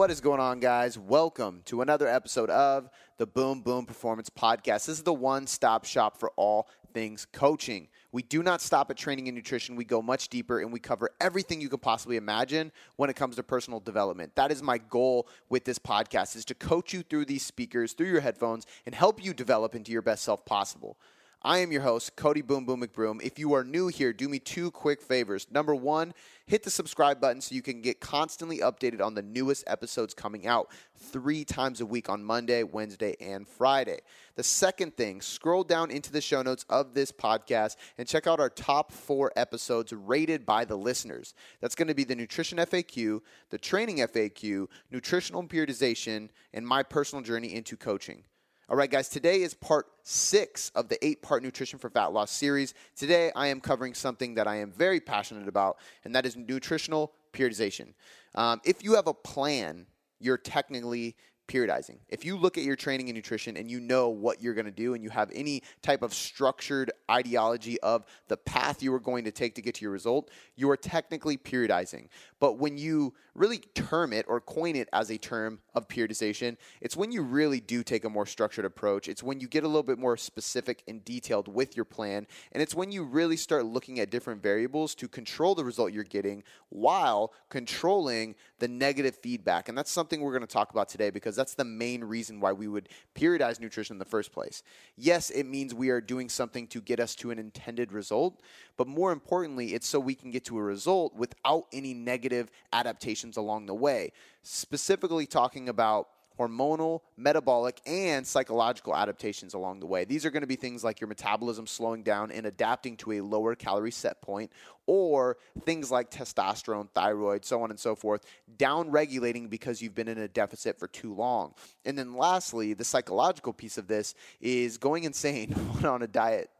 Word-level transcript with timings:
What 0.00 0.10
is 0.10 0.22
going 0.22 0.40
on, 0.40 0.60
guys? 0.60 0.98
Welcome 0.98 1.60
to 1.66 1.82
another 1.82 2.08
episode 2.08 2.48
of 2.48 2.88
the 3.18 3.26
Boom 3.26 3.60
Boom 3.60 3.84
Performance 3.84 4.30
Podcast. 4.30 4.86
This 4.86 4.88
is 4.88 5.02
the 5.02 5.12
one 5.12 5.46
stop 5.46 5.84
shop 5.84 6.18
for 6.18 6.32
all 6.36 6.70
things 6.94 7.26
coaching. 7.34 7.86
We 8.10 8.22
do 8.22 8.42
not 8.42 8.62
stop 8.62 8.90
at 8.90 8.96
training 8.96 9.28
and 9.28 9.36
nutrition. 9.36 9.76
We 9.76 9.84
go 9.84 10.00
much 10.00 10.30
deeper 10.30 10.60
and 10.60 10.72
we 10.72 10.80
cover 10.80 11.10
everything 11.20 11.60
you 11.60 11.68
could 11.68 11.82
possibly 11.82 12.16
imagine 12.16 12.72
when 12.96 13.10
it 13.10 13.16
comes 13.16 13.36
to 13.36 13.42
personal 13.42 13.78
development. 13.78 14.34
That 14.36 14.50
is 14.50 14.62
my 14.62 14.78
goal 14.78 15.28
with 15.50 15.66
this 15.66 15.78
podcast 15.78 16.34
is 16.34 16.46
to 16.46 16.54
coach 16.54 16.94
you 16.94 17.02
through 17.02 17.26
these 17.26 17.44
speakers, 17.44 17.92
through 17.92 18.08
your 18.08 18.22
headphones 18.22 18.64
and 18.86 18.94
help 18.94 19.22
you 19.22 19.34
develop 19.34 19.74
into 19.74 19.92
your 19.92 20.00
best 20.00 20.24
self 20.24 20.46
possible. 20.46 20.96
I 21.42 21.60
am 21.60 21.72
your 21.72 21.80
host, 21.80 22.16
Cody 22.16 22.42
Boom 22.42 22.66
Boom 22.66 22.82
McBroom. 22.82 23.22
If 23.22 23.38
you 23.38 23.54
are 23.54 23.64
new 23.64 23.88
here, 23.88 24.12
do 24.12 24.28
me 24.28 24.38
two 24.38 24.70
quick 24.70 25.00
favors. 25.00 25.46
Number 25.50 25.74
one, 25.74 26.12
hit 26.44 26.64
the 26.64 26.70
subscribe 26.70 27.18
button 27.18 27.40
so 27.40 27.54
you 27.54 27.62
can 27.62 27.80
get 27.80 27.98
constantly 27.98 28.58
updated 28.58 29.00
on 29.00 29.14
the 29.14 29.22
newest 29.22 29.64
episodes 29.66 30.12
coming 30.12 30.46
out 30.46 30.70
three 30.94 31.46
times 31.46 31.80
a 31.80 31.86
week 31.86 32.10
on 32.10 32.22
Monday, 32.22 32.62
Wednesday, 32.62 33.16
and 33.22 33.48
Friday. 33.48 34.00
The 34.34 34.42
second 34.42 34.98
thing, 34.98 35.22
scroll 35.22 35.64
down 35.64 35.90
into 35.90 36.12
the 36.12 36.20
show 36.20 36.42
notes 36.42 36.66
of 36.68 36.92
this 36.92 37.10
podcast 37.10 37.76
and 37.96 38.06
check 38.06 38.26
out 38.26 38.38
our 38.38 38.50
top 38.50 38.92
four 38.92 39.32
episodes 39.34 39.94
rated 39.94 40.44
by 40.44 40.66
the 40.66 40.76
listeners. 40.76 41.32
That's 41.62 41.74
going 41.74 41.88
to 41.88 41.94
be 41.94 42.04
the 42.04 42.16
Nutrition 42.16 42.58
FAQ, 42.58 43.22
the 43.48 43.58
Training 43.58 43.96
FAQ, 43.96 44.66
Nutritional 44.90 45.44
Periodization, 45.44 46.28
and 46.52 46.66
my 46.66 46.82
personal 46.82 47.24
journey 47.24 47.54
into 47.54 47.78
coaching. 47.78 48.24
All 48.70 48.76
right, 48.76 48.88
guys, 48.88 49.08
today 49.08 49.42
is 49.42 49.52
part 49.52 49.86
six 50.04 50.70
of 50.76 50.88
the 50.88 51.04
eight 51.04 51.22
part 51.22 51.42
Nutrition 51.42 51.80
for 51.80 51.90
Fat 51.90 52.12
Loss 52.12 52.30
series. 52.30 52.72
Today, 52.94 53.32
I 53.34 53.48
am 53.48 53.60
covering 53.60 53.94
something 53.94 54.34
that 54.36 54.46
I 54.46 54.58
am 54.58 54.70
very 54.70 55.00
passionate 55.00 55.48
about, 55.48 55.78
and 56.04 56.14
that 56.14 56.24
is 56.24 56.36
nutritional 56.36 57.12
periodization. 57.32 57.94
Um, 58.36 58.60
if 58.64 58.84
you 58.84 58.94
have 58.94 59.08
a 59.08 59.12
plan, 59.12 59.86
you're 60.20 60.38
technically 60.38 61.16
periodizing. 61.50 61.98
If 62.08 62.24
you 62.24 62.36
look 62.36 62.56
at 62.56 62.64
your 62.64 62.76
training 62.76 63.08
and 63.08 63.16
nutrition 63.16 63.56
and 63.56 63.68
you 63.68 63.80
know 63.80 64.08
what 64.08 64.40
you're 64.40 64.54
going 64.54 64.66
to 64.66 64.70
do 64.70 64.94
and 64.94 65.02
you 65.02 65.10
have 65.10 65.30
any 65.34 65.62
type 65.82 66.02
of 66.02 66.14
structured 66.14 66.92
ideology 67.10 67.80
of 67.80 68.06
the 68.28 68.36
path 68.36 68.82
you 68.82 68.94
are 68.94 69.00
going 69.00 69.24
to 69.24 69.32
take 69.32 69.56
to 69.56 69.62
get 69.62 69.74
to 69.74 69.82
your 69.82 69.90
result, 69.90 70.30
you 70.54 70.70
are 70.70 70.76
technically 70.76 71.36
periodizing. 71.36 72.06
But 72.38 72.58
when 72.58 72.78
you 72.78 73.14
really 73.34 73.58
term 73.58 74.12
it 74.12 74.26
or 74.28 74.40
coin 74.40 74.76
it 74.76 74.88
as 74.92 75.10
a 75.10 75.18
term 75.18 75.58
of 75.74 75.88
periodization, 75.88 76.56
it's 76.80 76.96
when 76.96 77.10
you 77.10 77.22
really 77.22 77.60
do 77.60 77.82
take 77.82 78.04
a 78.04 78.10
more 78.10 78.26
structured 78.26 78.64
approach. 78.64 79.08
It's 79.08 79.22
when 79.22 79.40
you 79.40 79.48
get 79.48 79.64
a 79.64 79.66
little 79.66 79.82
bit 79.82 79.98
more 79.98 80.16
specific 80.16 80.82
and 80.86 81.04
detailed 81.04 81.48
with 81.48 81.76
your 81.76 81.84
plan. 81.84 82.26
And 82.52 82.62
it's 82.62 82.74
when 82.74 82.92
you 82.92 83.02
really 83.02 83.36
start 83.36 83.66
looking 83.66 83.98
at 83.98 84.10
different 84.10 84.42
variables 84.42 84.94
to 84.96 85.08
control 85.08 85.54
the 85.54 85.64
result 85.64 85.92
you're 85.92 86.04
getting 86.04 86.44
while 86.68 87.32
controlling 87.48 88.36
the 88.58 88.68
negative 88.68 89.16
feedback. 89.16 89.68
And 89.68 89.76
that's 89.76 89.90
something 89.90 90.20
we're 90.20 90.32
going 90.32 90.46
to 90.46 90.46
talk 90.46 90.70
about 90.70 90.88
today 90.88 91.10
because 91.10 91.36
that's 91.40 91.54
the 91.54 91.64
main 91.64 92.04
reason 92.04 92.38
why 92.38 92.52
we 92.52 92.68
would 92.68 92.90
periodize 93.14 93.58
nutrition 93.58 93.94
in 93.94 93.98
the 93.98 94.04
first 94.04 94.30
place. 94.30 94.62
Yes, 94.96 95.30
it 95.30 95.44
means 95.44 95.72
we 95.72 95.88
are 95.88 96.00
doing 96.00 96.28
something 96.28 96.66
to 96.68 96.82
get 96.82 97.00
us 97.00 97.14
to 97.16 97.30
an 97.30 97.38
intended 97.38 97.92
result, 97.92 98.42
but 98.76 98.86
more 98.86 99.10
importantly, 99.10 99.72
it's 99.72 99.86
so 99.86 99.98
we 99.98 100.14
can 100.14 100.30
get 100.30 100.44
to 100.44 100.58
a 100.58 100.62
result 100.62 101.14
without 101.16 101.64
any 101.72 101.94
negative 101.94 102.50
adaptations 102.74 103.38
along 103.38 103.64
the 103.64 103.74
way. 103.74 104.12
Specifically, 104.42 105.24
talking 105.24 105.70
about 105.70 106.08
hormonal, 106.40 107.00
metabolic, 107.18 107.80
and 107.84 108.26
psychological 108.26 108.96
adaptations 108.96 109.52
along 109.52 109.80
the 109.80 109.86
way. 109.86 110.04
These 110.04 110.24
are 110.24 110.30
going 110.30 110.40
to 110.40 110.46
be 110.46 110.56
things 110.56 110.82
like 110.82 111.00
your 111.00 111.08
metabolism 111.08 111.66
slowing 111.66 112.02
down 112.02 112.30
and 112.30 112.46
adapting 112.46 112.96
to 112.98 113.12
a 113.12 113.20
lower 113.20 113.54
calorie 113.54 113.90
set 113.90 114.22
point, 114.22 114.50
or 114.86 115.36
things 115.64 115.90
like 115.90 116.10
testosterone, 116.10 116.88
thyroid, 116.94 117.44
so 117.44 117.62
on 117.62 117.70
and 117.70 117.78
so 117.78 117.94
forth, 117.94 118.24
down 118.56 118.90
regulating 118.90 119.48
because 119.48 119.82
you've 119.82 119.94
been 119.94 120.08
in 120.08 120.18
a 120.18 120.28
deficit 120.28 120.78
for 120.78 120.88
too 120.88 121.14
long. 121.14 121.52
And 121.84 121.98
then 121.98 122.14
lastly, 122.14 122.72
the 122.72 122.84
psychological 122.84 123.52
piece 123.52 123.76
of 123.76 123.86
this 123.86 124.14
is 124.40 124.78
going 124.78 125.04
insane 125.04 125.54
on 125.84 126.02
a 126.02 126.06
diet 126.06 126.50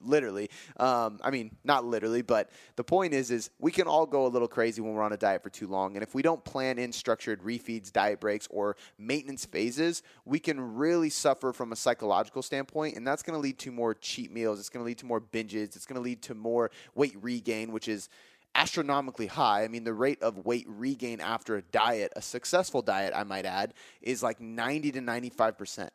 literally. 0.00 0.50
Um, 0.78 1.20
I 1.22 1.30
mean, 1.30 1.54
not 1.64 1.84
literally, 1.84 2.22
but 2.22 2.50
the 2.76 2.84
point 2.84 3.14
is, 3.14 3.30
is 3.30 3.50
we 3.58 3.70
can 3.70 3.86
all 3.86 4.06
go 4.06 4.26
a 4.26 4.28
little 4.28 4.48
crazy 4.48 4.80
when 4.80 4.94
we're 4.94 5.02
on 5.02 5.12
a 5.12 5.16
diet 5.16 5.42
for 5.42 5.50
too 5.50 5.66
long, 5.66 5.96
and 5.96 6.02
if 6.02 6.14
we 6.14 6.22
don't 6.22 6.44
plan 6.44 6.78
in 6.78 6.92
structured 6.92 7.42
refeeds, 7.42 7.92
diet 7.92 8.20
breaks, 8.20 8.46
or 8.50 8.76
maintenance 8.98 9.44
phases, 9.44 10.02
we 10.24 10.38
can 10.38 10.76
really 10.76 11.10
suffer 11.10 11.52
from 11.52 11.72
a 11.72 11.76
psychological 11.76 12.42
standpoint, 12.42 12.96
and 12.96 13.06
that's 13.06 13.22
going 13.22 13.36
to 13.36 13.40
lead 13.40 13.58
to 13.58 13.70
more 13.70 13.94
cheat 13.94 14.32
meals. 14.32 14.58
It's 14.58 14.68
going 14.68 14.84
to 14.84 14.86
lead 14.86 14.98
to 14.98 15.06
more 15.06 15.20
binges. 15.20 15.76
It's 15.76 15.86
going 15.86 15.96
to 15.96 16.02
lead 16.02 16.22
to 16.22 16.34
more 16.34 16.70
weight 16.94 17.16
regain, 17.20 17.72
which 17.72 17.88
is 17.88 18.08
astronomically 18.54 19.26
high. 19.26 19.64
I 19.64 19.68
mean, 19.68 19.84
the 19.84 19.92
rate 19.92 20.22
of 20.22 20.44
weight 20.46 20.66
regain 20.68 21.20
after 21.20 21.56
a 21.56 21.62
diet, 21.62 22.12
a 22.16 22.22
successful 22.22 22.82
diet, 22.82 23.12
I 23.14 23.24
might 23.24 23.44
add, 23.44 23.74
is 24.00 24.22
like 24.22 24.40
90 24.40 24.92
to 24.92 25.00
95 25.00 25.58
percent. 25.58 25.92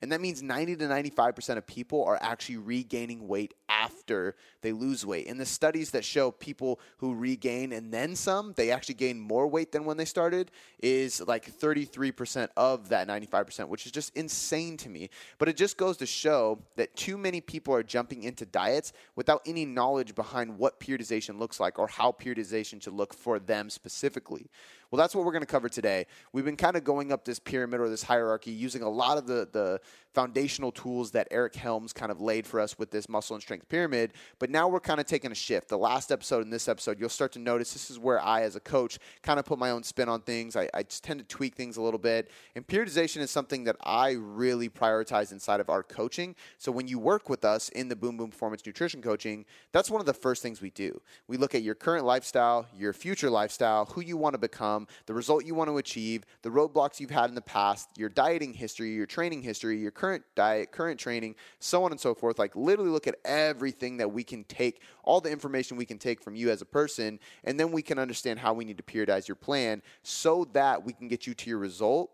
And 0.00 0.12
that 0.12 0.20
means 0.20 0.42
90 0.42 0.76
to 0.76 0.84
95% 0.86 1.56
of 1.56 1.66
people 1.66 2.04
are 2.04 2.18
actually 2.20 2.58
regaining 2.58 3.26
weight 3.26 3.54
after 3.68 4.34
they 4.62 4.72
lose 4.72 5.04
weight. 5.04 5.26
In 5.26 5.38
the 5.38 5.46
studies 5.46 5.90
that 5.92 6.04
show 6.04 6.30
people 6.30 6.80
who 6.98 7.14
regain 7.14 7.72
and 7.72 7.92
then 7.92 8.16
some, 8.16 8.54
they 8.56 8.70
actually 8.70 8.94
gain 8.96 9.20
more 9.20 9.46
weight 9.46 9.72
than 9.72 9.84
when 9.84 9.96
they 9.96 10.04
started, 10.04 10.50
is 10.82 11.20
like 11.26 11.50
33% 11.58 12.48
of 12.56 12.88
that 12.88 13.08
95%, 13.08 13.68
which 13.68 13.86
is 13.86 13.92
just 13.92 14.16
insane 14.16 14.76
to 14.78 14.88
me. 14.88 15.10
But 15.38 15.48
it 15.48 15.56
just 15.56 15.76
goes 15.76 15.96
to 15.98 16.06
show 16.06 16.58
that 16.76 16.96
too 16.96 17.16
many 17.18 17.40
people 17.40 17.74
are 17.74 17.82
jumping 17.82 18.24
into 18.24 18.46
diets 18.46 18.92
without 19.16 19.42
any 19.46 19.64
knowledge 19.64 20.14
behind 20.14 20.58
what 20.58 20.80
periodization 20.80 21.38
looks 21.38 21.60
like 21.60 21.78
or 21.78 21.86
how 21.86 22.12
periodization 22.12 22.82
should 22.82 22.94
look 22.94 23.14
for 23.14 23.38
them 23.38 23.70
specifically. 23.70 24.50
Well, 24.90 24.96
that's 24.96 25.14
what 25.14 25.26
we're 25.26 25.32
going 25.32 25.42
to 25.42 25.46
cover 25.46 25.68
today. 25.68 26.06
We've 26.32 26.46
been 26.46 26.56
kind 26.56 26.74
of 26.74 26.82
going 26.82 27.12
up 27.12 27.24
this 27.24 27.38
pyramid 27.38 27.80
or 27.80 27.90
this 27.90 28.02
hierarchy 28.02 28.52
using 28.52 28.82
a 28.82 28.88
lot 28.88 29.18
of 29.18 29.26
the, 29.26 29.46
the 29.52 29.80
foundational 30.14 30.72
tools 30.72 31.10
that 31.10 31.28
Eric 31.30 31.54
Helms 31.54 31.92
kind 31.92 32.10
of 32.10 32.22
laid 32.22 32.46
for 32.46 32.58
us 32.58 32.78
with 32.78 32.90
this 32.90 33.06
muscle 33.06 33.36
and 33.36 33.42
strength 33.42 33.57
pyramid. 33.66 34.12
But 34.38 34.50
now 34.50 34.68
we're 34.68 34.80
kind 34.80 35.00
of 35.00 35.06
taking 35.06 35.32
a 35.32 35.34
shift. 35.34 35.68
The 35.68 35.78
last 35.78 36.12
episode 36.12 36.44
and 36.44 36.52
this 36.52 36.68
episode, 36.68 36.98
you'll 37.00 37.08
start 37.08 37.32
to 37.32 37.38
notice 37.38 37.72
this 37.72 37.90
is 37.90 37.98
where 37.98 38.20
I, 38.20 38.42
as 38.42 38.56
a 38.56 38.60
coach, 38.60 38.98
kind 39.22 39.38
of 39.38 39.44
put 39.44 39.58
my 39.58 39.70
own 39.70 39.82
spin 39.82 40.08
on 40.08 40.20
things. 40.20 40.56
I, 40.56 40.68
I 40.74 40.82
tend 40.82 41.20
to 41.20 41.26
tweak 41.26 41.54
things 41.54 41.76
a 41.76 41.82
little 41.82 41.98
bit. 41.98 42.30
And 42.54 42.66
periodization 42.66 43.18
is 43.18 43.30
something 43.30 43.64
that 43.64 43.76
I 43.82 44.12
really 44.12 44.68
prioritize 44.68 45.32
inside 45.32 45.60
of 45.60 45.68
our 45.68 45.82
coaching. 45.82 46.34
So 46.58 46.70
when 46.72 46.88
you 46.88 46.98
work 46.98 47.28
with 47.28 47.44
us 47.44 47.68
in 47.70 47.88
the 47.88 47.96
Boom 47.96 48.16
Boom 48.16 48.30
Performance 48.30 48.64
Nutrition 48.64 49.02
Coaching, 49.02 49.44
that's 49.72 49.90
one 49.90 50.00
of 50.00 50.06
the 50.06 50.14
first 50.14 50.42
things 50.42 50.60
we 50.60 50.70
do. 50.70 51.00
We 51.26 51.36
look 51.36 51.54
at 51.54 51.62
your 51.62 51.74
current 51.74 52.04
lifestyle, 52.04 52.66
your 52.76 52.92
future 52.92 53.30
lifestyle, 53.30 53.86
who 53.86 54.00
you 54.00 54.16
want 54.16 54.34
to 54.34 54.38
become, 54.38 54.86
the 55.06 55.14
result 55.14 55.44
you 55.44 55.54
want 55.54 55.70
to 55.70 55.78
achieve, 55.78 56.24
the 56.42 56.50
roadblocks 56.50 57.00
you've 57.00 57.10
had 57.10 57.28
in 57.28 57.34
the 57.34 57.40
past, 57.40 57.88
your 57.96 58.08
dieting 58.08 58.52
history, 58.52 58.92
your 58.92 59.06
training 59.06 59.42
history, 59.42 59.78
your 59.78 59.90
current 59.90 60.24
diet, 60.34 60.72
current 60.72 60.98
training, 60.98 61.34
so 61.58 61.84
on 61.84 61.90
and 61.90 62.00
so 62.00 62.14
forth. 62.14 62.38
Like 62.38 62.54
literally 62.56 62.90
look 62.90 63.06
at 63.06 63.16
everything 63.48 63.96
that 63.96 64.12
we 64.12 64.22
can 64.22 64.44
take, 64.44 64.82
all 65.02 65.20
the 65.20 65.30
information 65.30 65.76
we 65.76 65.86
can 65.86 65.98
take 65.98 66.22
from 66.22 66.36
you 66.36 66.50
as 66.50 66.62
a 66.62 66.66
person, 66.66 67.18
and 67.44 67.58
then 67.58 67.72
we 67.72 67.82
can 67.82 67.98
understand 67.98 68.38
how 68.38 68.52
we 68.52 68.64
need 68.64 68.76
to 68.76 68.82
periodize 68.82 69.26
your 69.26 69.34
plan 69.34 69.82
so 70.02 70.46
that 70.52 70.84
we 70.84 70.92
can 70.92 71.08
get 71.08 71.26
you 71.26 71.34
to 71.34 71.50
your 71.50 71.58
result 71.58 72.10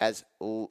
as 0.00 0.24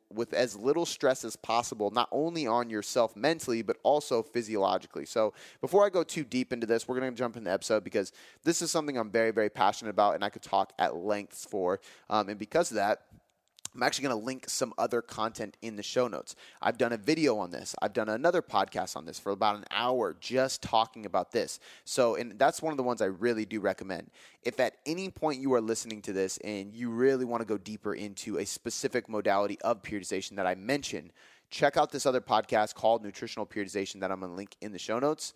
with 0.10 0.34
as 0.34 0.56
little 0.56 0.86
stress 0.86 1.24
as 1.24 1.38
possible 1.38 1.90
not 1.92 2.10
only 2.12 2.46
on 2.46 2.70
yourself 2.70 3.16
mentally 3.16 3.62
but 3.62 3.78
also 3.84 4.22
physiologically. 4.22 5.06
So 5.06 5.34
before 5.62 5.86
i 5.86 5.90
go 5.90 6.04
too 6.04 6.26
deep 6.26 6.52
into 6.52 6.68
this 6.68 6.88
we're 6.88 7.00
going 7.00 7.10
to 7.10 7.18
jump 7.18 7.38
in 7.38 7.46
the 7.46 7.52
episode 7.52 7.86
because 7.86 8.12
this 8.44 8.62
is 8.62 8.70
something 8.70 8.98
i'm 8.98 9.10
very 9.10 9.32
very 9.32 9.50
passionate 9.50 9.92
about 9.92 10.16
and 10.16 10.26
i 10.26 10.30
could 10.30 10.42
talk 10.42 10.74
at 10.78 10.96
lengths 10.98 11.46
for 11.46 11.80
um, 12.10 12.28
and 12.28 12.38
because 12.38 12.70
of 12.70 12.76
that 12.76 13.04
I'm 13.76 13.84
actually 13.84 14.08
going 14.08 14.20
to 14.20 14.26
link 14.26 14.46
some 14.48 14.74
other 14.78 15.02
content 15.02 15.58
in 15.62 15.76
the 15.76 15.84
show 15.84 16.08
notes. 16.08 16.36
I've 16.62 16.78
done 16.78 16.94
a 16.94 16.98
video 16.98 17.38
on 17.38 17.52
this. 17.52 17.76
I've 17.82 17.94
done 17.94 18.10
another 18.10 18.42
podcast 18.42 18.96
on 18.96 19.06
this 19.06 19.18
for 19.18 19.32
about 19.32 19.56
an 19.56 19.66
hour 19.72 20.16
just 20.20 20.62
talking 20.62 21.06
about 21.06 21.32
this. 21.32 21.60
So, 21.84 22.16
and 22.16 22.38
that's 22.38 22.62
one 22.62 22.72
of 22.72 22.78
the 22.78 22.84
ones 22.84 23.02
I 23.02 23.06
really 23.06 23.46
do 23.46 23.60
recommend. 23.60 24.12
If 24.44 24.60
at 24.60 24.76
any 24.86 25.10
point 25.10 25.42
you 25.42 25.54
are 25.54 25.62
listening 25.62 26.02
to 26.04 26.14
this 26.14 26.38
and 26.44 26.74
you 26.74 26.90
really 26.90 27.26
want 27.26 27.42
to 27.42 27.48
go 27.48 27.58
deeper 27.58 27.96
into 27.96 28.38
a 28.38 28.46
specific 28.46 29.10
modality 29.10 29.60
of 29.62 29.82
periodization 29.82 30.36
that 30.36 30.46
I 30.46 30.56
mentioned, 30.56 31.12
check 31.50 31.78
out 31.78 31.92
this 31.92 32.06
other 32.06 32.22
podcast 32.22 32.76
called 32.76 33.04
Nutritional 33.04 33.46
Periodization 33.46 34.00
that 34.02 34.12
I'm 34.12 34.20
going 34.20 34.32
to 34.32 34.36
link 34.36 34.56
in 34.62 34.72
the 34.72 34.80
show 34.80 35.00
notes 35.00 35.34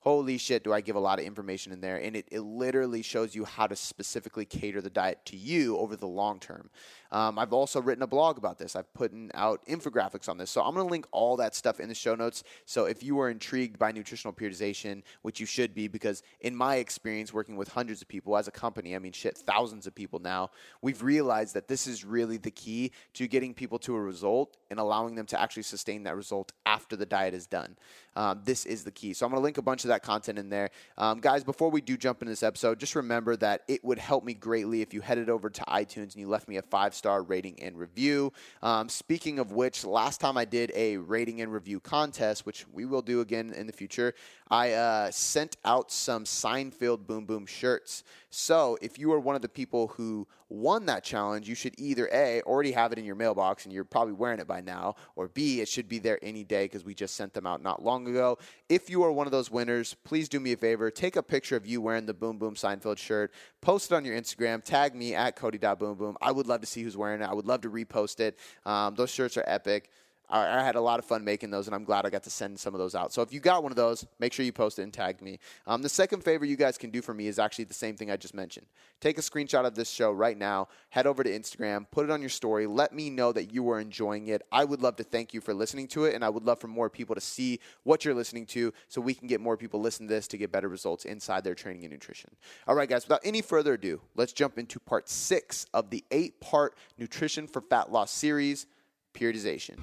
holy 0.00 0.38
shit, 0.38 0.62
do 0.64 0.72
I 0.72 0.80
give 0.80 0.96
a 0.96 1.00
lot 1.00 1.18
of 1.18 1.24
information 1.24 1.72
in 1.72 1.80
there. 1.80 1.96
And 1.96 2.14
it, 2.16 2.26
it 2.30 2.40
literally 2.40 3.02
shows 3.02 3.34
you 3.34 3.44
how 3.44 3.66
to 3.66 3.76
specifically 3.76 4.44
cater 4.44 4.80
the 4.80 4.90
diet 4.90 5.24
to 5.26 5.36
you 5.36 5.76
over 5.78 5.96
the 5.96 6.06
long 6.06 6.38
term. 6.38 6.70
Um, 7.10 7.38
I've 7.38 7.52
also 7.52 7.80
written 7.80 8.02
a 8.02 8.06
blog 8.06 8.38
about 8.38 8.58
this. 8.58 8.76
I've 8.76 8.92
put 8.92 9.12
out 9.34 9.64
infographics 9.66 10.28
on 10.28 10.36
this. 10.36 10.50
So 10.50 10.62
I'm 10.62 10.74
going 10.74 10.86
to 10.86 10.90
link 10.90 11.06
all 11.10 11.36
that 11.38 11.54
stuff 11.54 11.80
in 11.80 11.88
the 11.88 11.94
show 11.94 12.14
notes. 12.14 12.44
So 12.64 12.84
if 12.84 13.02
you 13.02 13.18
are 13.20 13.30
intrigued 13.30 13.78
by 13.78 13.92
nutritional 13.92 14.32
periodization, 14.32 15.02
which 15.22 15.40
you 15.40 15.46
should 15.46 15.74
be, 15.74 15.88
because 15.88 16.22
in 16.40 16.54
my 16.54 16.76
experience 16.76 17.32
working 17.32 17.56
with 17.56 17.68
hundreds 17.68 18.02
of 18.02 18.08
people 18.08 18.36
as 18.36 18.46
a 18.46 18.52
company, 18.52 18.94
I 18.94 18.98
mean, 18.98 19.12
shit, 19.12 19.38
thousands 19.38 19.86
of 19.86 19.94
people 19.94 20.18
now, 20.18 20.50
we've 20.82 21.02
realized 21.02 21.54
that 21.54 21.66
this 21.66 21.86
is 21.86 22.04
really 22.04 22.36
the 22.36 22.50
key 22.50 22.92
to 23.14 23.26
getting 23.26 23.54
people 23.54 23.78
to 23.80 23.96
a 23.96 24.00
result 24.00 24.56
and 24.70 24.78
allowing 24.78 25.14
them 25.14 25.26
to 25.26 25.40
actually 25.40 25.62
sustain 25.62 26.02
that 26.04 26.16
result 26.16 26.52
after 26.66 26.94
the 26.94 27.06
diet 27.06 27.34
is 27.34 27.46
done. 27.46 27.76
Um, 28.18 28.40
this 28.44 28.66
is 28.66 28.82
the 28.82 28.90
key. 28.90 29.12
So 29.12 29.24
I'm 29.24 29.30
going 29.30 29.40
to 29.40 29.44
link 29.44 29.58
a 29.58 29.62
bunch 29.62 29.84
of 29.84 29.88
that 29.88 30.02
content 30.02 30.40
in 30.40 30.48
there. 30.48 30.70
Um, 30.96 31.20
guys, 31.20 31.44
before 31.44 31.70
we 31.70 31.80
do 31.80 31.96
jump 31.96 32.20
into 32.20 32.32
this 32.32 32.42
episode, 32.42 32.80
just 32.80 32.96
remember 32.96 33.36
that 33.36 33.62
it 33.68 33.84
would 33.84 34.00
help 34.00 34.24
me 34.24 34.34
greatly 34.34 34.82
if 34.82 34.92
you 34.92 35.00
headed 35.00 35.30
over 35.30 35.48
to 35.48 35.60
iTunes 35.68 36.14
and 36.14 36.16
you 36.16 36.26
left 36.26 36.48
me 36.48 36.56
a 36.56 36.62
five 36.62 36.96
star 36.96 37.22
rating 37.22 37.62
and 37.62 37.78
review. 37.78 38.32
Um, 38.60 38.88
speaking 38.88 39.38
of 39.38 39.52
which, 39.52 39.84
last 39.84 40.20
time 40.20 40.36
I 40.36 40.44
did 40.44 40.72
a 40.74 40.96
rating 40.96 41.42
and 41.42 41.52
review 41.52 41.78
contest, 41.78 42.44
which 42.44 42.66
we 42.72 42.86
will 42.86 43.02
do 43.02 43.20
again 43.20 43.52
in 43.52 43.68
the 43.68 43.72
future, 43.72 44.14
I 44.50 44.72
uh, 44.72 45.10
sent 45.12 45.56
out 45.64 45.92
some 45.92 46.24
Seinfeld 46.24 47.06
Boom 47.06 47.24
Boom 47.24 47.46
shirts. 47.46 48.02
So 48.30 48.78
if 48.82 48.98
you 48.98 49.12
are 49.12 49.20
one 49.20 49.36
of 49.36 49.42
the 49.42 49.48
people 49.48 49.88
who 49.88 50.26
won 50.50 50.86
that 50.86 51.04
challenge, 51.04 51.48
you 51.48 51.54
should 51.54 51.74
either 51.78 52.08
A, 52.12 52.42
already 52.42 52.72
have 52.72 52.92
it 52.92 52.98
in 52.98 53.04
your 53.04 53.14
mailbox 53.14 53.64
and 53.64 53.72
you're 53.72 53.84
probably 53.84 54.14
wearing 54.14 54.38
it 54.38 54.46
by 54.46 54.60
now, 54.60 54.96
or 55.16 55.28
B, 55.28 55.60
it 55.60 55.68
should 55.68 55.88
be 55.88 55.98
there 55.98 56.18
any 56.22 56.44
day 56.44 56.64
because 56.64 56.84
we 56.84 56.94
just 56.94 57.14
sent 57.14 57.32
them 57.32 57.46
out 57.46 57.62
not 57.62 57.82
long 57.82 58.07
ago. 58.08 58.38
If 58.68 58.90
you 58.90 59.02
are 59.04 59.12
one 59.12 59.26
of 59.26 59.30
those 59.30 59.50
winners, 59.50 59.94
please 60.04 60.28
do 60.28 60.40
me 60.40 60.52
a 60.52 60.56
favor. 60.56 60.90
Take 60.90 61.16
a 61.16 61.22
picture 61.22 61.56
of 61.56 61.66
you 61.66 61.80
wearing 61.80 62.06
the 62.06 62.14
Boom 62.14 62.38
Boom 62.38 62.54
Seinfeld 62.54 62.98
shirt, 62.98 63.32
post 63.60 63.92
it 63.92 63.94
on 63.94 64.04
your 64.04 64.18
Instagram, 64.18 64.62
tag 64.62 64.94
me 64.94 65.14
at 65.14 65.36
Cody.boomboom. 65.36 66.14
I 66.20 66.32
would 66.32 66.46
love 66.46 66.60
to 66.60 66.66
see 66.66 66.82
who's 66.82 66.96
wearing 66.96 67.22
it. 67.22 67.28
I 67.28 67.34
would 67.34 67.46
love 67.46 67.62
to 67.62 67.70
repost 67.70 68.20
it. 68.20 68.38
Um, 68.66 68.94
those 68.94 69.10
shirts 69.10 69.36
are 69.36 69.44
epic. 69.46 69.90
I, 70.30 70.62
had 70.62 70.74
a 70.74 70.80
lot 70.80 70.98
of 70.98 71.06
fun 71.06 71.24
making 71.24 71.50
those, 71.50 71.66
and 71.66 71.74
I'm 71.74 71.84
glad 71.84 72.04
I 72.04 72.10
got 72.10 72.22
to 72.24 72.30
send 72.30 72.58
some 72.60 72.74
of 72.74 72.78
those 72.78 72.94
out. 72.94 73.12
So 73.12 73.22
if 73.22 73.32
you 73.32 73.40
got 73.40 73.62
one 73.62 73.72
of 73.72 73.76
those, 73.76 74.06
make 74.18 74.32
sure 74.32 74.44
you 74.44 74.52
post 74.52 74.78
it 74.78 74.82
and 74.82 74.92
tag 74.92 75.22
me. 75.22 75.38
Um, 75.66 75.80
the 75.80 75.88
second 75.88 76.22
favor 76.22 76.44
you 76.44 76.56
guys 76.56 76.76
can 76.76 76.90
do 76.90 77.00
for 77.00 77.14
me 77.14 77.28
is 77.28 77.38
actually 77.38 77.64
the 77.64 77.74
same 77.74 77.96
thing 77.96 78.10
I 78.10 78.16
just 78.16 78.34
mentioned. 78.34 78.66
Take 79.00 79.16
a 79.16 79.22
screenshot 79.22 79.64
of 79.64 79.74
this 79.74 79.90
show 79.90 80.10
right 80.12 80.36
now, 80.36 80.68
head 80.90 81.06
over 81.06 81.22
to 81.22 81.30
Instagram, 81.30 81.86
put 81.90 82.04
it 82.04 82.10
on 82.10 82.20
your 82.20 82.28
story, 82.28 82.66
let 82.66 82.92
me 82.92 83.08
know 83.08 83.32
that 83.32 83.54
you 83.54 83.70
are 83.70 83.80
enjoying 83.80 84.28
it. 84.28 84.42
I 84.52 84.64
would 84.64 84.82
love 84.82 84.96
to 84.96 85.04
thank 85.04 85.32
you 85.32 85.40
for 85.40 85.54
listening 85.54 85.88
to 85.88 86.04
it, 86.04 86.14
and 86.14 86.24
I 86.24 86.28
would 86.28 86.44
love 86.44 86.60
for 86.60 86.68
more 86.68 86.90
people 86.90 87.14
to 87.14 87.20
see 87.20 87.60
what 87.84 88.04
you're 88.04 88.14
listening 88.14 88.44
to 88.46 88.72
so 88.88 89.00
we 89.00 89.14
can 89.14 89.28
get 89.28 89.40
more 89.40 89.56
people 89.56 89.80
listening 89.80 90.08
to 90.08 90.14
this 90.14 90.28
to 90.28 90.36
get 90.36 90.52
better 90.52 90.68
results 90.68 91.06
inside 91.06 91.42
their 91.42 91.54
training 91.54 91.84
and 91.84 91.92
nutrition. 91.92 92.30
All 92.66 92.74
right, 92.74 92.88
guys, 92.88 93.04
without 93.04 93.20
any 93.24 93.40
further 93.40 93.74
ado, 93.74 94.00
let's 94.14 94.32
jump 94.32 94.58
into 94.58 94.78
part 94.78 95.08
six 95.08 95.66
of 95.72 95.90
the 95.90 96.04
eight 96.10 96.40
part 96.40 96.76
Nutrition 96.98 97.46
for 97.46 97.62
Fat 97.62 97.90
Loss 97.90 98.10
series 98.10 98.66
periodization 99.14 99.78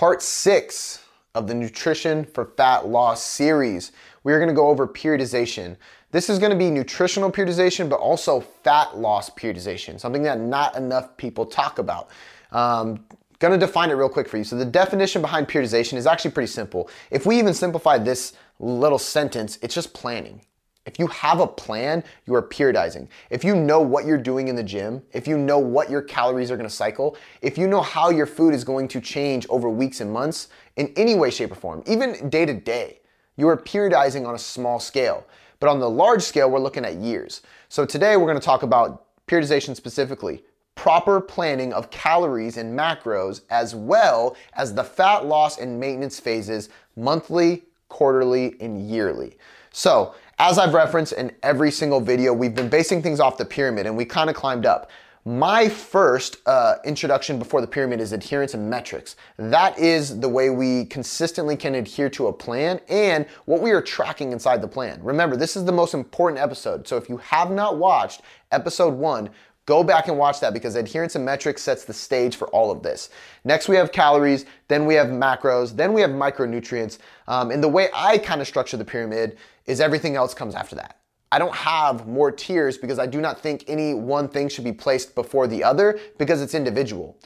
part 0.00 0.22
six 0.22 1.04
of 1.34 1.46
the 1.46 1.52
Nutrition 1.52 2.24
for 2.24 2.46
Fat 2.56 2.86
Loss 2.86 3.22
series. 3.22 3.92
We 4.24 4.32
are 4.32 4.38
going 4.38 4.48
to 4.48 4.54
go 4.54 4.68
over 4.68 4.88
periodization. 4.88 5.76
This 6.10 6.30
is 6.30 6.38
going 6.38 6.52
to 6.52 6.56
be 6.56 6.70
nutritional 6.70 7.30
periodization, 7.30 7.90
but 7.90 8.00
also 8.00 8.40
fat 8.40 8.96
loss 8.96 9.28
periodization, 9.28 10.00
something 10.00 10.22
that 10.22 10.40
not 10.40 10.74
enough 10.74 11.14
people 11.18 11.44
talk 11.44 11.78
about. 11.78 12.08
Um, 12.50 13.04
Going 13.40 13.58
to 13.58 13.66
define 13.66 13.90
it 13.90 13.94
real 13.94 14.08
quick 14.08 14.28
for 14.28 14.36
you. 14.38 14.44
So 14.44 14.56
the 14.56 14.66
definition 14.66 15.20
behind 15.20 15.48
periodization 15.48 15.94
is 15.94 16.06
actually 16.06 16.30
pretty 16.30 16.50
simple. 16.50 16.88
If 17.10 17.26
we 17.26 17.38
even 17.38 17.54
simplify 17.54 17.96
this 17.98 18.34
little 18.58 18.98
sentence, 18.98 19.58
it's 19.60 19.74
just 19.74 19.92
planning. 19.94 20.40
If 20.90 20.98
you 20.98 21.06
have 21.06 21.38
a 21.38 21.46
plan, 21.46 22.02
you 22.26 22.34
are 22.34 22.42
periodizing. 22.42 23.06
If 23.30 23.44
you 23.44 23.54
know 23.54 23.80
what 23.80 24.06
you're 24.06 24.18
doing 24.18 24.48
in 24.48 24.56
the 24.56 24.62
gym, 24.64 25.00
if 25.12 25.28
you 25.28 25.38
know 25.38 25.56
what 25.56 25.88
your 25.88 26.02
calories 26.02 26.50
are 26.50 26.56
gonna 26.56 26.68
cycle, 26.68 27.16
if 27.42 27.56
you 27.56 27.68
know 27.68 27.80
how 27.80 28.10
your 28.10 28.26
food 28.26 28.54
is 28.54 28.64
going 28.64 28.88
to 28.88 29.00
change 29.00 29.46
over 29.50 29.70
weeks 29.70 30.00
and 30.00 30.12
months 30.12 30.48
in 30.74 30.92
any 30.96 31.14
way, 31.14 31.30
shape, 31.30 31.52
or 31.52 31.54
form, 31.54 31.84
even 31.86 32.28
day 32.28 32.44
to 32.44 32.54
day, 32.54 32.98
you 33.36 33.46
are 33.46 33.56
periodizing 33.56 34.26
on 34.26 34.34
a 34.34 34.38
small 34.38 34.80
scale. 34.80 35.24
But 35.60 35.68
on 35.68 35.78
the 35.78 35.88
large 35.88 36.22
scale, 36.22 36.50
we're 36.50 36.58
looking 36.58 36.84
at 36.84 36.96
years. 36.96 37.42
So 37.68 37.86
today 37.86 38.16
we're 38.16 38.26
gonna 38.26 38.40
talk 38.40 38.64
about 38.64 39.04
periodization 39.28 39.76
specifically, 39.76 40.42
proper 40.74 41.20
planning 41.20 41.72
of 41.72 41.88
calories 41.90 42.56
and 42.56 42.76
macros, 42.76 43.42
as 43.48 43.76
well 43.76 44.36
as 44.54 44.74
the 44.74 44.82
fat 44.82 45.24
loss 45.24 45.58
and 45.58 45.78
maintenance 45.78 46.18
phases 46.18 46.68
monthly, 46.96 47.62
quarterly, 47.88 48.56
and 48.60 48.90
yearly. 48.90 49.36
So, 49.72 50.14
as 50.40 50.56
I've 50.56 50.72
referenced 50.72 51.12
in 51.12 51.32
every 51.42 51.70
single 51.70 52.00
video, 52.00 52.32
we've 52.32 52.54
been 52.54 52.70
basing 52.70 53.02
things 53.02 53.20
off 53.20 53.36
the 53.36 53.44
pyramid 53.44 53.84
and 53.84 53.94
we 53.94 54.06
kind 54.06 54.30
of 54.30 54.34
climbed 54.34 54.64
up. 54.64 54.90
My 55.26 55.68
first 55.68 56.38
uh, 56.46 56.76
introduction 56.82 57.38
before 57.38 57.60
the 57.60 57.66
pyramid 57.66 58.00
is 58.00 58.12
adherence 58.12 58.54
and 58.54 58.70
metrics. 58.70 59.16
That 59.36 59.78
is 59.78 60.18
the 60.18 60.30
way 60.30 60.48
we 60.48 60.86
consistently 60.86 61.58
can 61.58 61.74
adhere 61.74 62.08
to 62.08 62.28
a 62.28 62.32
plan 62.32 62.80
and 62.88 63.26
what 63.44 63.60
we 63.60 63.70
are 63.72 63.82
tracking 63.82 64.32
inside 64.32 64.62
the 64.62 64.66
plan. 64.66 64.98
Remember, 65.02 65.36
this 65.36 65.56
is 65.56 65.66
the 65.66 65.72
most 65.72 65.92
important 65.92 66.40
episode. 66.40 66.88
So 66.88 66.96
if 66.96 67.10
you 67.10 67.18
have 67.18 67.50
not 67.50 67.76
watched 67.76 68.22
episode 68.50 68.94
one, 68.94 69.28
Go 69.66 69.84
back 69.84 70.08
and 70.08 70.18
watch 70.18 70.40
that 70.40 70.52
because 70.52 70.74
adherence 70.74 71.14
and 71.14 71.24
metrics 71.24 71.62
sets 71.62 71.84
the 71.84 71.92
stage 71.92 72.36
for 72.36 72.48
all 72.48 72.70
of 72.70 72.82
this. 72.82 73.10
Next, 73.44 73.68
we 73.68 73.76
have 73.76 73.92
calories, 73.92 74.46
then 74.68 74.84
we 74.84 74.94
have 74.94 75.08
macros, 75.08 75.76
then 75.76 75.92
we 75.92 76.00
have 76.00 76.10
micronutrients. 76.10 76.98
Um, 77.28 77.50
and 77.50 77.62
the 77.62 77.68
way 77.68 77.88
I 77.94 78.18
kind 78.18 78.40
of 78.40 78.46
structure 78.46 78.76
the 78.76 78.84
pyramid 78.84 79.38
is 79.66 79.80
everything 79.80 80.16
else 80.16 80.34
comes 80.34 80.54
after 80.54 80.74
that. 80.76 80.96
I 81.32 81.38
don't 81.38 81.54
have 81.54 82.08
more 82.08 82.32
tiers 82.32 82.76
because 82.76 82.98
I 82.98 83.06
do 83.06 83.20
not 83.20 83.40
think 83.40 83.64
any 83.68 83.94
one 83.94 84.28
thing 84.28 84.48
should 84.48 84.64
be 84.64 84.72
placed 84.72 85.14
before 85.14 85.46
the 85.46 85.62
other 85.62 86.00
because 86.18 86.42
it's 86.42 86.54
individual. 86.54 87.16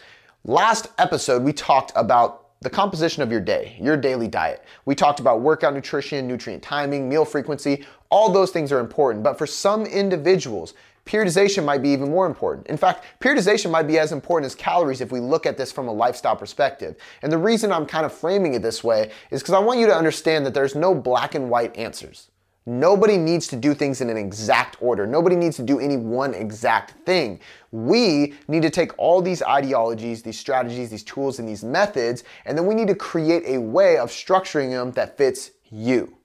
Last 0.44 0.88
episode, 0.98 1.42
we 1.42 1.54
talked 1.54 1.90
about 1.96 2.44
the 2.60 2.68
composition 2.68 3.22
of 3.22 3.30
your 3.30 3.40
day, 3.40 3.78
your 3.80 3.96
daily 3.96 4.28
diet. 4.28 4.64
We 4.84 4.94
talked 4.94 5.20
about 5.20 5.40
workout 5.40 5.72
nutrition, 5.72 6.28
nutrient 6.28 6.62
timing, 6.62 7.08
meal 7.08 7.24
frequency. 7.24 7.86
All 8.10 8.30
those 8.30 8.50
things 8.50 8.72
are 8.72 8.80
important. 8.80 9.24
But 9.24 9.38
for 9.38 9.46
some 9.46 9.86
individuals, 9.86 10.74
periodization 11.06 11.64
might 11.64 11.82
be 11.82 11.90
even 11.90 12.10
more 12.10 12.26
important. 12.26 12.66
In 12.68 12.76
fact, 12.76 13.04
periodization 13.20 13.70
might 13.70 13.86
be 13.86 13.98
as 13.98 14.12
important 14.12 14.46
as 14.46 14.54
calories 14.54 15.00
if 15.00 15.12
we 15.12 15.20
look 15.20 15.46
at 15.46 15.56
this 15.56 15.70
from 15.70 15.88
a 15.88 15.92
lifestyle 15.92 16.36
perspective. 16.36 16.96
And 17.22 17.30
the 17.30 17.38
reason 17.38 17.72
I'm 17.72 17.86
kind 17.86 18.06
of 18.06 18.12
framing 18.12 18.54
it 18.54 18.62
this 18.62 18.82
way 18.82 19.10
is 19.30 19.42
because 19.42 19.54
I 19.54 19.58
want 19.58 19.80
you 19.80 19.86
to 19.86 19.96
understand 19.96 20.46
that 20.46 20.54
there's 20.54 20.74
no 20.74 20.94
black 20.94 21.34
and 21.34 21.50
white 21.50 21.76
answers. 21.76 22.30
Nobody 22.66 23.18
needs 23.18 23.46
to 23.48 23.56
do 23.56 23.74
things 23.74 24.00
in 24.00 24.08
an 24.08 24.16
exact 24.16 24.78
order. 24.80 25.06
Nobody 25.06 25.36
needs 25.36 25.56
to 25.56 25.62
do 25.62 25.80
any 25.80 25.98
one 25.98 26.32
exact 26.32 26.92
thing. 27.04 27.38
We 27.72 28.34
need 28.48 28.62
to 28.62 28.70
take 28.70 28.92
all 28.96 29.20
these 29.20 29.42
ideologies, 29.42 30.22
these 30.22 30.38
strategies, 30.38 30.88
these 30.88 31.02
tools, 31.02 31.38
and 31.38 31.46
these 31.46 31.62
methods, 31.62 32.24
and 32.46 32.56
then 32.56 32.64
we 32.64 32.74
need 32.74 32.88
to 32.88 32.94
create 32.94 33.42
a 33.44 33.60
way 33.60 33.98
of 33.98 34.08
structuring 34.08 34.70
them 34.70 34.92
that 34.92 35.18
fits 35.18 35.50
you 35.70 36.16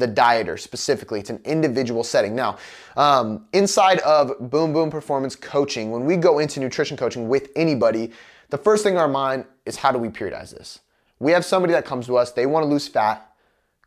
the 0.00 0.08
dieter 0.08 0.58
specifically. 0.58 1.20
It's 1.20 1.30
an 1.30 1.40
individual 1.44 2.02
setting. 2.02 2.34
Now, 2.34 2.58
um, 2.96 3.46
inside 3.52 4.00
of 4.00 4.50
Boom 4.50 4.72
Boom 4.72 4.90
Performance 4.90 5.36
Coaching, 5.36 5.90
when 5.90 6.04
we 6.04 6.16
go 6.16 6.38
into 6.38 6.58
nutrition 6.58 6.96
coaching 6.96 7.28
with 7.28 7.50
anybody, 7.54 8.10
the 8.48 8.58
first 8.58 8.82
thing 8.82 8.94
in 8.94 9.00
our 9.00 9.08
mind 9.08 9.44
is 9.66 9.76
how 9.76 9.92
do 9.92 9.98
we 9.98 10.08
periodize 10.08 10.50
this? 10.50 10.80
We 11.20 11.32
have 11.32 11.44
somebody 11.44 11.72
that 11.74 11.84
comes 11.84 12.06
to 12.06 12.16
us, 12.16 12.32
they 12.32 12.46
want 12.46 12.64
to 12.64 12.68
lose 12.68 12.88
fat. 12.88 13.32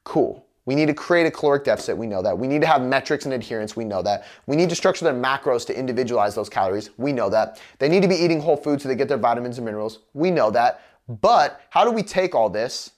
Cool. 0.03 0.45
We 0.65 0.75
need 0.75 0.85
to 0.85 0.93
create 0.93 1.25
a 1.25 1.31
caloric 1.31 1.65
deficit. 1.65 1.97
We 1.97 2.07
know 2.07 2.21
that. 2.21 2.37
We 2.37 2.47
need 2.47 2.61
to 2.61 2.67
have 2.67 2.81
metrics 2.81 3.25
and 3.25 3.33
adherence. 3.33 3.75
We 3.75 3.83
know 3.83 4.01
that. 4.01 4.25
We 4.47 4.55
need 4.55 4.69
to 4.69 4.75
structure 4.75 5.03
their 5.03 5.13
macros 5.13 5.65
to 5.67 5.77
individualize 5.77 6.35
those 6.35 6.47
calories. 6.47 6.89
We 6.97 7.11
know 7.11 7.29
that. 7.29 7.59
They 7.79 7.89
need 7.89 8.01
to 8.01 8.07
be 8.07 8.15
eating 8.15 8.39
whole 8.39 8.55
foods 8.55 8.83
so 8.83 8.89
they 8.89 8.95
get 8.95 9.09
their 9.09 9.17
vitamins 9.17 9.57
and 9.57 9.65
minerals. 9.65 9.99
We 10.13 10.31
know 10.31 10.51
that. 10.51 10.81
But 11.09 11.59
how 11.69 11.83
do 11.83 11.91
we 11.91 12.01
take 12.01 12.33
all 12.33 12.49
this 12.49 12.91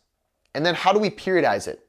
and 0.54 0.64
then 0.64 0.76
how 0.76 0.94
do 0.94 1.00
we 1.00 1.10
periodize 1.10 1.68
it? 1.68 1.85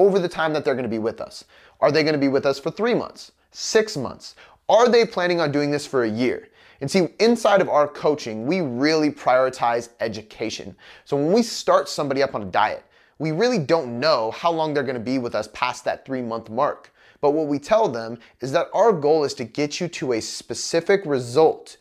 Over 0.00 0.18
the 0.18 0.28
time 0.28 0.54
that 0.54 0.64
they're 0.64 0.74
going 0.74 0.82
to 0.82 0.88
be 0.88 0.98
with 0.98 1.20
us. 1.20 1.44
Are 1.80 1.92
they 1.92 2.02
going 2.02 2.14
to 2.14 2.18
be 2.18 2.28
with 2.28 2.46
us 2.46 2.58
for 2.58 2.70
three 2.70 2.94
months, 2.94 3.32
six 3.50 3.96
months? 3.98 4.34
Are 4.70 4.88
they 4.88 5.04
planning 5.04 5.40
on 5.40 5.52
doing 5.52 5.70
this 5.70 5.86
for 5.86 6.04
a 6.04 6.08
year? 6.08 6.48
And 6.80 6.90
see, 6.90 7.08
inside 7.18 7.60
of 7.60 7.68
our 7.68 7.86
coaching, 7.86 8.46
we 8.46 8.62
really 8.62 9.10
prioritize 9.10 9.90
education. 10.00 10.74
So 11.04 11.18
when 11.18 11.32
we 11.32 11.42
start 11.42 11.88
somebody 11.88 12.22
up 12.22 12.34
on 12.34 12.42
a 12.42 12.46
diet, 12.46 12.84
we 13.18 13.32
really 13.32 13.58
don't 13.58 14.00
know 14.00 14.30
how 14.30 14.50
long 14.50 14.72
they're 14.72 14.82
gonna 14.82 14.98
be 14.98 15.18
with 15.18 15.34
us 15.34 15.48
past 15.52 15.84
that 15.84 16.06
three 16.06 16.22
month 16.22 16.48
mark. 16.48 16.90
But 17.20 17.32
what 17.32 17.48
we 17.48 17.58
tell 17.58 17.86
them 17.86 18.18
is 18.40 18.52
that 18.52 18.68
our 18.72 18.94
goal 18.94 19.24
is 19.24 19.34
to 19.34 19.44
get 19.44 19.78
you 19.78 19.88
to 19.88 20.14
a 20.14 20.20
specific 20.22 21.02
result 21.04 21.76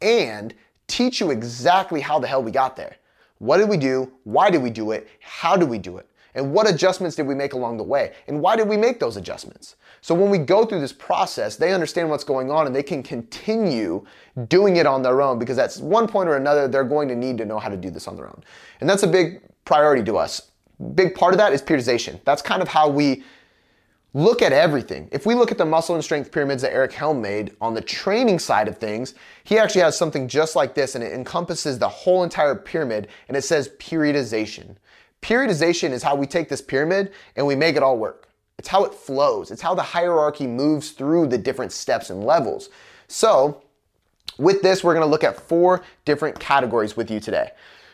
and 0.00 0.54
teach 0.86 1.18
you 1.18 1.32
exactly 1.32 2.00
how 2.00 2.20
the 2.20 2.28
hell 2.28 2.42
we 2.42 2.52
got 2.52 2.76
there. 2.76 2.94
What 3.38 3.56
did 3.56 3.68
we 3.68 3.76
do? 3.76 4.12
Why 4.22 4.50
did 4.50 4.62
we 4.62 4.70
do 4.70 4.92
it? 4.92 5.08
How 5.18 5.56
did 5.56 5.68
we 5.68 5.78
do 5.78 5.98
it? 5.98 6.08
And 6.34 6.52
what 6.52 6.68
adjustments 6.68 7.16
did 7.16 7.26
we 7.26 7.34
make 7.34 7.52
along 7.52 7.76
the 7.76 7.84
way? 7.84 8.12
And 8.26 8.40
why 8.40 8.56
did 8.56 8.68
we 8.68 8.76
make 8.76 8.98
those 8.98 9.16
adjustments? 9.16 9.76
So 10.00 10.14
when 10.14 10.30
we 10.30 10.38
go 10.38 10.64
through 10.64 10.80
this 10.80 10.92
process, 10.92 11.56
they 11.56 11.72
understand 11.72 12.10
what's 12.10 12.24
going 12.24 12.50
on 12.50 12.66
and 12.66 12.74
they 12.74 12.82
can 12.82 13.02
continue 13.02 14.04
doing 14.48 14.76
it 14.76 14.86
on 14.86 15.02
their 15.02 15.22
own 15.22 15.38
because 15.38 15.58
at 15.58 15.74
one 15.76 16.08
point 16.08 16.28
or 16.28 16.36
another, 16.36 16.68
they're 16.68 16.84
going 16.84 17.08
to 17.08 17.16
need 17.16 17.38
to 17.38 17.44
know 17.44 17.58
how 17.58 17.68
to 17.68 17.76
do 17.76 17.90
this 17.90 18.08
on 18.08 18.16
their 18.16 18.26
own. 18.26 18.42
And 18.80 18.90
that's 18.90 19.04
a 19.04 19.08
big 19.08 19.40
priority 19.64 20.02
to 20.04 20.18
us. 20.18 20.50
Big 20.94 21.14
part 21.14 21.34
of 21.34 21.38
that 21.38 21.52
is 21.52 21.62
periodization. 21.62 22.20
That's 22.24 22.42
kind 22.42 22.60
of 22.60 22.68
how 22.68 22.88
we 22.88 23.22
look 24.12 24.42
at 24.42 24.52
everything. 24.52 25.08
If 25.10 25.26
we 25.26 25.34
look 25.34 25.50
at 25.50 25.58
the 25.58 25.64
muscle 25.64 25.96
and 25.96 26.04
strength 26.04 26.30
pyramids 26.30 26.62
that 26.62 26.72
Eric 26.72 26.92
Helm 26.92 27.20
made 27.20 27.56
on 27.60 27.74
the 27.74 27.80
training 27.80 28.38
side 28.38 28.68
of 28.68 28.78
things, 28.78 29.14
he 29.42 29.58
actually 29.58 29.82
has 29.82 29.98
something 29.98 30.28
just 30.28 30.54
like 30.54 30.74
this 30.74 30.94
and 30.94 31.02
it 31.02 31.12
encompasses 31.12 31.78
the 31.78 31.88
whole 31.88 32.22
entire 32.22 32.54
pyramid 32.54 33.08
and 33.28 33.36
it 33.36 33.42
says 33.42 33.70
periodization. 33.80 34.76
Periodization 35.24 35.90
is 35.92 36.02
how 36.02 36.14
we 36.14 36.26
take 36.26 36.50
this 36.50 36.60
pyramid 36.60 37.10
and 37.36 37.46
we 37.46 37.56
make 37.56 37.76
it 37.76 37.82
all 37.82 37.96
work. 37.96 38.28
It's 38.58 38.68
how 38.68 38.84
it 38.84 38.92
flows. 38.92 39.50
It's 39.50 39.62
how 39.62 39.74
the 39.74 39.82
hierarchy 39.82 40.46
moves 40.46 40.90
through 40.90 41.28
the 41.28 41.38
different 41.38 41.72
steps 41.72 42.10
and 42.10 42.22
levels. 42.22 42.68
So, 43.08 43.62
with 44.36 44.60
this, 44.60 44.84
we're 44.84 44.92
gonna 44.92 45.06
look 45.06 45.24
at 45.24 45.40
four 45.40 45.82
different 46.04 46.38
categories 46.38 46.94
with 46.94 47.10
you 47.10 47.20
today. 47.20 47.52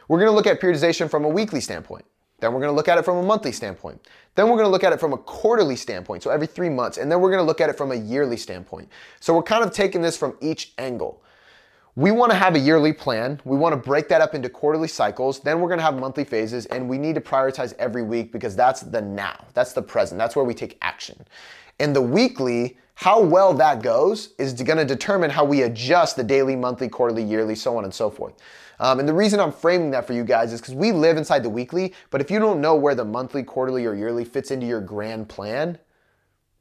We're 0.09 0.19
gonna 0.19 0.33
look 0.33 0.49
at 0.49 0.61
periodization 0.61 1.09
from 1.09 1.25
a 1.25 1.29
weekly 1.29 1.61
standpoint. 1.61 2.05
Then 2.41 2.53
we're 2.53 2.63
gonna 2.63 2.73
look 2.73 2.89
at 2.89 2.99
it 2.99 3.05
from 3.05 3.19
a 3.19 3.23
monthly 3.23 3.53
standpoint. 3.53 4.05
Then 4.35 4.51
we're 4.51 4.57
gonna 4.57 4.69
look 4.69 4.83
at 4.83 4.93
it 4.93 4.99
from 4.99 5.13
a 5.13 5.19
quarterly 5.19 5.77
standpoint, 5.77 6.25
so 6.25 6.31
every 6.31 6.49
three 6.49 6.69
months. 6.69 6.99
And 6.99 7.13
then 7.13 7.21
we're 7.21 7.31
gonna 7.31 7.45
look 7.45 7.61
at 7.61 7.71
it 7.71 7.79
from 7.79 7.93
a 7.93 7.97
yearly 7.97 8.39
standpoint. 8.39 8.89
So 9.21 9.37
we're 9.37 9.45
kind 9.45 9.63
of 9.63 9.71
taking 9.71 10.03
this 10.03 10.17
from 10.17 10.37
each 10.41 10.73
angle. 10.79 11.23
We 11.97 12.13
wanna 12.13 12.35
have 12.35 12.55
a 12.55 12.59
yearly 12.59 12.93
plan. 12.93 13.41
We 13.45 13.57
wanna 13.57 13.77
break 13.77 14.09
that 14.09 14.21
up 14.21 14.35
into 14.35 14.49
quarterly 14.49 14.89
cycles. 14.89 15.41
Then 15.41 15.61
we're 15.61 15.69
gonna 15.69 15.83
have 15.83 15.99
monthly 15.99 16.25
phases, 16.25 16.67
and 16.67 16.89
we 16.89 16.99
need 16.99 17.17
to 17.17 17.21
prioritize 17.21 17.75
every 17.79 18.03
week 18.03 18.33
because 18.33 18.55
that's 18.55 18.83
the 18.83 19.01
now, 19.01 19.45
that's 19.55 19.73
the 19.73 19.83
present, 19.83 20.19
that's 20.19 20.37
where 20.37 20.45
we 20.45 20.55
take 20.55 20.79
action. 20.83 21.25
And 21.81 21.95
the 21.95 22.03
weekly, 22.03 22.79
how 22.95 23.21
well 23.21 23.55
that 23.55 23.83
goes 23.83 24.35
is 24.39 24.53
gonna 24.53 24.85
determine 24.85 25.31
how 25.31 25.45
we 25.45 25.63
adjust 25.63 26.17
the 26.17 26.23
daily, 26.23 26.55
monthly, 26.55 26.89
quarterly, 26.89 27.25
yearly, 27.25 27.55
so 27.55 27.77
on 27.77 27.85
and 27.85 27.93
so 27.93 28.11
forth. 28.11 28.35
Um, 28.79 28.99
and 28.99 29.09
the 29.09 29.15
reason 29.15 29.41
I'm 29.41 29.53
framing 29.53 29.91
that 29.91 30.07
for 30.07 30.13
you 30.13 30.25
guys 30.25 30.53
is 30.53 30.61
because 30.61 30.75
we 30.75 30.93
live 30.93 31.17
inside 31.17 31.43
the 31.43 31.51
weekly, 31.51 31.95
but 32.11 32.21
if 32.21 32.31
you 32.31 32.39
don't 32.39 32.61
know 32.61 32.75
where 32.75 32.95
the 32.95 33.05
monthly, 33.05 33.43
quarterly, 33.43 33.85
or 33.85 33.95
yearly 33.95 34.25
fits 34.25 34.51
into 34.51 34.67
your 34.67 34.81
grand 34.81 35.29
plan, 35.29 35.79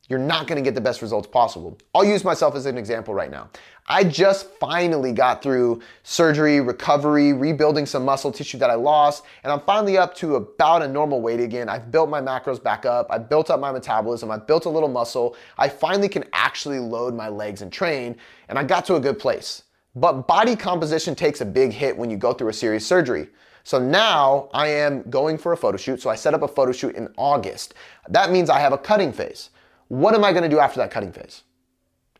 you're 0.09 0.19
not 0.19 0.47
gonna 0.47 0.61
get 0.61 0.75
the 0.75 0.81
best 0.81 1.01
results 1.01 1.27
possible. 1.27 1.77
I'll 1.95 2.03
use 2.03 2.23
myself 2.23 2.55
as 2.55 2.65
an 2.65 2.77
example 2.77 3.13
right 3.13 3.31
now. 3.31 3.49
I 3.87 4.03
just 4.03 4.47
finally 4.59 5.13
got 5.13 5.41
through 5.41 5.81
surgery, 6.03 6.61
recovery, 6.61 7.33
rebuilding 7.33 7.85
some 7.85 8.05
muscle 8.05 8.31
tissue 8.31 8.57
that 8.57 8.69
I 8.69 8.75
lost, 8.75 9.23
and 9.43 9.51
I'm 9.51 9.61
finally 9.61 9.97
up 9.97 10.13
to 10.15 10.35
about 10.35 10.81
a 10.81 10.87
normal 10.87 11.21
weight 11.21 11.39
again. 11.39 11.69
I've 11.69 11.91
built 11.91 12.09
my 12.09 12.21
macros 12.21 12.61
back 12.61 12.85
up, 12.85 13.07
I've 13.09 13.29
built 13.29 13.49
up 13.49 13.59
my 13.59 13.71
metabolism, 13.71 14.29
I've 14.29 14.45
built 14.45 14.65
a 14.65 14.69
little 14.69 14.89
muscle. 14.89 15.35
I 15.57 15.69
finally 15.69 16.09
can 16.09 16.25
actually 16.33 16.79
load 16.79 17.15
my 17.15 17.29
legs 17.29 17.61
and 17.61 17.71
train, 17.71 18.15
and 18.47 18.59
I 18.59 18.63
got 18.63 18.85
to 18.85 18.95
a 18.95 18.99
good 18.99 19.17
place. 19.17 19.63
But 19.95 20.27
body 20.27 20.55
composition 20.55 21.15
takes 21.15 21.41
a 21.41 21.45
big 21.45 21.71
hit 21.71 21.97
when 21.97 22.09
you 22.09 22.17
go 22.17 22.33
through 22.33 22.49
a 22.49 22.53
serious 22.53 22.85
surgery. 22.85 23.27
So 23.63 23.79
now 23.79 24.49
I 24.53 24.67
am 24.67 25.03
going 25.09 25.37
for 25.37 25.53
a 25.53 25.57
photo 25.57 25.77
shoot. 25.77 26.01
So 26.01 26.09
I 26.09 26.15
set 26.15 26.33
up 26.33 26.41
a 26.41 26.47
photo 26.47 26.71
shoot 26.71 26.95
in 26.95 27.11
August. 27.17 27.73
That 28.07 28.31
means 28.31 28.49
I 28.49 28.59
have 28.59 28.73
a 28.73 28.77
cutting 28.77 29.11
phase. 29.11 29.49
What 29.89 30.15
am 30.15 30.23
I 30.23 30.31
gonna 30.33 30.49
do 30.49 30.59
after 30.59 30.79
that 30.79 30.91
cutting 30.91 31.11
phase? 31.11 31.43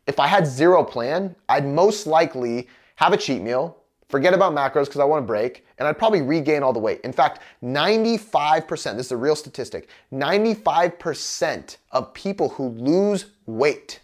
If 0.07 0.19
I 0.19 0.27
had 0.27 0.45
zero 0.45 0.83
plan, 0.83 1.35
I'd 1.47 1.65
most 1.65 2.07
likely 2.07 2.67
have 2.95 3.13
a 3.13 3.17
cheat 3.17 3.41
meal, 3.41 3.77
forget 4.09 4.33
about 4.33 4.53
macros 4.53 4.85
because 4.85 4.99
I 4.99 5.05
want 5.05 5.23
to 5.23 5.27
break, 5.27 5.65
and 5.77 5.88
I'd 5.88 5.99
probably 5.99 6.23
regain 6.23 6.63
all 6.63 6.73
the 6.73 6.79
weight. 6.79 6.99
In 7.01 7.13
fact, 7.13 7.41
95%, 7.63 8.97
this 8.97 9.05
is 9.05 9.11
a 9.11 9.17
real 9.17 9.35
statistic, 9.35 9.89
95% 10.11 11.77
of 11.91 12.11
people 12.13 12.49
who 12.49 12.69
lose 12.69 13.27
weight 13.45 14.01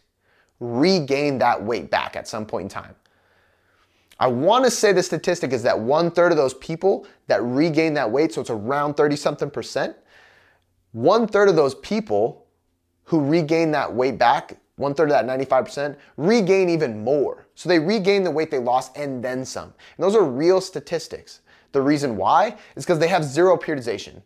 regain 0.60 1.40
that 1.40 1.62
weight 1.62 1.90
back 1.90 2.16
at 2.16 2.28
some 2.28 2.46
point 2.46 2.64
in 2.64 2.70
time. 2.70 2.96
I 4.20 4.28
want 4.28 4.64
to 4.64 4.72
say 4.72 4.94
the 4.94 5.04
statistic 5.04 5.52
is 5.52 5.64
that 5.64 5.78
one 5.78 6.12
third 6.12 6.32
of 6.32 6.38
those 6.38 6.54
people 6.54 7.08
that 7.28 7.42
regain 7.44 7.96
that 7.96 8.10
weight, 8.10 8.32
so 8.32 8.42
it's 8.42 8.50
around 8.52 8.94
30 8.94 9.16
something 9.16 9.50
percent, 9.50 9.98
one 10.92 11.28
third 11.28 11.50
of 11.50 11.56
those 11.56 11.76
people 11.76 12.45
who 13.06 13.26
regain 13.26 13.72
that 13.72 13.94
weight 13.94 14.18
back, 14.18 14.58
one 14.76 14.94
third 14.94 15.12
of 15.12 15.26
that 15.26 15.40
95%, 15.40 15.96
regain 16.18 16.70
even 16.70 17.04
more. 17.04 17.48
So 17.56 17.70
they 17.70 17.80
regain 17.80 18.24
the 18.24 18.32
weight 18.32 18.52
they 18.52 18.60
lost 18.60 18.96
and 18.98 19.24
then 19.24 19.46
some. 19.46 19.74
And 19.98 20.04
those 20.04 20.16
are 20.16 20.24
real 20.24 20.60
statistics. 20.60 21.42
The 21.72 21.82
reason 21.82 22.18
why 22.18 22.56
is 22.76 22.86
because 22.86 23.00
they 23.00 23.08
have 23.08 23.24
zero 23.24 23.58
periodization. 23.58 24.22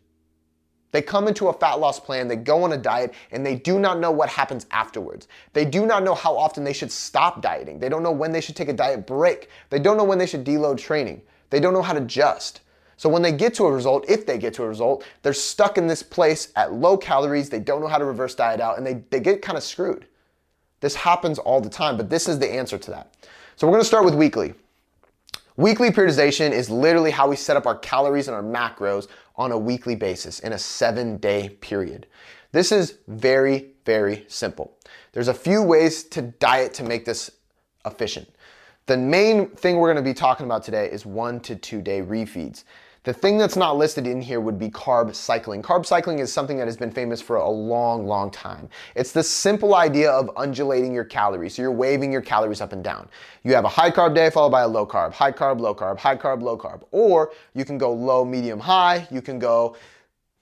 They 0.92 1.02
come 1.02 1.28
into 1.28 1.48
a 1.48 1.52
fat 1.52 1.74
loss 1.74 2.00
plan, 2.00 2.26
they 2.26 2.36
go 2.36 2.64
on 2.64 2.72
a 2.72 2.76
diet, 2.76 3.14
and 3.30 3.46
they 3.46 3.54
do 3.54 3.78
not 3.78 4.00
know 4.00 4.10
what 4.10 4.28
happens 4.28 4.66
afterwards. 4.72 5.28
They 5.52 5.64
do 5.64 5.86
not 5.86 6.02
know 6.02 6.14
how 6.14 6.36
often 6.36 6.64
they 6.64 6.72
should 6.72 6.90
stop 6.90 7.42
dieting. 7.42 7.78
They 7.78 7.88
don't 7.88 8.02
know 8.02 8.10
when 8.10 8.32
they 8.32 8.40
should 8.40 8.56
take 8.56 8.68
a 8.68 8.72
diet 8.72 9.06
break. 9.06 9.50
They 9.68 9.78
don't 9.78 9.96
know 9.96 10.04
when 10.04 10.18
they 10.18 10.26
should 10.26 10.44
deload 10.44 10.78
training. 10.78 11.22
They 11.50 11.60
don't 11.60 11.74
know 11.74 11.82
how 11.82 11.92
to 11.92 12.00
adjust. 12.00 12.62
So 13.00 13.08
when 13.08 13.22
they 13.22 13.32
get 13.32 13.54
to 13.54 13.64
a 13.64 13.72
result, 13.72 14.04
if 14.10 14.26
they 14.26 14.36
get 14.36 14.52
to 14.52 14.62
a 14.62 14.68
result, 14.68 15.06
they're 15.22 15.32
stuck 15.32 15.78
in 15.78 15.86
this 15.86 16.02
place 16.02 16.52
at 16.54 16.74
low 16.74 16.98
calories. 16.98 17.48
They 17.48 17.58
don't 17.58 17.80
know 17.80 17.86
how 17.86 17.96
to 17.96 18.04
reverse 18.04 18.34
diet 18.34 18.60
out, 18.60 18.76
and 18.76 18.86
they, 18.86 19.02
they 19.08 19.20
get 19.20 19.40
kind 19.40 19.56
of 19.56 19.64
screwed. 19.64 20.04
This 20.80 20.94
happens 20.94 21.38
all 21.38 21.62
the 21.62 21.70
time, 21.70 21.96
but 21.96 22.10
this 22.10 22.28
is 22.28 22.38
the 22.38 22.52
answer 22.52 22.76
to 22.76 22.90
that. 22.90 23.14
So 23.56 23.66
we're 23.66 23.72
gonna 23.72 23.84
start 23.84 24.04
with 24.04 24.14
weekly. 24.14 24.52
Weekly 25.56 25.88
periodization 25.90 26.50
is 26.50 26.68
literally 26.68 27.10
how 27.10 27.26
we 27.26 27.36
set 27.36 27.56
up 27.56 27.66
our 27.66 27.78
calories 27.78 28.28
and 28.28 28.34
our 28.34 28.42
macros 28.42 29.08
on 29.36 29.50
a 29.50 29.58
weekly 29.58 29.96
basis 29.96 30.40
in 30.40 30.52
a 30.52 30.58
seven 30.58 31.16
day 31.16 31.48
period. 31.62 32.06
This 32.52 32.70
is 32.70 32.98
very, 33.08 33.70
very 33.86 34.26
simple. 34.28 34.76
There's 35.12 35.28
a 35.28 35.32
few 35.32 35.62
ways 35.62 36.04
to 36.04 36.20
diet 36.20 36.74
to 36.74 36.84
make 36.84 37.06
this 37.06 37.30
efficient. 37.86 38.28
The 38.84 38.98
main 38.98 39.48
thing 39.48 39.78
we're 39.78 39.88
gonna 39.88 40.04
be 40.04 40.12
talking 40.12 40.44
about 40.44 40.64
today 40.64 40.90
is 40.90 41.06
one 41.06 41.40
to 41.40 41.56
two 41.56 41.80
day 41.80 42.02
refeeds. 42.02 42.64
The 43.02 43.14
thing 43.14 43.38
that's 43.38 43.56
not 43.56 43.78
listed 43.78 44.06
in 44.06 44.20
here 44.20 44.40
would 44.40 44.58
be 44.58 44.68
carb 44.68 45.14
cycling. 45.14 45.62
Carb 45.62 45.86
cycling 45.86 46.18
is 46.18 46.30
something 46.30 46.58
that 46.58 46.66
has 46.66 46.76
been 46.76 46.90
famous 46.90 47.22
for 47.22 47.36
a 47.36 47.48
long, 47.48 48.06
long 48.06 48.30
time. 48.30 48.68
It's 48.94 49.10
the 49.10 49.22
simple 49.22 49.74
idea 49.74 50.10
of 50.10 50.30
undulating 50.36 50.92
your 50.92 51.04
calories. 51.04 51.54
So 51.54 51.62
you're 51.62 51.72
waving 51.72 52.12
your 52.12 52.20
calories 52.20 52.60
up 52.60 52.74
and 52.74 52.84
down. 52.84 53.08
You 53.42 53.54
have 53.54 53.64
a 53.64 53.68
high 53.68 53.90
carb 53.90 54.14
day 54.14 54.28
followed 54.28 54.50
by 54.50 54.62
a 54.62 54.68
low 54.68 54.86
carb, 54.86 55.14
high 55.14 55.32
carb, 55.32 55.60
low 55.60 55.74
carb, 55.74 55.96
high 55.96 56.16
carb, 56.16 56.42
low 56.42 56.58
carb. 56.58 56.82
Or 56.90 57.32
you 57.54 57.64
can 57.64 57.78
go 57.78 57.90
low, 57.90 58.22
medium, 58.22 58.60
high. 58.60 59.08
You 59.10 59.22
can 59.22 59.38
go 59.38 59.76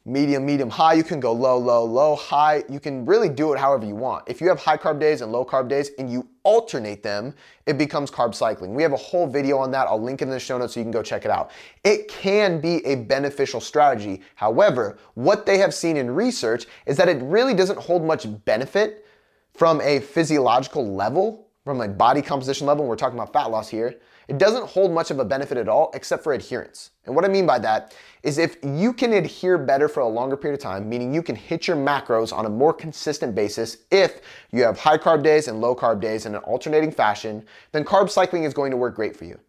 medium, 0.08 0.46
medium, 0.46 0.70
high. 0.70 0.94
You 0.94 1.04
can 1.04 1.20
go 1.20 1.32
low, 1.32 1.58
low, 1.58 1.84
low, 1.84 2.16
high. 2.16 2.64
You 2.68 2.80
can 2.80 3.04
really 3.04 3.28
do 3.28 3.52
it 3.52 3.58
however 3.58 3.84
you 3.84 3.94
want. 3.94 4.24
If 4.26 4.40
you 4.40 4.48
have 4.48 4.58
high 4.58 4.78
carb 4.78 4.98
days 4.98 5.20
and 5.20 5.30
low 5.30 5.44
carb 5.44 5.68
days 5.68 5.90
and 5.98 6.10
you 6.10 6.26
alternate 6.42 7.02
them, 7.02 7.34
it 7.66 7.76
becomes 7.76 8.10
carb 8.10 8.34
cycling. 8.34 8.74
We 8.74 8.82
have 8.82 8.92
a 8.92 8.96
whole 8.96 9.26
video 9.26 9.58
on 9.58 9.70
that. 9.72 9.86
I'll 9.86 10.00
link 10.00 10.22
it 10.22 10.24
in 10.24 10.30
the 10.30 10.40
show 10.40 10.56
notes 10.56 10.74
so 10.74 10.80
you 10.80 10.84
can 10.84 10.90
go 10.90 11.02
check 11.02 11.24
it 11.24 11.30
out. 11.30 11.50
It 11.84 12.08
can 12.08 12.60
be 12.60 12.84
a 12.86 12.96
beneficial 12.96 13.60
strategy. 13.60 14.22
However, 14.34 14.98
what 15.14 15.44
they 15.44 15.58
have 15.58 15.74
seen 15.74 15.96
in 15.96 16.10
research 16.10 16.66
is 16.86 16.96
that 16.96 17.08
it 17.08 17.22
really 17.22 17.54
doesn't 17.54 17.78
hold 17.78 18.02
much 18.02 18.26
benefit 18.44 19.06
from 19.52 19.80
a 19.82 20.00
physiological 20.00 20.86
level, 20.86 21.48
from 21.64 21.82
a 21.82 21.88
body 21.88 22.22
composition 22.22 22.66
level. 22.66 22.86
We're 22.86 22.96
talking 22.96 23.18
about 23.18 23.32
fat 23.32 23.50
loss 23.50 23.68
here 23.68 24.00
it 24.28 24.36
doesn't 24.36 24.66
hold 24.66 24.92
much 24.92 25.10
of 25.10 25.18
a 25.18 25.24
benefit 25.24 25.56
at 25.56 25.68
all 25.68 25.90
except 25.94 26.22
for 26.22 26.34
adherence. 26.34 26.90
And 27.06 27.16
what 27.16 27.24
I 27.24 27.28
mean 27.28 27.46
by 27.46 27.58
that 27.60 27.94
is 28.22 28.36
if 28.36 28.58
you 28.62 28.92
can 28.92 29.14
adhere 29.14 29.56
better 29.56 29.88
for 29.88 30.00
a 30.00 30.08
longer 30.08 30.36
period 30.36 30.60
of 30.60 30.62
time, 30.62 30.86
meaning 30.86 31.14
you 31.14 31.22
can 31.22 31.34
hit 31.34 31.66
your 31.66 31.78
macros 31.78 32.30
on 32.30 32.44
a 32.44 32.50
more 32.50 32.74
consistent 32.74 33.34
basis 33.34 33.78
if 33.90 34.20
you 34.52 34.62
have 34.62 34.78
high 34.78 34.98
carb 34.98 35.22
days 35.22 35.48
and 35.48 35.62
low 35.62 35.74
carb 35.74 36.00
days 36.00 36.26
in 36.26 36.34
an 36.34 36.42
alternating 36.42 36.92
fashion, 36.92 37.42
then 37.72 37.84
carb 37.84 38.10
cycling 38.10 38.44
is 38.44 38.52
going 38.52 38.70
to 38.70 38.76
work 38.76 38.94
great 38.94 39.16
for 39.16 39.24
you. 39.24 39.40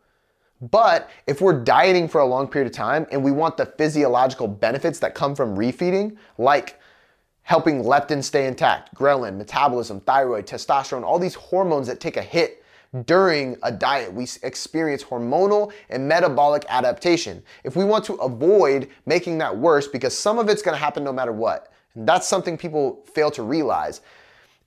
But 0.62 1.10
if 1.28 1.42
we're 1.42 1.62
dieting 1.62 2.08
for 2.08 2.22
a 2.22 2.26
long 2.26 2.48
period 2.48 2.68
of 2.68 2.76
time 2.76 3.06
and 3.12 3.24
we 3.24 3.32
want 3.32 3.58
the 3.58 3.66
physiological 3.66 4.48
benefits 4.48 5.00
that 5.00 5.14
come 5.14 5.36
from 5.36 5.58
refeeding, 5.58 6.18
like 6.38 6.80
helping 7.42 7.84
leptin 7.84 8.24
stay 8.24 8.48
intact, 8.48 8.94
ghrelin, 8.96 9.36
metabolism, 9.36 10.00
thyroid, 10.02 10.46
testosterone, 10.46 11.04
all 11.04 11.20
these 11.20 11.36
hormones 11.36 11.88
that 11.88 12.00
take 12.00 12.16
a 12.16 12.22
hit 12.22 12.59
during 13.06 13.58
a 13.64 13.72
diet. 13.72 14.12
We 14.12 14.28
experience 14.44 15.04
hormonal 15.04 15.72
and 15.90 16.08
metabolic 16.08 16.66
adaptation. 16.70 17.44
If 17.64 17.76
we 17.76 17.86
want 17.86 18.06
to 18.06 18.16
avoid 18.16 18.90
making 19.06 19.38
that 19.40 19.56
worse, 19.56 19.88
because 19.88 20.18
some 20.18 20.40
of 20.40 20.50
it's 20.50 20.62
gonna 20.62 20.78
happen 20.78 21.04
no 21.04 21.14
matter 21.14 21.32
what, 21.32 21.72
and 21.96 22.08
that's 22.08 22.28
something 22.28 22.58
people 22.58 23.06
fail 23.14 23.32
to 23.32 23.44
realize. 23.44 24.02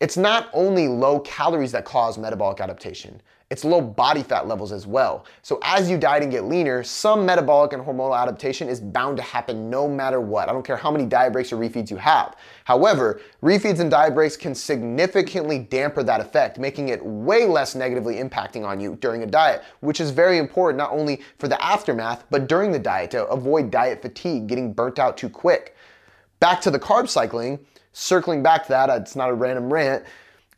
It's 0.00 0.16
not 0.16 0.50
only 0.52 0.88
low 0.88 1.20
calories 1.20 1.72
that 1.72 1.84
cause 1.84 2.18
metabolic 2.18 2.60
adaptation. 2.60 3.20
It's 3.52 3.66
low 3.66 3.82
body 3.82 4.22
fat 4.22 4.48
levels 4.48 4.72
as 4.72 4.86
well. 4.86 5.26
So 5.42 5.60
as 5.62 5.90
you 5.90 5.98
diet 5.98 6.22
and 6.22 6.32
get 6.32 6.44
leaner, 6.44 6.82
some 6.82 7.26
metabolic 7.26 7.74
and 7.74 7.84
hormonal 7.84 8.18
adaptation 8.18 8.66
is 8.66 8.80
bound 8.80 9.18
to 9.18 9.22
happen 9.22 9.68
no 9.68 9.86
matter 9.86 10.22
what. 10.22 10.48
I 10.48 10.52
don't 10.52 10.64
care 10.64 10.78
how 10.78 10.90
many 10.90 11.04
diet 11.04 11.34
breaks 11.34 11.52
or 11.52 11.58
refeeds 11.58 11.90
you 11.90 11.98
have. 11.98 12.34
However, 12.64 13.20
refeeds 13.42 13.78
and 13.78 13.90
diet 13.90 14.14
breaks 14.14 14.38
can 14.38 14.54
significantly 14.54 15.58
damper 15.58 16.02
that 16.02 16.22
effect, 16.22 16.58
making 16.58 16.88
it 16.88 17.04
way 17.04 17.44
less 17.44 17.74
negatively 17.74 18.14
impacting 18.14 18.64
on 18.64 18.80
you 18.80 18.96
during 19.02 19.22
a 19.22 19.26
diet, 19.26 19.62
which 19.80 20.00
is 20.00 20.12
very 20.12 20.38
important 20.38 20.78
not 20.78 20.90
only 20.90 21.20
for 21.38 21.46
the 21.46 21.62
aftermath, 21.62 22.24
but 22.30 22.48
during 22.48 22.72
the 22.72 22.78
diet 22.78 23.10
to 23.10 23.26
avoid 23.26 23.70
diet 23.70 24.00
fatigue, 24.00 24.46
getting 24.46 24.72
burnt 24.72 24.98
out 24.98 25.18
too 25.18 25.28
quick. 25.28 25.76
Back 26.40 26.62
to 26.62 26.70
the 26.70 26.80
carb 26.80 27.06
cycling, 27.06 27.58
circling 27.92 28.42
back 28.42 28.62
to 28.62 28.70
that, 28.70 28.88
it's 28.88 29.14
not 29.14 29.28
a 29.28 29.34
random 29.34 29.70
rant. 29.70 30.04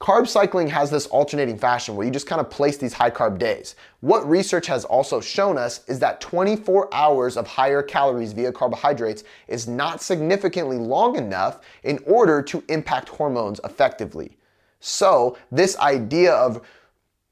Carb 0.00 0.26
cycling 0.26 0.66
has 0.68 0.90
this 0.90 1.06
alternating 1.06 1.56
fashion 1.56 1.94
where 1.94 2.04
you 2.04 2.12
just 2.12 2.26
kind 2.26 2.40
of 2.40 2.50
place 2.50 2.76
these 2.76 2.92
high 2.92 3.10
carb 3.10 3.38
days. 3.38 3.76
What 4.00 4.28
research 4.28 4.66
has 4.66 4.84
also 4.84 5.20
shown 5.20 5.56
us 5.56 5.86
is 5.88 5.98
that 6.00 6.20
24 6.20 6.92
hours 6.92 7.36
of 7.36 7.46
higher 7.46 7.82
calories 7.82 8.32
via 8.32 8.52
carbohydrates 8.52 9.22
is 9.46 9.68
not 9.68 10.02
significantly 10.02 10.76
long 10.76 11.16
enough 11.16 11.60
in 11.84 12.00
order 12.06 12.42
to 12.42 12.64
impact 12.68 13.08
hormones 13.08 13.60
effectively. 13.64 14.36
So, 14.80 15.38
this 15.50 15.78
idea 15.78 16.34
of 16.34 16.60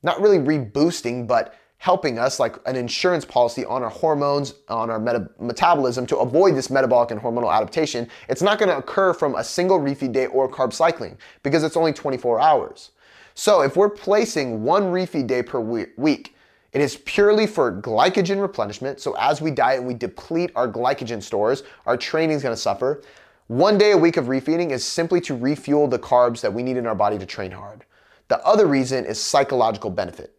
not 0.03 0.21
really 0.21 0.39
reboosting, 0.39 1.27
but 1.27 1.55
helping 1.83 2.17
us, 2.17 2.39
like 2.39 2.57
an 2.67 2.77
insurance 2.77 3.25
policy 3.25 3.65
on 3.65 3.83
our 3.83 3.91
hormones, 3.91 4.55
on 4.69 4.89
our 4.89 5.01
meta- 5.01 5.29
metabolism 5.41 6.07
to 6.07 6.17
avoid 6.19 6.55
this 6.55 6.71
metabolic 6.71 7.11
and 7.11 7.21
hormonal 7.21 7.53
adaptation, 7.53 8.09
it's 8.29 8.41
not 8.41 8.57
gonna 8.57 8.79
occur 8.79 9.13
from 9.13 9.35
a 9.35 9.43
single 9.43 9.81
refeed 9.81 10.13
day 10.13 10.27
or 10.27 10.49
carb 10.49 10.73
cycling 10.73 11.19
because 11.43 11.65
it's 11.65 11.77
only 11.77 11.93
24 11.93 12.39
hours. 12.39 12.93
So 13.35 13.63
if 13.63 13.77
we're 13.77 13.91
placing 13.91 14.63
one 14.63 14.93
refeed 14.93 15.27
day 15.27 15.43
per 15.43 15.59
week, 15.59 16.37
It 16.73 16.81
is 16.81 16.99
purely 16.99 17.49
for 17.49 17.73
glycogen 17.83 18.41
replenishment. 18.41 19.01
So 19.01 19.15
as 19.19 19.43
we 19.43 19.51
diet 19.51 19.81
and 19.81 19.89
we 19.89 19.95
deplete 19.95 20.53
our 20.55 20.69
glycogen 20.69 21.21
stores, 21.21 21.65
our 21.85 21.97
training 21.97 22.37
is 22.37 22.43
going 22.43 22.55
to 22.55 22.61
suffer. 22.61 23.03
One 23.49 23.77
day 23.77 23.91
a 23.91 23.99
week 23.99 24.17
of 24.17 24.27
refeeding 24.27 24.71
is 24.71 24.83
simply 24.87 25.21
to 25.23 25.35
refuel 25.37 25.89
the 25.89 25.99
carbs 25.99 26.41
that 26.43 26.55
we 26.55 26.63
need 26.63 26.77
in 26.77 26.87
our 26.87 26.95
body 26.95 27.19
to 27.19 27.27
train 27.27 27.51
hard. 27.51 27.85
The 28.29 28.39
other 28.47 28.67
reason 28.67 29.05
is 29.05 29.21
psychological 29.21 29.91
benefit. 29.91 30.33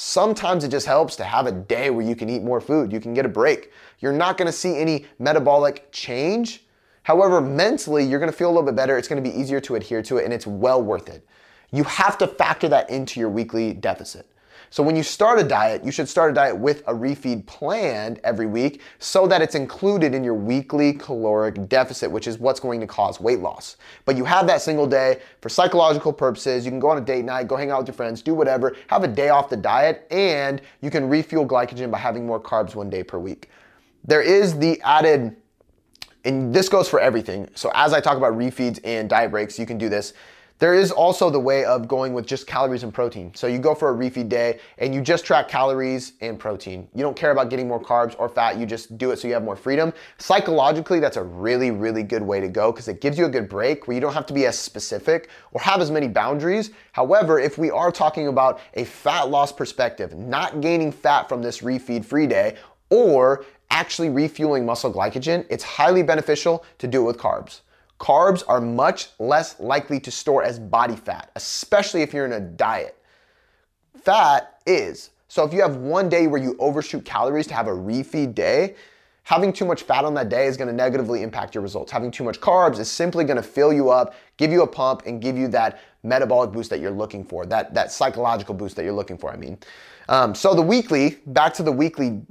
Sometimes 0.00 0.62
it 0.62 0.68
just 0.68 0.86
helps 0.86 1.16
to 1.16 1.24
have 1.24 1.48
a 1.48 1.50
day 1.50 1.90
where 1.90 2.06
you 2.06 2.14
can 2.14 2.30
eat 2.30 2.44
more 2.44 2.60
food, 2.60 2.92
you 2.92 3.00
can 3.00 3.14
get 3.14 3.26
a 3.26 3.28
break. 3.28 3.72
You're 3.98 4.12
not 4.12 4.38
gonna 4.38 4.52
see 4.52 4.76
any 4.76 5.06
metabolic 5.18 5.90
change. 5.90 6.64
However, 7.02 7.40
mentally, 7.40 8.04
you're 8.04 8.20
gonna 8.20 8.30
feel 8.30 8.46
a 8.46 8.52
little 8.52 8.62
bit 8.62 8.76
better. 8.76 8.96
It's 8.96 9.08
gonna 9.08 9.20
be 9.20 9.36
easier 9.36 9.58
to 9.62 9.74
adhere 9.74 10.00
to 10.02 10.18
it, 10.18 10.24
and 10.24 10.32
it's 10.32 10.46
well 10.46 10.80
worth 10.80 11.08
it. 11.08 11.26
You 11.72 11.82
have 11.82 12.16
to 12.18 12.28
factor 12.28 12.68
that 12.68 12.88
into 12.90 13.18
your 13.18 13.28
weekly 13.28 13.74
deficit. 13.74 14.30
So 14.70 14.82
when 14.82 14.96
you 14.96 15.02
start 15.02 15.38
a 15.38 15.44
diet, 15.44 15.84
you 15.84 15.90
should 15.90 16.08
start 16.08 16.30
a 16.30 16.34
diet 16.34 16.56
with 16.56 16.82
a 16.86 16.92
refeed 16.92 17.46
planned 17.46 18.20
every 18.24 18.46
week 18.46 18.82
so 18.98 19.26
that 19.26 19.40
it's 19.40 19.54
included 19.54 20.14
in 20.14 20.22
your 20.22 20.34
weekly 20.34 20.92
caloric 20.92 21.68
deficit, 21.68 22.10
which 22.10 22.26
is 22.26 22.38
what's 22.38 22.60
going 22.60 22.80
to 22.80 22.86
cause 22.86 23.20
weight 23.20 23.40
loss. 23.40 23.76
But 24.04 24.16
you 24.16 24.24
have 24.24 24.46
that 24.46 24.60
single 24.62 24.86
day 24.86 25.20
for 25.40 25.48
psychological 25.48 26.12
purposes. 26.12 26.64
You 26.64 26.70
can 26.70 26.80
go 26.80 26.90
on 26.90 26.98
a 26.98 27.02
date 27.02 27.24
night, 27.24 27.48
go 27.48 27.56
hang 27.56 27.70
out 27.70 27.78
with 27.78 27.88
your 27.88 27.94
friends, 27.94 28.22
do 28.22 28.34
whatever, 28.34 28.76
have 28.88 29.04
a 29.04 29.08
day 29.08 29.30
off 29.30 29.48
the 29.48 29.56
diet, 29.56 30.06
and 30.10 30.60
you 30.82 30.90
can 30.90 31.08
refuel 31.08 31.46
glycogen 31.46 31.90
by 31.90 31.98
having 31.98 32.26
more 32.26 32.40
carbs 32.40 32.74
one 32.74 32.90
day 32.90 33.02
per 33.02 33.18
week. 33.18 33.48
There 34.04 34.22
is 34.22 34.58
the 34.58 34.80
added 34.82 35.36
and 36.24 36.54
this 36.54 36.68
goes 36.68 36.88
for 36.88 37.00
everything. 37.00 37.48
So 37.54 37.70
as 37.74 37.92
I 37.92 38.00
talk 38.00 38.16
about 38.16 38.34
refeeds 38.34 38.80
and 38.84 39.08
diet 39.08 39.30
breaks, 39.30 39.58
you 39.58 39.66
can 39.66 39.78
do 39.78 39.88
this. 39.88 40.12
There 40.58 40.74
is 40.74 40.90
also 40.90 41.30
the 41.30 41.38
way 41.38 41.64
of 41.64 41.86
going 41.86 42.12
with 42.12 42.26
just 42.26 42.48
calories 42.48 42.82
and 42.82 42.92
protein. 42.92 43.32
So 43.36 43.46
you 43.46 43.60
go 43.60 43.76
for 43.76 43.90
a 43.90 43.94
refeed 43.94 44.28
day 44.28 44.58
and 44.78 44.92
you 44.92 45.00
just 45.00 45.24
track 45.24 45.46
calories 45.46 46.14
and 46.20 46.36
protein. 46.36 46.88
You 46.96 47.02
don't 47.02 47.16
care 47.16 47.30
about 47.30 47.48
getting 47.48 47.68
more 47.68 47.80
carbs 47.80 48.16
or 48.18 48.28
fat, 48.28 48.58
you 48.58 48.66
just 48.66 48.98
do 48.98 49.12
it 49.12 49.20
so 49.20 49.28
you 49.28 49.34
have 49.34 49.44
more 49.44 49.54
freedom. 49.54 49.92
Psychologically, 50.18 50.98
that's 50.98 51.16
a 51.16 51.22
really, 51.22 51.70
really 51.70 52.02
good 52.02 52.22
way 52.22 52.40
to 52.40 52.48
go 52.48 52.72
because 52.72 52.88
it 52.88 53.00
gives 53.00 53.16
you 53.16 53.26
a 53.26 53.28
good 53.28 53.48
break 53.48 53.86
where 53.86 53.94
you 53.94 54.00
don't 54.00 54.14
have 54.14 54.26
to 54.26 54.34
be 54.34 54.46
as 54.46 54.58
specific 54.58 55.28
or 55.52 55.60
have 55.60 55.80
as 55.80 55.92
many 55.92 56.08
boundaries. 56.08 56.72
However, 56.90 57.38
if 57.38 57.56
we 57.56 57.70
are 57.70 57.92
talking 57.92 58.26
about 58.26 58.60
a 58.74 58.84
fat 58.84 59.30
loss 59.30 59.52
perspective, 59.52 60.16
not 60.16 60.60
gaining 60.60 60.90
fat 60.90 61.28
from 61.28 61.40
this 61.40 61.60
refeed 61.60 62.04
free 62.04 62.26
day, 62.26 62.56
or 62.90 63.44
actually 63.70 64.08
refueling 64.08 64.66
muscle 64.66 64.92
glycogen, 64.92 65.46
it's 65.50 65.62
highly 65.62 66.02
beneficial 66.02 66.64
to 66.78 66.88
do 66.88 67.02
it 67.02 67.04
with 67.04 67.16
carbs. 67.16 67.60
Carbs 67.98 68.44
are 68.46 68.60
much 68.60 69.08
less 69.18 69.58
likely 69.58 69.98
to 70.00 70.10
store 70.10 70.44
as 70.44 70.58
body 70.58 70.96
fat, 70.96 71.30
especially 71.34 72.02
if 72.02 72.12
you're 72.12 72.26
in 72.26 72.32
a 72.32 72.40
diet. 72.40 72.96
Fat 74.02 74.60
is. 74.66 75.10
So 75.26 75.44
if 75.44 75.52
you 75.52 75.60
have 75.60 75.76
one 75.76 76.08
day 76.08 76.26
where 76.26 76.40
you 76.40 76.56
overshoot 76.58 77.04
calories 77.04 77.46
to 77.48 77.54
have 77.54 77.66
a 77.66 77.72
refeed 77.72 78.34
day, 78.34 78.76
having 79.24 79.52
too 79.52 79.66
much 79.66 79.82
fat 79.82 80.04
on 80.04 80.14
that 80.14 80.28
day 80.28 80.46
is 80.46 80.56
going 80.56 80.68
to 80.68 80.74
negatively 80.74 81.22
impact 81.22 81.54
your 81.54 81.62
results. 81.62 81.92
Having 81.92 82.12
too 82.12 82.24
much 82.24 82.40
carbs 82.40 82.78
is 82.78 82.90
simply 82.90 83.24
going 83.24 83.36
to 83.36 83.42
fill 83.42 83.72
you 83.72 83.90
up, 83.90 84.14
give 84.38 84.50
you 84.50 84.62
a 84.62 84.66
pump, 84.66 85.02
and 85.04 85.20
give 85.20 85.36
you 85.36 85.48
that 85.48 85.80
metabolic 86.02 86.50
boost 86.52 86.70
that 86.70 86.80
you're 86.80 86.90
looking 86.90 87.24
for, 87.24 87.44
that, 87.44 87.74
that 87.74 87.92
psychological 87.92 88.54
boost 88.54 88.76
that 88.76 88.84
you're 88.84 88.92
looking 88.92 89.18
for, 89.18 89.30
I 89.30 89.36
mean. 89.36 89.58
Um, 90.08 90.34
so 90.34 90.54
the 90.54 90.62
weekly, 90.62 91.18
back 91.26 91.52
to 91.54 91.62
the 91.62 91.72
weekly 91.72 92.22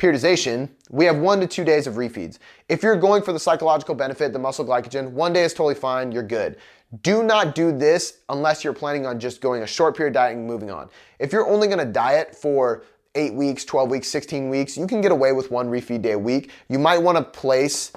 periodization, 0.00 0.70
we 0.88 1.04
have 1.04 1.18
one 1.18 1.40
to 1.40 1.46
two 1.46 1.62
days 1.62 1.86
of 1.86 1.94
refeeds. 1.94 2.38
If 2.70 2.82
you're 2.82 2.96
going 2.96 3.22
for 3.22 3.34
the 3.34 3.38
psychological 3.38 3.94
benefit, 3.94 4.32
the 4.32 4.38
muscle 4.38 4.64
glycogen, 4.64 5.10
one 5.10 5.34
day 5.34 5.42
is 5.42 5.52
totally 5.52 5.74
fine, 5.74 6.10
you're 6.10 6.22
good. 6.22 6.56
Do 7.02 7.22
not 7.22 7.54
do 7.54 7.70
this 7.76 8.20
unless 8.30 8.64
you're 8.64 8.72
planning 8.72 9.04
on 9.04 9.20
just 9.20 9.42
going 9.42 9.62
a 9.62 9.66
short 9.66 9.94
period 9.94 10.14
diet 10.14 10.38
and 10.38 10.46
moving 10.46 10.70
on. 10.70 10.88
If 11.18 11.32
you're 11.32 11.46
only 11.46 11.68
gonna 11.68 11.84
diet 11.84 12.34
for 12.34 12.84
eight 13.14 13.34
weeks, 13.34 13.62
12 13.66 13.90
weeks, 13.90 14.08
16 14.08 14.48
weeks, 14.48 14.76
you 14.76 14.86
can 14.86 15.02
get 15.02 15.12
away 15.12 15.32
with 15.32 15.50
one 15.50 15.68
refeed 15.68 16.00
day 16.00 16.12
a 16.12 16.18
week. 16.18 16.50
You 16.68 16.78
might 16.78 16.98
wanna 16.98 17.22
place 17.22 17.92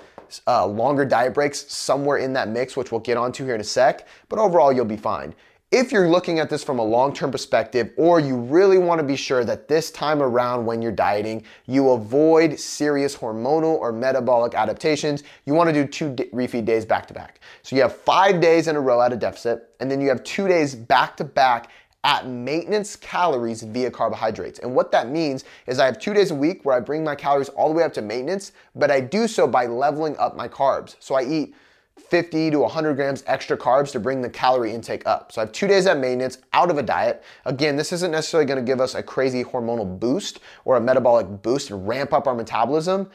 uh, 0.45 0.65
longer 0.67 1.05
diet 1.05 1.33
breaks 1.33 1.71
somewhere 1.71 2.17
in 2.17 2.33
that 2.33 2.49
mix, 2.49 2.75
which 2.75 2.91
we'll 2.91 2.99
get 2.99 3.15
onto 3.15 3.45
here 3.45 3.55
in 3.55 3.61
a 3.61 3.63
sec, 3.63 4.07
but 4.27 4.39
overall 4.39 4.73
you'll 4.73 4.83
be 4.83 4.97
fine. 4.97 5.33
If 5.75 5.91
you're 5.91 6.07
looking 6.07 6.37
at 6.37 6.51
this 6.51 6.63
from 6.63 6.77
a 6.77 6.83
long 6.83 7.15
term 7.15 7.31
perspective, 7.31 7.93
or 7.97 8.19
you 8.19 8.37
really 8.37 8.77
want 8.77 8.99
to 8.99 9.03
be 9.03 9.15
sure 9.15 9.43
that 9.43 9.67
this 9.67 9.89
time 9.89 10.21
around 10.21 10.67
when 10.67 10.83
you're 10.83 10.91
dieting, 10.91 11.43
you 11.65 11.89
avoid 11.89 12.59
serious 12.59 13.15
hormonal 13.15 13.79
or 13.79 13.91
metabolic 13.91 14.53
adaptations, 14.53 15.23
you 15.47 15.55
want 15.55 15.67
to 15.69 15.73
do 15.73 15.87
two 15.87 16.11
refeed 16.31 16.65
days 16.65 16.85
back 16.85 17.07
to 17.07 17.15
back. 17.15 17.39
So 17.63 17.75
you 17.75 17.81
have 17.81 17.97
five 17.97 18.39
days 18.39 18.67
in 18.67 18.75
a 18.75 18.79
row 18.79 19.01
at 19.01 19.11
a 19.13 19.15
deficit, 19.15 19.71
and 19.79 19.89
then 19.89 19.99
you 19.99 20.09
have 20.09 20.23
two 20.23 20.47
days 20.47 20.75
back 20.75 21.17
to 21.17 21.23
back 21.23 21.71
at 22.03 22.27
maintenance 22.27 22.95
calories 22.95 23.63
via 23.63 23.89
carbohydrates. 23.89 24.59
And 24.59 24.75
what 24.75 24.91
that 24.91 25.09
means 25.09 25.43
is 25.65 25.79
I 25.79 25.87
have 25.87 25.97
two 25.97 26.13
days 26.13 26.29
a 26.29 26.35
week 26.35 26.63
where 26.65 26.77
I 26.77 26.81
bring 26.81 27.03
my 27.03 27.15
calories 27.15 27.49
all 27.49 27.69
the 27.69 27.73
way 27.73 27.81
up 27.81 27.93
to 27.93 28.03
maintenance, 28.03 28.51
but 28.75 28.91
I 28.91 28.99
do 28.99 29.27
so 29.27 29.47
by 29.47 29.65
leveling 29.65 30.15
up 30.17 30.35
my 30.35 30.47
carbs. 30.47 30.97
So 30.99 31.15
I 31.15 31.23
eat 31.23 31.55
50 31.99 32.51
to 32.51 32.59
100 32.59 32.95
grams 32.95 33.23
extra 33.27 33.57
carbs 33.57 33.91
to 33.91 33.99
bring 33.99 34.21
the 34.21 34.29
calorie 34.29 34.73
intake 34.73 35.05
up. 35.07 35.31
So 35.31 35.41
I 35.41 35.45
have 35.45 35.51
two 35.51 35.67
days 35.67 35.87
at 35.87 35.97
maintenance 35.97 36.39
out 36.53 36.69
of 36.69 36.77
a 36.77 36.83
diet. 36.83 37.23
Again, 37.45 37.75
this 37.75 37.91
isn't 37.91 38.11
necessarily 38.11 38.45
gonna 38.47 38.61
give 38.61 38.81
us 38.81 38.95
a 38.95 39.03
crazy 39.03 39.43
hormonal 39.43 39.99
boost 39.99 40.39
or 40.65 40.77
a 40.77 40.81
metabolic 40.81 41.41
boost 41.41 41.71
and 41.71 41.87
ramp 41.87 42.13
up 42.13 42.27
our 42.27 42.35
metabolism. 42.35 43.09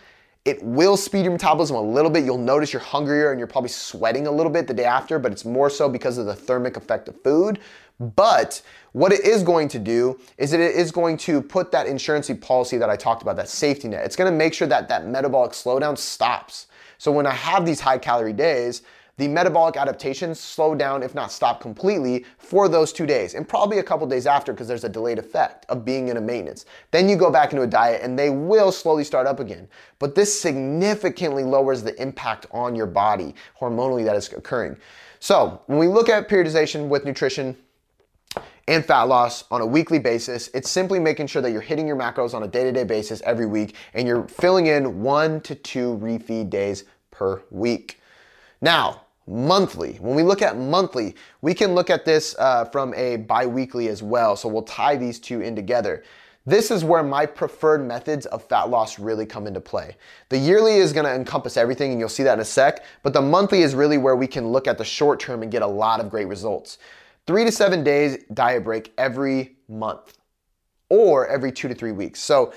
It 0.45 0.63
will 0.63 0.97
speed 0.97 1.25
your 1.25 1.33
metabolism 1.33 1.77
a 1.77 1.83
little 1.83 2.11
bit. 2.11 2.25
You'll 2.25 2.39
notice 2.39 2.73
you're 2.73 2.81
hungrier 2.81 3.31
and 3.31 3.39
you're 3.39 3.47
probably 3.47 3.69
sweating 3.69 4.27
a 4.27 4.31
little 4.31 4.51
bit 4.51 4.67
the 4.67 4.75
day 4.75 4.85
after, 4.85 5.19
but 5.19 5.31
it's 5.31 5.45
more 5.45 5.69
so 5.69 5.89
because 5.89 6.17
of 6.17 6.27
the 6.27 6.35
thermic 6.35 6.77
effect 6.77 7.09
of 7.09 7.21
food. 7.23 7.59
But 8.01 8.63
what 8.93 9.13
it 9.13 9.21
is 9.25 9.43
going 9.43 9.69
to 9.69 9.79
do 9.79 10.19
is 10.39 10.53
it 10.53 10.61
is 10.61 10.93
going 10.93 11.17
to 11.19 11.43
put 11.43 11.73
that 11.73 11.87
insurance 11.87 12.31
policy 12.41 12.79
that 12.79 12.89
I 12.89 12.97
talked 12.97 13.23
about, 13.23 13.37
that 13.37 13.49
safety 13.49 13.89
net. 13.89 14.05
It's 14.05 14.17
gonna 14.17 14.33
make 14.33 14.55
sure 14.55 14.69
that 14.69 14.89
that 14.89 15.07
metabolic 15.07 15.53
slowdown 15.53 15.99
stops. 15.99 16.68
So 16.99 17.11
when 17.13 17.27
I 17.27 17.33
have 17.33 17.65
these 17.65 17.81
high 17.81 17.99
calorie 17.99 18.33
days, 18.33 18.83
the 19.19 19.27
metabolic 19.27 19.77
adaptations 19.77 20.39
slow 20.39 20.77
down, 20.77 21.03
if 21.03 21.13
not 21.13 21.33
stop 21.33 21.61
completely, 21.61 22.25
for 22.39 22.69
those 22.69 22.93
two 22.93 23.05
days, 23.05 23.35
and 23.35 23.49
probably 23.49 23.79
a 23.79 23.83
couple 23.83 24.07
days 24.07 24.27
after 24.27 24.53
because 24.53 24.69
there's 24.69 24.85
a 24.85 24.89
delayed 24.89 25.19
effect 25.19 25.67
of 25.69 25.85
being 25.85 26.07
in 26.07 26.17
a 26.17 26.21
maintenance. 26.21 26.67
Then 26.93 27.09
you 27.09 27.17
go 27.17 27.29
back 27.29 27.53
into 27.53 27.65
a 27.65 27.67
diet 27.67 28.03
and 28.03 28.17
they 28.17 28.31
will 28.31 28.71
slowly 28.71 29.03
start 29.03 29.27
up 29.27 29.41
again. 29.41 29.69
But 29.99 30.15
this 30.15 30.41
significantly 30.41 31.43
lowers 31.43 31.83
the 31.83 32.01
impact 32.01 32.47
on 32.53 32.77
your 32.77 32.87
body 32.87 33.35
hormonally 33.61 34.05
that 34.05 34.15
is 34.15 34.33
occurring. 34.33 34.77
So 35.19 35.63
when 35.67 35.79
we 35.79 35.89
look 35.89 36.09
at 36.09 36.29
periodization 36.29 36.87
with 36.87 37.05
nutrition, 37.05 37.57
and 38.69 38.85
fat 38.85 39.05
loss 39.05 39.45
on 39.51 39.63
a 39.63 39.67
weekly 39.67 39.99
basis. 39.99 40.51
It's 40.53 40.71
simply 40.71 41.01
making 41.01 41.27
sure 41.27 41.41
that 41.41 41.53
you're 41.53 41.63
hitting 41.63 41.87
your 41.87 41.97
macros 41.97 42.35
on 42.35 42.43
a 42.43 42.47
day 42.47 42.65
to 42.65 42.71
day 42.71 42.85
basis 42.85 43.23
every 43.23 43.47
week 43.47 43.75
and 43.95 44.07
you're 44.07 44.29
filling 44.29 44.67
in 44.67 45.01
one 45.03 45.41
to 45.41 45.55
two 45.55 45.99
refeed 46.03 46.51
days 46.51 46.85
per 47.11 47.43
week. 47.51 47.99
Now, 48.61 49.07
monthly, 49.27 49.95
when 49.95 50.15
we 50.15 50.23
look 50.23 50.43
at 50.43 50.59
monthly, 50.59 51.17
we 51.41 51.55
can 51.55 51.75
look 51.75 51.89
at 51.89 52.05
this 52.05 52.37
uh, 52.39 52.67
from 52.67 52.93
a 52.93 53.17
bi 53.17 53.47
weekly 53.47 53.89
as 53.89 54.03
well. 54.03 54.37
So 54.37 54.51
we'll 54.51 54.63
tie 54.63 54.97
these 54.97 55.19
two 55.19 55.41
in 55.41 55.57
together. 55.57 56.05
This 56.45 56.71
is 56.71 56.85
where 56.85 57.03
my 57.03 57.25
preferred 57.25 57.87
methods 57.87 58.27
of 58.27 58.45
fat 58.45 58.69
loss 58.69 58.99
really 58.99 59.25
come 59.25 59.47
into 59.47 59.61
play. 59.61 59.97
The 60.29 60.39
yearly 60.39 60.75
is 60.75 60.93
gonna 60.93 61.15
encompass 61.15 61.57
everything 61.57 61.91
and 61.93 62.01
you'll 62.01 62.11
see 62.11 62.23
that 62.23 62.35
in 62.35 62.41
a 62.41 62.45
sec, 62.45 62.85
but 63.03 63.15
the 63.15 63.23
monthly 63.23 63.63
is 63.63 63.75
really 63.75 63.97
where 63.97 64.17
we 64.17 64.27
can 64.27 64.49
look 64.49 64.67
at 64.67 64.77
the 64.77 64.85
short 64.85 65.21
term 65.21 65.43
and 65.43 65.51
get 65.51 65.63
a 65.63 65.67
lot 65.67 66.01
of 66.01 66.11
great 66.11 66.27
results 66.27 66.77
three 67.29 67.45
to 67.45 67.53
seven 67.53 67.85
days 67.85 68.25
diet 68.33 68.65
break 68.65 68.93
every 68.99 69.59
month 69.69 70.19
or 70.89 71.29
every 71.29 71.53
two 71.53 71.69
to 71.69 71.75
three 71.75 71.93
weeks. 71.93 72.21
So 72.21 72.55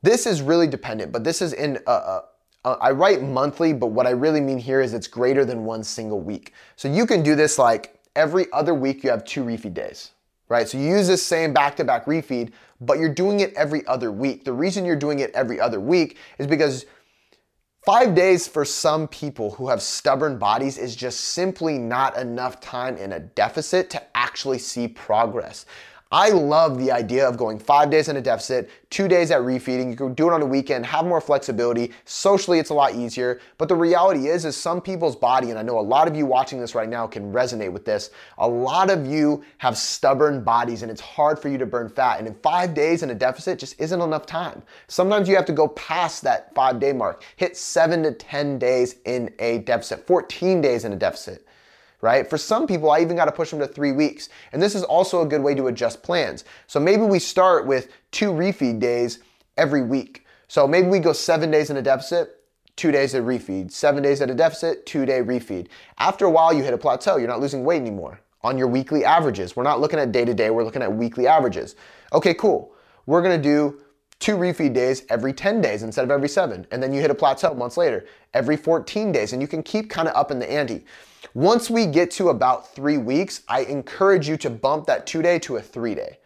this 0.00 0.26
is 0.26 0.40
really 0.40 0.66
dependent, 0.66 1.12
but 1.12 1.22
this 1.22 1.42
is 1.42 1.52
in 1.52 1.78
a, 1.86 1.92
a, 1.92 2.24
a, 2.64 2.68
I 2.70 2.90
write 2.90 3.22
monthly, 3.22 3.74
but 3.74 3.88
what 3.88 4.06
I 4.06 4.10
really 4.10 4.40
mean 4.40 4.56
here 4.56 4.80
is 4.80 4.94
it's 4.94 5.06
greater 5.06 5.44
than 5.44 5.64
one 5.64 5.84
single 5.84 6.20
week. 6.20 6.54
So 6.76 6.88
you 6.88 7.04
can 7.04 7.22
do 7.22 7.36
this 7.36 7.58
like 7.58 8.00
every 8.16 8.46
other 8.52 8.72
week 8.72 9.04
you 9.04 9.10
have 9.10 9.24
two 9.26 9.44
refeed 9.44 9.74
days, 9.74 10.12
right? 10.48 10.66
So 10.66 10.78
you 10.78 10.88
use 10.88 11.06
this 11.06 11.22
same 11.22 11.52
back-to-back 11.52 12.06
refeed, 12.06 12.52
but 12.80 12.98
you're 12.98 13.12
doing 13.12 13.40
it 13.40 13.52
every 13.52 13.86
other 13.86 14.10
week. 14.10 14.44
The 14.46 14.54
reason 14.54 14.86
you're 14.86 14.96
doing 14.96 15.18
it 15.18 15.30
every 15.34 15.60
other 15.60 15.80
week 15.80 16.16
is 16.38 16.46
because 16.46 16.86
Five 17.84 18.14
days 18.14 18.46
for 18.46 18.64
some 18.64 19.08
people 19.08 19.50
who 19.50 19.68
have 19.68 19.82
stubborn 19.82 20.38
bodies 20.38 20.78
is 20.78 20.94
just 20.94 21.18
simply 21.18 21.78
not 21.78 22.16
enough 22.16 22.60
time 22.60 22.96
in 22.96 23.12
a 23.12 23.18
deficit 23.18 23.90
to 23.90 24.16
actually 24.16 24.60
see 24.60 24.86
progress. 24.86 25.66
I 26.12 26.28
love 26.28 26.78
the 26.78 26.92
idea 26.92 27.26
of 27.26 27.38
going 27.38 27.58
five 27.58 27.88
days 27.88 28.10
in 28.10 28.18
a 28.18 28.20
deficit, 28.20 28.68
two 28.90 29.08
days 29.08 29.30
at 29.30 29.40
refeeding. 29.40 29.88
You 29.88 29.96
can 29.96 30.12
do 30.12 30.28
it 30.28 30.34
on 30.34 30.42
a 30.42 30.46
weekend, 30.46 30.84
have 30.84 31.06
more 31.06 31.22
flexibility. 31.22 31.90
Socially, 32.04 32.58
it's 32.58 32.68
a 32.68 32.74
lot 32.74 32.94
easier. 32.94 33.40
But 33.56 33.70
the 33.70 33.76
reality 33.76 34.28
is, 34.28 34.44
is 34.44 34.54
some 34.54 34.82
people's 34.82 35.16
body, 35.16 35.48
and 35.48 35.58
I 35.58 35.62
know 35.62 35.78
a 35.78 35.80
lot 35.80 36.08
of 36.08 36.14
you 36.14 36.26
watching 36.26 36.60
this 36.60 36.74
right 36.74 36.88
now 36.88 37.06
can 37.06 37.32
resonate 37.32 37.72
with 37.72 37.86
this. 37.86 38.10
A 38.36 38.46
lot 38.46 38.90
of 38.90 39.06
you 39.06 39.42
have 39.56 39.78
stubborn 39.78 40.44
bodies 40.44 40.82
and 40.82 40.90
it's 40.90 41.00
hard 41.00 41.38
for 41.38 41.48
you 41.48 41.56
to 41.56 41.64
burn 41.64 41.88
fat. 41.88 42.18
And 42.18 42.28
in 42.28 42.34
five 42.42 42.74
days 42.74 43.02
in 43.02 43.08
a 43.08 43.14
deficit 43.14 43.58
just 43.58 43.80
isn't 43.80 44.02
enough 44.02 44.26
time. 44.26 44.62
Sometimes 44.88 45.30
you 45.30 45.36
have 45.36 45.46
to 45.46 45.54
go 45.54 45.68
past 45.68 46.22
that 46.24 46.54
five 46.54 46.78
day 46.78 46.92
mark, 46.92 47.24
hit 47.36 47.56
seven 47.56 48.02
to 48.02 48.12
10 48.12 48.58
days 48.58 48.96
in 49.06 49.32
a 49.38 49.60
deficit, 49.60 50.06
14 50.06 50.60
days 50.60 50.84
in 50.84 50.92
a 50.92 50.96
deficit 50.96 51.46
right? 52.02 52.28
For 52.28 52.36
some 52.36 52.66
people, 52.66 52.90
I 52.90 53.00
even 53.00 53.16
got 53.16 53.24
to 53.26 53.32
push 53.32 53.50
them 53.50 53.60
to 53.60 53.66
three 53.66 53.92
weeks. 53.92 54.28
And 54.52 54.60
this 54.60 54.74
is 54.74 54.82
also 54.82 55.22
a 55.22 55.26
good 55.26 55.42
way 55.42 55.54
to 55.54 55.68
adjust 55.68 56.02
plans. 56.02 56.44
So 56.66 56.78
maybe 56.78 57.02
we 57.02 57.18
start 57.18 57.66
with 57.66 57.90
two 58.10 58.32
refeed 58.32 58.80
days 58.80 59.20
every 59.56 59.82
week. 59.82 60.26
So 60.48 60.66
maybe 60.66 60.88
we 60.88 60.98
go 60.98 61.14
seven 61.14 61.50
days 61.50 61.70
in 61.70 61.78
a 61.78 61.82
deficit, 61.82 62.40
two 62.76 62.90
days 62.90 63.14
of 63.14 63.24
refeed, 63.24 63.70
seven 63.70 64.02
days 64.02 64.20
at 64.20 64.28
a 64.28 64.34
deficit, 64.34 64.84
two 64.84 65.06
day 65.06 65.20
refeed. 65.20 65.68
After 65.98 66.26
a 66.26 66.30
while, 66.30 66.52
you 66.52 66.62
hit 66.62 66.74
a 66.74 66.78
plateau. 66.78 67.16
You're 67.16 67.28
not 67.28 67.40
losing 67.40 67.64
weight 67.64 67.80
anymore 67.80 68.20
on 68.42 68.58
your 68.58 68.66
weekly 68.66 69.04
averages. 69.04 69.54
We're 69.54 69.62
not 69.62 69.80
looking 69.80 70.00
at 70.00 70.10
day 70.10 70.24
to 70.24 70.34
day, 70.34 70.50
we're 70.50 70.64
looking 70.64 70.82
at 70.82 70.92
weekly 70.92 71.26
averages. 71.26 71.76
Okay, 72.12 72.34
cool. 72.34 72.74
We're 73.06 73.22
gonna 73.22 73.38
do 73.38 73.80
two 74.18 74.36
refeed 74.36 74.72
days 74.72 75.04
every 75.08 75.32
10 75.32 75.60
days 75.60 75.82
instead 75.82 76.04
of 76.04 76.10
every 76.10 76.28
seven. 76.28 76.66
And 76.70 76.82
then 76.82 76.92
you 76.92 77.00
hit 77.00 77.10
a 77.10 77.14
plateau 77.14 77.54
months 77.54 77.76
later, 77.76 78.06
every 78.34 78.56
14 78.56 79.12
days, 79.12 79.32
and 79.32 79.40
you 79.40 79.48
can 79.48 79.62
keep 79.62 79.90
kind 79.90 80.08
of 80.08 80.14
up 80.16 80.30
in 80.30 80.38
the 80.38 80.50
ante. 80.50 80.84
Once 81.34 81.70
we 81.70 81.86
get 81.86 82.10
to 82.10 82.28
about 82.28 82.74
three 82.74 82.98
weeks, 82.98 83.42
I 83.48 83.60
encourage 83.62 84.28
you 84.28 84.36
to 84.38 84.50
bump 84.50 84.86
that 84.86 85.06
two 85.06 85.22
day 85.22 85.38
to 85.40 85.56
a 85.56 85.62
three 85.62 85.94
day. 85.94 86.18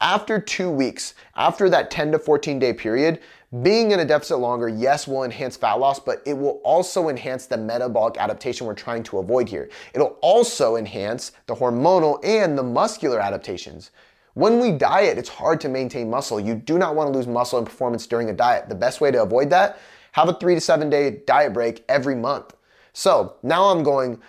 After 0.00 0.40
two 0.40 0.70
weeks, 0.70 1.14
after 1.36 1.68
that 1.68 1.90
10 1.90 2.12
to 2.12 2.18
14 2.18 2.58
day 2.58 2.72
period, 2.72 3.20
being 3.62 3.90
in 3.90 4.00
a 4.00 4.04
deficit 4.04 4.38
longer, 4.38 4.68
yes, 4.68 5.06
will 5.06 5.24
enhance 5.24 5.56
fat 5.56 5.74
loss, 5.74 5.98
but 5.98 6.22
it 6.24 6.34
will 6.34 6.60
also 6.64 7.08
enhance 7.08 7.46
the 7.46 7.56
metabolic 7.56 8.16
adaptation 8.16 8.66
we're 8.66 8.74
trying 8.74 9.02
to 9.04 9.18
avoid 9.18 9.48
here. 9.48 9.68
It'll 9.92 10.18
also 10.20 10.76
enhance 10.76 11.32
the 11.46 11.54
hormonal 11.54 12.24
and 12.24 12.56
the 12.56 12.62
muscular 12.62 13.20
adaptations. 13.20 13.90
When 14.34 14.60
we 14.60 14.72
diet, 14.72 15.18
it's 15.18 15.28
hard 15.28 15.60
to 15.62 15.68
maintain 15.68 16.08
muscle. 16.08 16.38
You 16.38 16.54
do 16.54 16.78
not 16.78 16.94
want 16.94 17.12
to 17.12 17.16
lose 17.16 17.26
muscle 17.26 17.58
and 17.58 17.66
performance 17.66 18.06
during 18.06 18.30
a 18.30 18.32
diet. 18.32 18.68
The 18.68 18.74
best 18.76 19.00
way 19.00 19.10
to 19.10 19.22
avoid 19.22 19.50
that, 19.50 19.78
have 20.12 20.28
a 20.28 20.34
three 20.34 20.54
to 20.54 20.60
seven 20.60 20.88
day 20.88 21.22
diet 21.26 21.52
break 21.52 21.84
every 21.88 22.14
month. 22.14 22.54
So 22.92 23.36
now 23.42 23.64
I'm 23.66 23.82
going 23.82 24.20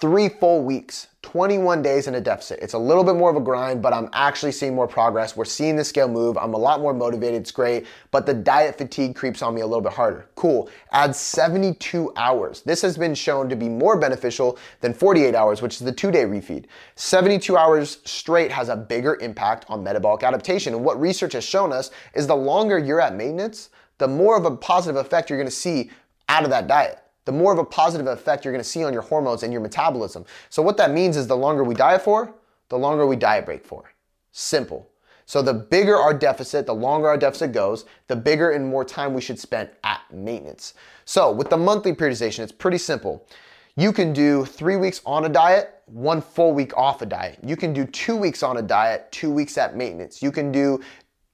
three 0.00 0.28
full 0.28 0.62
weeks, 0.62 1.08
21 1.22 1.82
days 1.82 2.06
in 2.06 2.14
a 2.14 2.20
deficit. 2.20 2.60
It's 2.62 2.74
a 2.74 2.78
little 2.78 3.02
bit 3.02 3.16
more 3.16 3.30
of 3.30 3.36
a 3.36 3.40
grind, 3.40 3.82
but 3.82 3.92
I'm 3.92 4.08
actually 4.12 4.52
seeing 4.52 4.74
more 4.74 4.86
progress. 4.86 5.36
We're 5.36 5.44
seeing 5.44 5.74
the 5.74 5.84
scale 5.84 6.06
move. 6.06 6.38
I'm 6.38 6.54
a 6.54 6.58
lot 6.58 6.80
more 6.80 6.94
motivated. 6.94 7.40
It's 7.40 7.50
great, 7.50 7.84
but 8.12 8.24
the 8.24 8.32
diet 8.32 8.78
fatigue 8.78 9.16
creeps 9.16 9.42
on 9.42 9.54
me 9.54 9.60
a 9.60 9.66
little 9.66 9.82
bit 9.82 9.92
harder. 9.92 10.26
Cool. 10.36 10.70
Add 10.92 11.16
72 11.16 12.12
hours. 12.14 12.62
This 12.62 12.80
has 12.82 12.96
been 12.96 13.14
shown 13.14 13.48
to 13.48 13.56
be 13.56 13.68
more 13.68 13.98
beneficial 13.98 14.56
than 14.80 14.94
48 14.94 15.34
hours, 15.34 15.62
which 15.62 15.74
is 15.74 15.80
the 15.80 15.92
two 15.92 16.12
day 16.12 16.24
refeed. 16.24 16.66
72 16.94 17.56
hours 17.56 17.98
straight 18.04 18.52
has 18.52 18.68
a 18.68 18.76
bigger 18.76 19.16
impact 19.16 19.66
on 19.68 19.82
metabolic 19.82 20.22
adaptation. 20.22 20.74
And 20.74 20.84
what 20.84 21.00
research 21.00 21.32
has 21.32 21.44
shown 21.44 21.72
us 21.72 21.90
is 22.14 22.28
the 22.28 22.36
longer 22.36 22.78
you're 22.78 23.00
at 23.00 23.16
maintenance, 23.16 23.70
the 23.98 24.06
more 24.06 24.36
of 24.36 24.44
a 24.44 24.56
positive 24.56 24.96
effect 25.04 25.28
you're 25.28 25.38
gonna 25.40 25.50
see 25.50 25.90
out 26.28 26.44
of 26.44 26.50
that 26.50 26.68
diet 26.68 27.02
the 27.28 27.32
more 27.32 27.52
of 27.52 27.58
a 27.58 27.64
positive 27.64 28.06
effect 28.06 28.42
you're 28.42 28.52
gonna 28.52 28.64
see 28.64 28.82
on 28.82 28.94
your 28.94 29.02
hormones 29.02 29.42
and 29.42 29.52
your 29.52 29.60
metabolism. 29.60 30.24
So 30.48 30.62
what 30.62 30.78
that 30.78 30.92
means 30.92 31.14
is 31.14 31.26
the 31.26 31.36
longer 31.36 31.62
we 31.62 31.74
diet 31.74 32.00
for, 32.00 32.32
the 32.70 32.78
longer 32.78 33.06
we 33.06 33.16
diet 33.16 33.44
break 33.44 33.66
for. 33.66 33.92
Simple. 34.32 34.88
So 35.26 35.42
the 35.42 35.52
bigger 35.52 35.94
our 35.94 36.14
deficit, 36.14 36.64
the 36.64 36.74
longer 36.74 37.06
our 37.06 37.18
deficit 37.18 37.52
goes, 37.52 37.84
the 38.06 38.16
bigger 38.16 38.52
and 38.52 38.66
more 38.66 38.82
time 38.82 39.12
we 39.12 39.20
should 39.20 39.38
spend 39.38 39.68
at 39.84 40.00
maintenance. 40.10 40.72
So 41.04 41.30
with 41.30 41.50
the 41.50 41.58
monthly 41.58 41.92
periodization, 41.92 42.38
it's 42.38 42.50
pretty 42.50 42.78
simple. 42.78 43.26
You 43.76 43.92
can 43.92 44.14
do 44.14 44.46
three 44.46 44.76
weeks 44.76 45.02
on 45.04 45.26
a 45.26 45.28
diet, 45.28 45.82
one 45.84 46.22
full 46.22 46.54
week 46.54 46.74
off 46.78 47.02
a 47.02 47.06
diet. 47.06 47.40
You 47.44 47.56
can 47.56 47.74
do 47.74 47.84
two 47.84 48.16
weeks 48.16 48.42
on 48.42 48.56
a 48.56 48.62
diet, 48.62 49.12
two 49.12 49.30
weeks 49.30 49.58
at 49.58 49.76
maintenance. 49.76 50.22
You 50.22 50.32
can 50.32 50.50
do 50.50 50.80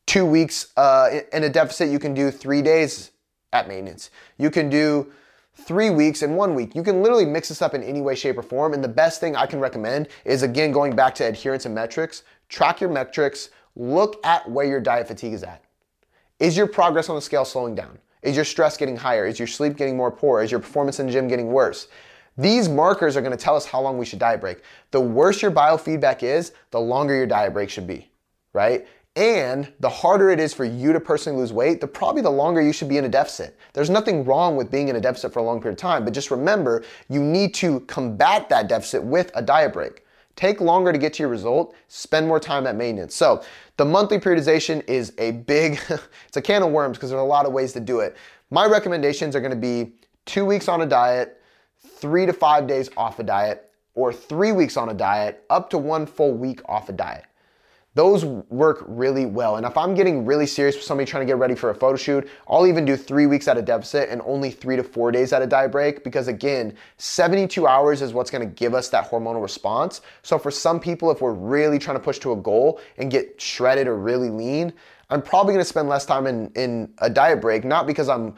two 0.06 0.26
weeks 0.26 0.72
uh, 0.76 1.20
in 1.32 1.44
a 1.44 1.48
deficit. 1.48 1.88
You 1.88 2.00
can 2.00 2.14
do 2.14 2.32
three 2.32 2.62
days 2.62 3.12
at 3.52 3.68
maintenance. 3.68 4.10
You 4.38 4.50
can 4.50 4.68
do 4.68 5.12
three 5.54 5.90
weeks 5.90 6.22
and 6.22 6.36
one 6.36 6.54
week. 6.54 6.74
You 6.74 6.82
can 6.82 7.02
literally 7.02 7.24
mix 7.24 7.48
this 7.48 7.62
up 7.62 7.74
in 7.74 7.82
any 7.82 8.00
way, 8.00 8.14
shape, 8.14 8.36
or 8.36 8.42
form. 8.42 8.74
And 8.74 8.82
the 8.82 8.88
best 8.88 9.20
thing 9.20 9.36
I 9.36 9.46
can 9.46 9.60
recommend 9.60 10.08
is 10.24 10.42
again 10.42 10.72
going 10.72 10.94
back 10.94 11.14
to 11.16 11.24
adherence 11.24 11.66
and 11.66 11.74
metrics. 11.74 12.24
Track 12.48 12.80
your 12.80 12.90
metrics, 12.90 13.50
look 13.76 14.24
at 14.24 14.48
where 14.50 14.66
your 14.66 14.80
diet 14.80 15.08
fatigue 15.08 15.32
is 15.32 15.42
at. 15.42 15.64
Is 16.40 16.56
your 16.56 16.66
progress 16.66 17.08
on 17.08 17.16
the 17.16 17.22
scale 17.22 17.44
slowing 17.44 17.74
down? 17.74 17.98
Is 18.22 18.36
your 18.36 18.44
stress 18.44 18.76
getting 18.76 18.96
higher? 18.96 19.26
Is 19.26 19.38
your 19.38 19.48
sleep 19.48 19.76
getting 19.76 19.96
more 19.96 20.10
poor? 20.10 20.42
Is 20.42 20.50
your 20.50 20.60
performance 20.60 20.98
in 20.98 21.06
the 21.06 21.12
gym 21.12 21.28
getting 21.28 21.48
worse? 21.48 21.88
These 22.36 22.68
markers 22.68 23.16
are 23.16 23.22
gonna 23.22 23.36
tell 23.36 23.54
us 23.54 23.64
how 23.64 23.80
long 23.80 23.96
we 23.96 24.04
should 24.04 24.18
diet 24.18 24.40
break. 24.40 24.62
The 24.90 25.00
worse 25.00 25.40
your 25.40 25.52
biofeedback 25.52 26.22
is, 26.22 26.52
the 26.70 26.80
longer 26.80 27.14
your 27.14 27.26
diet 27.26 27.52
break 27.52 27.70
should 27.70 27.86
be, 27.86 28.10
right? 28.52 28.86
And 29.16 29.72
the 29.78 29.88
harder 29.88 30.30
it 30.30 30.40
is 30.40 30.52
for 30.52 30.64
you 30.64 30.92
to 30.92 30.98
personally 30.98 31.38
lose 31.38 31.52
weight, 31.52 31.80
the 31.80 31.86
probably 31.86 32.20
the 32.20 32.30
longer 32.30 32.60
you 32.60 32.72
should 32.72 32.88
be 32.88 32.98
in 32.98 33.04
a 33.04 33.08
deficit. 33.08 33.56
There's 33.72 33.90
nothing 33.90 34.24
wrong 34.24 34.56
with 34.56 34.72
being 34.72 34.88
in 34.88 34.96
a 34.96 35.00
deficit 35.00 35.32
for 35.32 35.38
a 35.38 35.42
long 35.42 35.60
period 35.60 35.74
of 35.74 35.80
time, 35.80 36.04
but 36.04 36.12
just 36.12 36.32
remember 36.32 36.82
you 37.08 37.22
need 37.22 37.54
to 37.54 37.80
combat 37.80 38.48
that 38.48 38.68
deficit 38.68 39.02
with 39.02 39.30
a 39.36 39.42
diet 39.42 39.72
break. 39.72 40.04
Take 40.34 40.60
longer 40.60 40.90
to 40.90 40.98
get 40.98 41.12
to 41.14 41.22
your 41.22 41.30
result, 41.30 41.76
spend 41.86 42.26
more 42.26 42.40
time 42.40 42.66
at 42.66 42.74
maintenance. 42.74 43.14
So 43.14 43.44
the 43.76 43.84
monthly 43.84 44.18
periodization 44.18 44.82
is 44.88 45.12
a 45.18 45.30
big, 45.30 45.78
it's 46.26 46.36
a 46.36 46.42
can 46.42 46.64
of 46.64 46.72
worms 46.72 46.96
because 46.96 47.10
there's 47.10 47.20
a 47.20 47.24
lot 47.24 47.46
of 47.46 47.52
ways 47.52 47.72
to 47.74 47.80
do 47.80 48.00
it. 48.00 48.16
My 48.50 48.66
recommendations 48.66 49.36
are 49.36 49.40
gonna 49.40 49.54
be 49.54 49.92
two 50.26 50.44
weeks 50.44 50.66
on 50.66 50.80
a 50.80 50.86
diet, 50.86 51.40
three 51.78 52.26
to 52.26 52.32
five 52.32 52.66
days 52.66 52.90
off 52.96 53.20
a 53.20 53.22
diet, 53.22 53.70
or 53.94 54.12
three 54.12 54.50
weeks 54.50 54.76
on 54.76 54.88
a 54.88 54.94
diet, 54.94 55.44
up 55.50 55.70
to 55.70 55.78
one 55.78 56.04
full 56.04 56.32
week 56.32 56.60
off 56.68 56.88
a 56.88 56.92
diet. 56.92 57.26
Those 57.94 58.24
work 58.24 58.84
really 58.88 59.24
well. 59.24 59.56
And 59.56 59.64
if 59.64 59.78
I'm 59.78 59.94
getting 59.94 60.26
really 60.26 60.46
serious 60.46 60.74
with 60.74 60.84
somebody 60.84 61.08
trying 61.08 61.20
to 61.20 61.26
get 61.26 61.36
ready 61.36 61.54
for 61.54 61.70
a 61.70 61.74
photo 61.74 61.96
shoot, 61.96 62.28
I'll 62.48 62.66
even 62.66 62.84
do 62.84 62.96
three 62.96 63.26
weeks 63.26 63.46
at 63.46 63.56
a 63.56 63.62
deficit 63.62 64.08
and 64.08 64.20
only 64.24 64.50
three 64.50 64.74
to 64.74 64.82
four 64.82 65.12
days 65.12 65.32
at 65.32 65.42
a 65.42 65.46
diet 65.46 65.70
break 65.70 66.02
because 66.02 66.26
again, 66.26 66.74
72 66.96 67.66
hours 67.68 68.02
is 68.02 68.12
what's 68.12 68.32
gonna 68.32 68.46
give 68.46 68.74
us 68.74 68.88
that 68.88 69.08
hormonal 69.08 69.40
response. 69.40 70.00
So 70.22 70.38
for 70.38 70.50
some 70.50 70.80
people, 70.80 71.12
if 71.12 71.20
we're 71.20 71.34
really 71.34 71.78
trying 71.78 71.96
to 71.96 72.02
push 72.02 72.18
to 72.20 72.32
a 72.32 72.36
goal 72.36 72.80
and 72.98 73.12
get 73.12 73.40
shredded 73.40 73.86
or 73.86 73.96
really 73.96 74.30
lean, 74.30 74.72
I'm 75.08 75.22
probably 75.22 75.54
gonna 75.54 75.64
spend 75.64 75.88
less 75.88 76.04
time 76.04 76.26
in, 76.26 76.50
in 76.56 76.92
a 76.98 77.08
diet 77.08 77.40
break, 77.40 77.64
not 77.64 77.86
because 77.86 78.08
I'm 78.08 78.34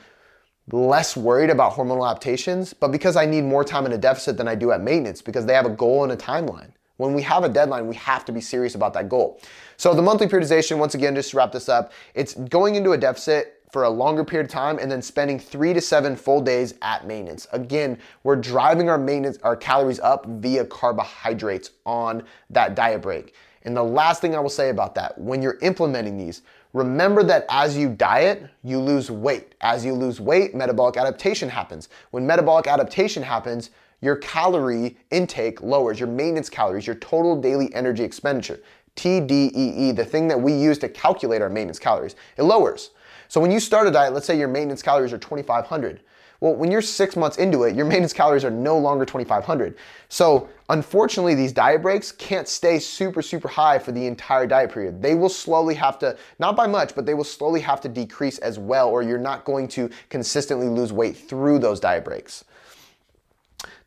less 0.71 1.16
worried 1.16 1.49
about 1.49 1.73
hormonal 1.73 2.07
adaptations, 2.07 2.75
but 2.75 2.88
because 2.88 3.16
I 3.16 3.25
need 3.25 3.45
more 3.45 3.64
time 3.64 3.87
in 3.87 3.92
a 3.92 3.99
deficit 3.99 4.37
than 4.37 4.49
I 4.49 4.55
do 4.55 4.73
at 4.73 4.83
maintenance 4.83 5.23
because 5.23 5.47
they 5.47 5.55
have 5.55 5.64
a 5.64 5.71
goal 5.71 6.03
and 6.03 6.12
a 6.12 6.16
timeline. 6.16 6.73
When 6.96 7.12
we 7.12 7.22
have 7.22 7.44
a 7.44 7.48
deadline, 7.48 7.87
we 7.87 7.94
have 7.96 8.24
to 8.24 8.32
be 8.32 8.40
serious 8.40 8.74
about 8.74 8.94
that 8.94 9.09
goal. 9.09 9.40
So 9.76 9.94
the 9.94 10.02
monthly 10.02 10.26
periodization, 10.26 10.78
once 10.78 10.94
again, 10.94 11.14
just 11.14 11.30
to 11.30 11.37
wrap 11.37 11.52
this 11.52 11.68
up, 11.68 11.92
it's 12.14 12.35
going 12.35 12.74
into 12.74 12.92
a 12.92 12.98
deficit 12.98 13.62
for 13.70 13.85
a 13.85 13.90
longer 13.90 14.24
period 14.24 14.46
of 14.46 14.50
time 14.50 14.78
and 14.78 14.90
then 14.90 15.02
spending 15.02 15.38
three 15.38 15.74
to 15.74 15.80
seven 15.80 16.16
full 16.16 16.40
days 16.40 16.74
at 16.80 17.06
maintenance. 17.06 17.46
Again, 17.52 17.98
we're 18.22 18.37
driving 18.37 18.88
our 18.88 18.96
maintenance, 18.96 19.38
our 19.42 19.56
calories 19.56 20.00
up 20.00 20.24
via 20.26 20.64
carbohydrates 20.64 21.72
on 21.85 22.22
that 22.48 22.74
diet 22.74 23.02
break. 23.02 23.35
And 23.64 23.76
the 23.76 23.82
last 23.82 24.20
thing 24.20 24.35
I 24.35 24.38
will 24.38 24.48
say 24.48 24.70
about 24.70 24.94
that, 24.94 25.18
when 25.18 25.42
you're 25.42 25.59
implementing 25.61 26.16
these, 26.16 26.42
remember 26.72 27.24
that 27.24 27.44
as 27.50 27.76
you 27.76 27.88
diet, 27.88 28.48
you 28.62 28.78
lose 28.78 29.11
weight. 29.11 29.56
As 29.61 29.85
you 29.85 29.92
lose 29.92 30.20
weight, 30.20 30.54
metabolic 30.54 30.96
adaptation 30.96 31.48
happens. 31.48 31.88
When 32.12 32.26
metabolic 32.26 32.68
adaptation 32.68 33.24
happens, 33.24 33.70
your 34.00 34.16
calorie 34.16 34.96
intake 35.11 35.62
lowers, 35.62 35.98
your 35.98 36.09
maintenance 36.09 36.48
calories, 36.48 36.87
your 36.87 36.96
total 36.96 37.40
daily 37.40 37.74
energy 37.74 38.04
expenditure. 38.04 38.61
TDEE, 38.96 39.94
the 39.94 40.04
thing 40.04 40.26
that 40.28 40.40
we 40.40 40.52
use 40.52 40.78
to 40.78 40.88
calculate 40.88 41.42
our 41.42 41.50
maintenance 41.50 41.78
calories, 41.78 42.16
it 42.37 42.42
lowers. 42.42 42.90
So 43.28 43.40
when 43.40 43.50
you 43.50 43.61
start 43.61 43.87
a 43.87 43.90
diet, 43.90 44.14
let's 44.14 44.26
say 44.26 44.38
your 44.38 44.48
maintenance 44.48 44.82
calories 44.82 45.12
are 45.12 45.18
2,500. 45.18 46.00
Well, 46.40 46.54
when 46.54 46.70
you're 46.70 46.82
six 46.82 47.16
months 47.16 47.38
into 47.38 47.64
it, 47.64 47.74
your 47.74 47.85
maintenance 47.87 48.12
calories 48.12 48.44
are 48.44 48.50
no 48.50 48.78
longer 48.78 49.04
2,500. 49.04 49.76
So 50.09 50.48
unfortunately, 50.68 51.35
these 51.35 51.52
diet 51.52 51.82
breaks 51.82 52.12
can't 52.12 52.46
stay 52.46 52.78
super, 52.78 53.22
super 53.22 53.48
high 53.48 53.78
for 53.78 53.92
the 53.92 54.06
entire 54.06 54.46
diet 54.46 54.72
period. 54.72 55.02
They 55.02 55.14
will 55.14 55.28
slowly 55.28 55.74
have 55.74 55.98
to, 56.00 56.16
not 56.38 56.56
by 56.56 56.66
much, 56.66 56.94
but 56.94 57.06
they 57.06 57.14
will 57.14 57.24
slowly 57.24 57.61
have 57.61 57.80
to 57.82 57.88
decrease 57.88 58.38
as 58.38 58.59
well, 58.59 58.88
or 58.88 59.02
you're 59.02 59.18
not 59.18 59.44
going 59.44 59.68
to 59.68 59.90
consistently 60.09 60.68
lose 60.68 60.92
weight 60.92 61.16
through 61.16 61.59
those 61.59 61.80
diet 61.80 62.04
breaks. 62.04 62.44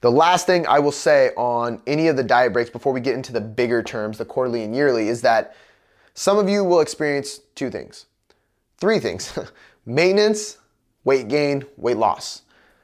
The 0.02 0.12
last 0.12 0.46
thing 0.46 0.66
I 0.66 0.80
will 0.80 0.94
say 0.94 1.32
on 1.36 1.82
any 1.86 2.08
of 2.08 2.16
the 2.16 2.24
diet 2.24 2.54
breaks 2.54 2.70
before 2.70 2.94
we 2.94 3.02
get 3.02 3.16
into 3.16 3.34
the 3.34 3.42
bigger 3.42 3.84
terms, 3.84 4.18
the 4.18 4.26
quarterly 4.26 4.64
and 4.64 4.74
yearly, 4.74 5.10
is 5.10 5.22
that 5.24 5.56
some 6.14 6.38
of 6.38 6.48
you 6.48 6.64
will 6.64 6.80
experience 6.80 7.40
two 7.56 7.70
things, 7.70 8.06
three 8.78 9.00
things 9.00 9.38
maintenance, 9.86 10.58
weight 11.04 11.28
gain, 11.28 11.66
weight 11.76 11.98
loss. 11.98 12.44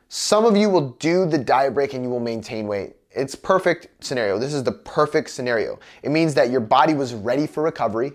Some 0.10 0.46
of 0.46 0.58
you 0.58 0.70
will 0.70 0.90
do 1.00 1.26
the 1.26 1.38
diet 1.38 1.74
break 1.74 1.94
and 1.94 2.04
you 2.04 2.10
will 2.10 2.20
maintain 2.20 2.68
weight. 2.68 2.96
It's 3.12 3.34
perfect 3.34 4.04
scenario. 4.04 4.38
This 4.38 4.54
is 4.54 4.64
the 4.64 4.72
perfect 4.72 5.30
scenario. 5.30 5.80
It 6.04 6.10
means 6.10 6.34
that 6.34 6.50
your 6.50 6.60
body 6.60 6.94
was 6.94 7.14
ready 7.14 7.48
for 7.48 7.64
recovery. 7.64 8.12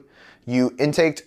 You 0.47 0.75
intaked 0.79 1.23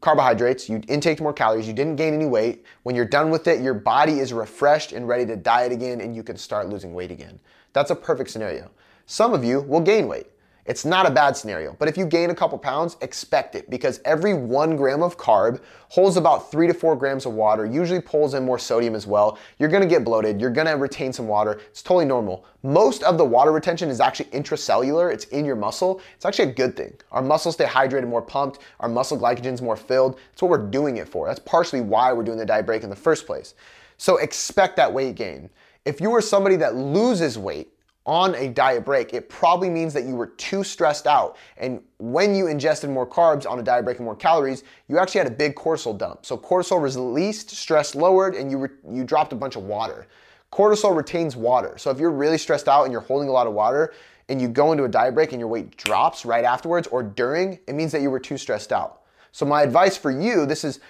carbohydrates, 0.00 0.68
you 0.68 0.82
intake 0.88 1.20
more 1.20 1.32
calories, 1.32 1.66
you 1.66 1.72
didn't 1.72 1.96
gain 1.96 2.14
any 2.14 2.26
weight. 2.26 2.64
When 2.82 2.94
you're 2.96 3.04
done 3.04 3.30
with 3.30 3.46
it, 3.48 3.60
your 3.60 3.74
body 3.74 4.18
is 4.20 4.32
refreshed 4.32 4.92
and 4.92 5.06
ready 5.06 5.26
to 5.26 5.36
diet 5.36 5.72
again 5.72 6.00
and 6.00 6.16
you 6.16 6.22
can 6.22 6.36
start 6.36 6.68
losing 6.68 6.94
weight 6.94 7.10
again. 7.10 7.38
That's 7.72 7.90
a 7.90 7.96
perfect 7.96 8.30
scenario. 8.30 8.70
Some 9.06 9.34
of 9.34 9.44
you 9.44 9.60
will 9.60 9.80
gain 9.80 10.08
weight. 10.08 10.26
It's 10.70 10.84
not 10.84 11.04
a 11.04 11.10
bad 11.10 11.36
scenario, 11.36 11.74
but 11.80 11.88
if 11.88 11.96
you 11.96 12.06
gain 12.06 12.30
a 12.30 12.34
couple 12.34 12.56
pounds, 12.56 12.96
expect 13.00 13.56
it 13.56 13.68
because 13.70 14.00
every 14.04 14.34
one 14.34 14.76
gram 14.76 15.02
of 15.02 15.18
carb 15.18 15.60
holds 15.88 16.16
about 16.16 16.52
three 16.52 16.68
to 16.68 16.72
four 16.72 16.94
grams 16.94 17.26
of 17.26 17.32
water, 17.32 17.66
usually 17.66 18.00
pulls 18.00 18.34
in 18.34 18.44
more 18.44 18.56
sodium 18.56 18.94
as 18.94 19.04
well. 19.04 19.36
You're 19.58 19.68
gonna 19.68 19.84
get 19.84 20.04
bloated, 20.04 20.40
you're 20.40 20.48
gonna 20.48 20.76
retain 20.76 21.12
some 21.12 21.26
water. 21.26 21.60
It's 21.70 21.82
totally 21.82 22.04
normal. 22.04 22.44
Most 22.62 23.02
of 23.02 23.18
the 23.18 23.24
water 23.24 23.50
retention 23.50 23.90
is 23.90 23.98
actually 23.98 24.26
intracellular, 24.26 25.12
it's 25.12 25.24
in 25.24 25.44
your 25.44 25.56
muscle. 25.56 26.00
It's 26.14 26.24
actually 26.24 26.50
a 26.50 26.54
good 26.54 26.76
thing. 26.76 26.94
Our 27.10 27.20
muscles 27.20 27.56
stay 27.56 27.64
hydrated, 27.64 28.06
more 28.06 28.22
pumped, 28.22 28.60
our 28.78 28.88
muscle 28.88 29.18
glycogen's 29.18 29.60
more 29.60 29.76
filled. 29.76 30.20
That's 30.30 30.42
what 30.42 30.52
we're 30.52 30.70
doing 30.70 30.98
it 30.98 31.08
for. 31.08 31.26
That's 31.26 31.40
partially 31.40 31.80
why 31.80 32.12
we're 32.12 32.22
doing 32.22 32.38
the 32.38 32.46
diet 32.46 32.66
break 32.66 32.84
in 32.84 32.90
the 32.90 32.94
first 32.94 33.26
place. 33.26 33.54
So 33.96 34.18
expect 34.18 34.76
that 34.76 34.92
weight 34.92 35.16
gain. 35.16 35.50
If 35.84 36.00
you 36.00 36.14
are 36.14 36.22
somebody 36.22 36.54
that 36.54 36.76
loses 36.76 37.36
weight, 37.38 37.72
on 38.06 38.34
a 38.36 38.48
diet 38.48 38.84
break, 38.84 39.12
it 39.12 39.28
probably 39.28 39.68
means 39.68 39.92
that 39.92 40.04
you 40.04 40.14
were 40.14 40.28
too 40.28 40.64
stressed 40.64 41.06
out. 41.06 41.36
And 41.58 41.82
when 41.98 42.34
you 42.34 42.46
ingested 42.46 42.90
more 42.90 43.06
carbs 43.06 43.48
on 43.48 43.58
a 43.58 43.62
diet 43.62 43.84
break 43.84 43.98
and 43.98 44.04
more 44.04 44.16
calories, 44.16 44.64
you 44.88 44.98
actually 44.98 45.18
had 45.18 45.26
a 45.26 45.34
big 45.34 45.54
cortisol 45.54 45.96
dump. 45.96 46.24
So 46.24 46.36
cortisol 46.36 46.80
was 46.80 46.96
released, 46.96 47.50
stress 47.50 47.94
lowered, 47.94 48.34
and 48.34 48.50
you, 48.50 48.58
re- 48.58 48.68
you 48.90 49.04
dropped 49.04 49.32
a 49.32 49.36
bunch 49.36 49.56
of 49.56 49.64
water. 49.64 50.06
Cortisol 50.50 50.96
retains 50.96 51.36
water. 51.36 51.76
So 51.76 51.90
if 51.90 51.98
you're 51.98 52.10
really 52.10 52.38
stressed 52.38 52.68
out 52.68 52.84
and 52.84 52.92
you're 52.92 53.02
holding 53.02 53.28
a 53.28 53.32
lot 53.32 53.46
of 53.46 53.52
water 53.52 53.92
and 54.28 54.40
you 54.40 54.48
go 54.48 54.72
into 54.72 54.84
a 54.84 54.88
diet 54.88 55.14
break 55.14 55.32
and 55.32 55.38
your 55.38 55.48
weight 55.48 55.76
drops 55.76 56.24
right 56.24 56.44
afterwards 56.44 56.88
or 56.88 57.02
during, 57.02 57.58
it 57.68 57.74
means 57.74 57.92
that 57.92 58.00
you 58.00 58.10
were 58.10 58.18
too 58.18 58.38
stressed 58.38 58.72
out. 58.72 59.02
So 59.32 59.44
my 59.44 59.62
advice 59.62 59.96
for 59.96 60.10
you, 60.10 60.46
this 60.46 60.64
is 60.64 60.80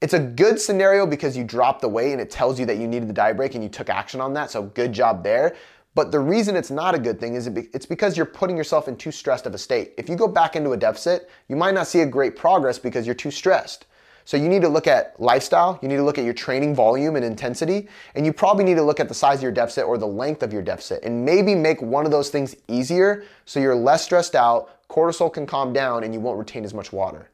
it's 0.00 0.14
a 0.14 0.18
good 0.18 0.58
scenario 0.58 1.06
because 1.06 1.36
you 1.36 1.44
dropped 1.44 1.82
the 1.82 1.88
weight 1.88 2.12
and 2.12 2.20
it 2.20 2.30
tells 2.30 2.58
you 2.58 2.64
that 2.66 2.78
you 2.78 2.88
needed 2.88 3.08
the 3.08 3.12
diet 3.12 3.36
break 3.36 3.54
and 3.54 3.62
you 3.62 3.68
took 3.68 3.90
action 3.90 4.20
on 4.20 4.32
that. 4.32 4.50
So 4.50 4.62
good 4.62 4.92
job 4.92 5.22
there. 5.22 5.56
But 5.94 6.12
the 6.12 6.20
reason 6.20 6.54
it's 6.54 6.70
not 6.70 6.94
a 6.94 6.98
good 6.98 7.18
thing 7.18 7.34
is 7.34 7.48
it's 7.48 7.86
because 7.86 8.16
you're 8.16 8.26
putting 8.26 8.56
yourself 8.56 8.86
in 8.86 8.96
too 8.96 9.10
stressed 9.10 9.46
of 9.46 9.54
a 9.54 9.58
state. 9.58 9.92
If 9.98 10.08
you 10.08 10.14
go 10.14 10.28
back 10.28 10.54
into 10.54 10.72
a 10.72 10.76
deficit, 10.76 11.28
you 11.48 11.56
might 11.56 11.74
not 11.74 11.88
see 11.88 12.00
a 12.00 12.06
great 12.06 12.36
progress 12.36 12.78
because 12.78 13.06
you're 13.06 13.14
too 13.14 13.32
stressed. 13.32 13.86
So 14.24 14.36
you 14.36 14.48
need 14.48 14.62
to 14.62 14.68
look 14.68 14.86
at 14.86 15.18
lifestyle, 15.18 15.80
you 15.82 15.88
need 15.88 15.96
to 15.96 16.04
look 16.04 16.18
at 16.18 16.24
your 16.24 16.34
training 16.34 16.74
volume 16.74 17.16
and 17.16 17.24
intensity, 17.24 17.88
and 18.14 18.24
you 18.24 18.32
probably 18.32 18.62
need 18.62 18.76
to 18.76 18.82
look 18.82 19.00
at 19.00 19.08
the 19.08 19.14
size 19.14 19.38
of 19.38 19.42
your 19.42 19.50
deficit 19.50 19.84
or 19.84 19.98
the 19.98 20.06
length 20.06 20.44
of 20.44 20.52
your 20.52 20.62
deficit 20.62 21.02
and 21.02 21.24
maybe 21.24 21.54
make 21.54 21.82
one 21.82 22.04
of 22.04 22.12
those 22.12 22.30
things 22.30 22.54
easier 22.68 23.24
so 23.44 23.58
you're 23.58 23.74
less 23.74 24.04
stressed 24.04 24.36
out, 24.36 24.86
cortisol 24.88 25.32
can 25.32 25.46
calm 25.46 25.72
down, 25.72 26.04
and 26.04 26.14
you 26.14 26.20
won't 26.20 26.38
retain 26.38 26.64
as 26.64 26.72
much 26.72 26.92
water 26.92 27.28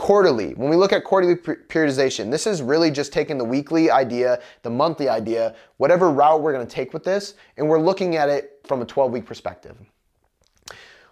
quarterly. 0.00 0.54
When 0.54 0.70
we 0.70 0.76
look 0.76 0.94
at 0.94 1.04
quarterly 1.04 1.36
periodization, 1.36 2.30
this 2.30 2.46
is 2.46 2.62
really 2.62 2.90
just 2.90 3.12
taking 3.12 3.36
the 3.36 3.44
weekly 3.44 3.90
idea, 3.90 4.40
the 4.62 4.70
monthly 4.70 5.10
idea, 5.10 5.54
whatever 5.76 6.08
route 6.08 6.40
we're 6.40 6.54
gonna 6.54 6.64
take 6.64 6.94
with 6.94 7.04
this, 7.04 7.34
and 7.58 7.68
we're 7.68 7.78
looking 7.78 8.16
at 8.16 8.30
it 8.30 8.62
from 8.64 8.80
a 8.80 8.86
12 8.86 9.12
week 9.12 9.26
perspective. 9.26 9.76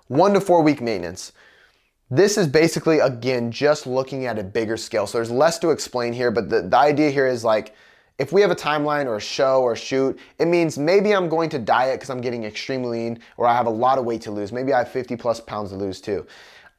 One 0.07 0.33
to 0.33 0.41
four 0.41 0.63
week 0.63 0.81
maintenance. 0.81 1.33
This 2.11 2.39
is 2.39 2.47
basically, 2.47 3.01
again, 3.01 3.51
just 3.51 3.87
looking 3.87 4.25
at 4.25 4.39
a 4.39 4.43
bigger 4.43 4.79
scale. 4.79 5.07
So 5.07 5.19
there's 5.19 5.31
less 5.31 5.59
to 5.59 5.69
explain 5.69 6.15
here, 6.15 6.31
but 6.31 6.49
the, 6.49 6.63
the 6.63 6.79
idea 6.79 7.11
here 7.11 7.27
is 7.27 7.45
like, 7.45 7.75
if 8.19 8.33
we 8.33 8.41
have 8.41 8.51
a 8.51 8.57
timeline 8.57 9.05
or 9.05 9.17
a 9.17 9.21
show 9.21 9.61
or 9.61 9.77
shoot, 9.77 10.19
it 10.39 10.49
means 10.49 10.79
maybe 10.79 11.15
I'm 11.15 11.29
going 11.29 11.51
to 11.51 11.59
diet 11.59 11.97
because 12.01 12.09
I'm 12.09 12.23
getting 12.23 12.45
extremely 12.45 13.01
lean 13.01 13.21
or 13.37 13.47
I 13.47 13.55
have 13.55 13.67
a 13.67 13.71
lot 13.71 13.99
of 13.99 14.07
weight 14.07 14.23
to 14.23 14.31
lose. 14.31 14.51
Maybe 14.51 14.73
I 14.73 14.79
have 14.79 14.91
50 14.91 15.15
plus 15.17 15.41
pounds 15.41 15.71
to 15.71 15.77
lose 15.77 16.01
too. 16.01 16.27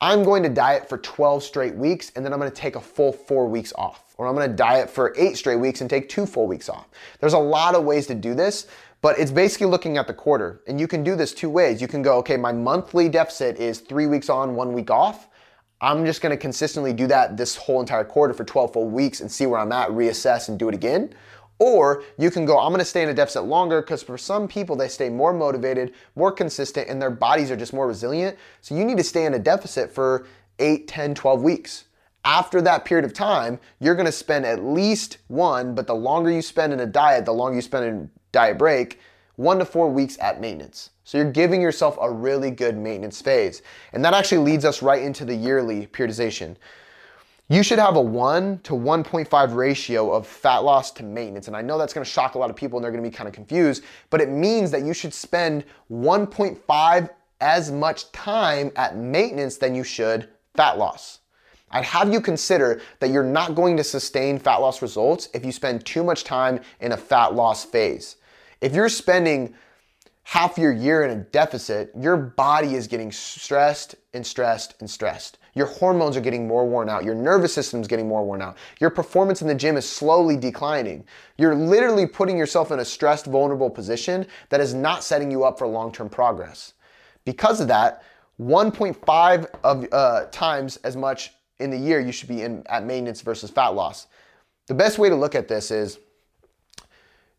I'm 0.02 0.24
going 0.24 0.44
to 0.44 0.50
diet 0.50 0.88
for 0.88 0.98
12 0.98 1.44
straight 1.44 1.76
weeks 1.76 2.12
and 2.16 2.24
then 2.24 2.32
I'm 2.32 2.40
gonna 2.40 2.52
take 2.52 2.76
a 2.76 2.82
full 2.82 3.12
four 3.12 3.48
weeks 3.48 3.74
off. 3.78 4.16
Or 4.18 4.28
I'm 4.28 4.34
gonna 4.34 4.48
diet 4.48 4.90
for 4.90 5.14
eight 5.18 5.36
straight 5.38 5.58
weeks 5.58 5.82
and 5.82 5.90
take 5.90 6.08
two 6.08 6.26
full 6.26 6.48
weeks 6.48 6.70
off. 6.70 6.88
There's 7.20 7.34
a 7.34 7.40
lot 7.40 7.76
of 7.76 7.84
ways 7.84 8.08
to 8.08 8.16
do 8.16 8.34
this, 8.34 8.68
but 9.02 9.20
it's 9.20 9.32
basically 9.32 9.68
looking 9.68 9.98
at 9.98 10.08
the 10.08 10.14
quarter. 10.14 10.62
And 10.68 10.80
you 10.80 10.88
can 10.88 11.04
do 11.04 11.16
this 11.16 11.34
two 11.34 11.50
ways. 11.50 11.82
You 11.82 11.88
can 11.88 12.02
go, 12.02 12.18
okay, 12.20 12.38
my 12.38 12.54
monthly 12.54 13.10
deficit 13.10 13.58
is 13.58 13.80
three 13.80 14.08
weeks 14.08 14.30
on, 14.30 14.56
one 14.56 14.72
week 14.72 14.90
off. 14.90 15.28
I'm 15.82 16.06
just 16.06 16.22
gonna 16.22 16.38
consistently 16.38 16.94
do 16.94 17.08
that 17.08 17.36
this 17.36 17.58
whole 17.58 17.82
entire 17.82 18.06
quarter 18.06 18.34
for 18.34 18.46
12 18.46 18.74
full 18.74 18.90
weeks 18.90 19.20
and 19.20 19.30
see 19.30 19.46
where 19.46 19.60
I'm 19.60 19.72
at, 19.74 19.90
reassess, 19.90 20.48
and 20.48 20.58
do 20.58 20.70
it 20.70 20.76
again. 20.76 21.14
Or 21.60 22.04
you 22.18 22.32
can 22.32 22.46
go, 22.46 22.58
I'm 22.58 22.72
gonna 22.72 22.86
stay 22.86 23.04
in 23.04 23.10
a 23.10 23.14
deficit 23.14 23.44
longer 23.44 23.82
because 23.82 24.02
for 24.02 24.18
some 24.18 24.48
people, 24.48 24.78
they 24.78 24.88
stay 24.88 25.10
more 25.10 25.34
motivated, 25.34 25.94
more 26.16 26.32
consistent, 26.32 26.88
and 26.88 27.02
their 27.02 27.10
bodies 27.10 27.52
are 27.52 27.58
just 27.58 27.74
more 27.74 27.86
resilient. 27.86 28.38
So 28.62 28.76
you 28.76 28.86
need 28.86 28.98
to 28.98 29.04
stay 29.04 29.26
in 29.26 29.34
a 29.34 29.40
deficit 29.40 29.92
for 29.92 30.26
8, 30.60 30.88
10, 30.88 31.14
12 31.16 31.44
weeks. 31.44 31.86
After 32.24 32.62
that 32.62 32.86
period 32.86 33.06
of 33.06 33.14
time, 33.14 33.60
you're 33.80 33.96
gonna 33.96 34.12
spend 34.12 34.46
at 34.46 34.64
least 34.64 35.18
one, 35.28 35.76
but 35.76 35.86
the 35.86 35.96
longer 35.96 36.32
you 36.32 36.42
spend 36.42 36.72
in 36.72 36.80
a 36.80 36.86
diet, 36.86 37.26
the 37.26 37.34
longer 37.34 37.56
you 37.56 37.62
spend 37.62 37.86
in 37.86 38.10
diet 38.32 38.58
break, 38.58 39.00
one 39.36 39.60
to 39.60 39.66
four 39.66 39.90
weeks 39.90 40.18
at 40.20 40.40
maintenance. 40.42 40.92
So 41.04 41.18
you're 41.18 41.32
giving 41.32 41.62
yourself 41.62 41.98
a 42.00 42.12
really 42.12 42.52
good 42.52 42.78
maintenance 42.78 43.22
phase. 43.22 43.62
And 43.94 44.04
that 44.06 44.14
actually 44.14 44.40
leads 44.40 44.64
us 44.64 44.82
right 44.82 45.02
into 45.02 45.26
the 45.26 45.34
yearly 45.34 45.88
periodization 45.88 46.56
you 47.50 47.64
should 47.64 47.80
have 47.80 47.96
a 47.96 48.02
1 48.02 48.60
to 48.60 48.74
1.5 48.74 49.56
ratio 49.56 50.14
of 50.14 50.28
fat 50.28 50.60
loss 50.60 50.92
to 50.92 51.04
maintenance. 51.04 51.48
And 51.48 51.58
I 51.58 51.64
know 51.64 51.80
that's 51.80 51.94
gonna 51.94 52.06
shock 52.06 52.36
a 52.36 52.38
lot 52.38 52.52
of 52.52 52.56
people 52.56 52.78
and 52.78 52.84
they're 52.84 52.92
gonna 52.92 53.04
be 53.04 53.10
kind 53.10 53.28
of 53.28 53.34
confused, 53.34 53.84
but 54.12 54.22
it 54.22 54.30
means 54.30 54.70
that 54.70 54.84
you 54.84 54.94
should 54.94 55.14
spend 55.14 55.66
1.5 55.92 57.10
as 57.42 57.72
much 57.72 58.12
time 58.12 58.72
at 58.76 58.98
maintenance 58.98 59.58
than 59.58 59.74
you 59.74 59.84
should 59.84 60.30
fat 60.56 60.78
loss. 60.78 61.20
I'd 61.72 61.86
have 61.86 62.14
you 62.14 62.22
consider 62.22 62.82
that 63.00 63.10
you're 63.10 63.24
not 63.24 63.56
going 63.56 63.78
to 63.78 63.84
sustain 63.84 64.38
fat 64.38 64.58
loss 64.58 64.82
results 64.84 65.30
if 65.34 65.44
you 65.44 65.52
spend 65.52 65.86
too 65.86 66.04
much 66.04 66.24
time 66.24 66.62
in 66.82 66.92
a 66.92 66.98
fat 66.98 67.34
loss 67.34 67.66
phase. 67.66 68.18
If 68.62 68.76
you're 68.76 68.90
spending 68.90 69.56
half 70.24 70.58
your 70.58 70.72
year 70.72 71.04
in 71.04 71.12
a 71.12 71.24
deficit, 71.24 71.92
your 71.98 72.16
body 72.16 72.76
is 72.76 72.86
getting 72.86 73.12
stressed 73.12 73.96
and 74.14 74.26
stressed 74.26 74.76
and 74.80 74.90
stressed. 74.90 75.39
Your 75.56 75.66
hormones 75.66 76.16
are 76.16 76.22
getting 76.22 76.48
more 76.48 76.68
worn 76.68 76.90
out. 76.90 77.04
Your 77.04 77.16
nervous 77.16 77.54
system 77.54 77.82
is 77.82 77.88
getting 77.88 78.08
more 78.08 78.26
worn 78.26 78.42
out. 78.42 78.58
Your 78.80 78.90
performance 78.90 79.42
in 79.42 79.48
the 79.48 79.56
gym 79.56 79.78
is 79.78 79.88
slowly 79.88 80.38
declining. 80.38 81.06
You're 81.38 81.56
literally 81.56 82.06
putting 82.06 82.38
yourself 82.38 82.72
in 82.72 82.80
a 82.80 82.86
stressed, 82.86 83.26
vulnerable 83.26 83.70
position 83.70 84.28
that 84.50 84.62
is 84.62 84.74
not 84.74 85.04
setting 85.04 85.32
you 85.32 85.44
up 85.44 85.58
for 85.58 85.68
long 85.68 85.92
term 85.92 86.10
progress. 86.10 86.74
Because 87.26 87.62
of 87.62 87.68
that, 87.68 88.04
1.5 88.40 89.50
of 89.64 89.88
uh, 89.92 90.26
times 90.32 90.78
as 90.78 90.96
much 90.96 91.34
in 91.60 91.70
the 91.70 91.78
year 91.78 92.00
you 92.00 92.12
should 92.12 92.30
be 92.30 92.42
in 92.42 92.64
at 92.68 92.86
maintenance 92.86 93.22
versus 93.22 93.50
fat 93.50 93.70
loss. 93.70 94.08
The 94.68 94.74
best 94.74 94.98
way 94.98 95.10
to 95.10 95.16
look 95.16 95.36
at 95.36 95.48
this 95.48 95.72
is 95.72 96.00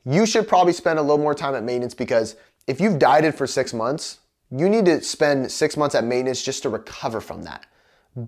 you 0.04 0.26
should 0.26 0.48
probably 0.48 0.72
spend 0.72 0.98
a 0.98 1.02
little 1.02 1.18
more 1.18 1.34
time 1.34 1.54
at 1.54 1.62
maintenance 1.62 1.94
because 1.94 2.36
if 2.66 2.80
you've 2.80 2.98
dieted 2.98 3.34
for 3.34 3.46
six 3.46 3.72
months, 3.72 4.18
you 4.50 4.68
need 4.68 4.84
to 4.86 5.02
spend 5.02 5.50
six 5.50 5.76
months 5.76 5.94
at 5.94 6.04
maintenance 6.04 6.42
just 6.42 6.62
to 6.64 6.68
recover 6.68 7.20
from 7.20 7.42
that. 7.44 7.66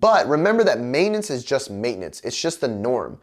But 0.00 0.26
remember 0.26 0.64
that 0.64 0.80
maintenance 0.80 1.28
is 1.28 1.44
just 1.44 1.70
maintenance, 1.70 2.20
it's 2.24 2.40
just 2.40 2.60
the 2.60 2.68
norm. 2.68 3.18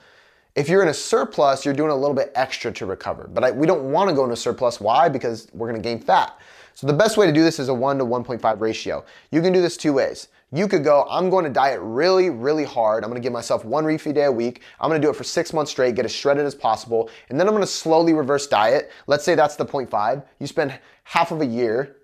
If 0.56 0.68
you're 0.68 0.82
in 0.82 0.90
a 0.90 0.94
surplus, 0.94 1.64
you're 1.64 1.74
doing 1.74 1.92
a 1.92 1.96
little 1.96 2.16
bit 2.16 2.32
extra 2.36 2.72
to 2.74 2.86
recover. 2.86 3.30
But 3.32 3.44
I, 3.44 3.52
we 3.52 3.66
don't 3.66 3.92
want 3.92 4.10
to 4.10 4.16
go 4.16 4.24
into 4.24 4.36
surplus. 4.36 4.82
Why? 4.82 5.08
Because 5.08 5.48
we're 5.54 5.70
going 5.70 5.82
to 5.82 5.88
gain 5.88 6.00
fat. 6.00 6.38
So 6.74 6.88
the 6.88 6.94
best 6.94 7.18
way 7.18 7.26
to 7.26 7.32
do 7.32 7.44
this 7.44 7.60
is 7.60 7.70
a 7.70 7.74
1 7.74 7.98
to 8.00 8.06
1.5 8.06 8.60
ratio. 8.60 9.06
You 9.32 9.42
can 9.42 9.54
do 9.54 9.62
this 9.62 9.78
two 9.78 9.94
ways. 9.94 10.28
You 10.52 10.68
could 10.68 10.84
go, 10.84 11.06
I'm 11.10 11.30
going 11.30 11.46
to 11.46 11.52
diet 11.52 11.80
really, 11.82 12.30
really 12.30 12.64
hard. 12.64 13.04
I'm 13.04 13.10
going 13.10 13.22
to 13.22 13.26
give 13.26 13.34
myself 13.34 13.64
one 13.64 13.84
refeed 13.84 14.16
day 14.16 14.26
a 14.26 14.32
week. 14.32 14.62
I'm 14.80 14.90
going 14.90 15.00
to 15.00 15.06
do 15.06 15.12
it 15.12 15.16
for 15.16 15.24
six 15.24 15.54
months 15.54 15.72
straight, 15.72 15.96
get 15.96 16.06
as 16.06 16.14
shredded 16.14 16.46
as 16.46 16.56
possible. 16.56 17.10
And 17.30 17.40
then 17.40 17.48
I'm 17.48 17.54
going 17.54 17.64
to 17.64 17.68
slowly 17.68 18.14
reverse 18.14 18.48
diet. 18.48 18.92
Let's 19.08 19.24
say 19.24 19.36
that's 19.36 19.56
the 19.56 19.66
0.5. 19.66 20.24
You 20.40 20.48
spend 20.48 20.78
half 21.04 21.32
of 21.32 21.42
a 21.42 21.46
year, 21.46 21.98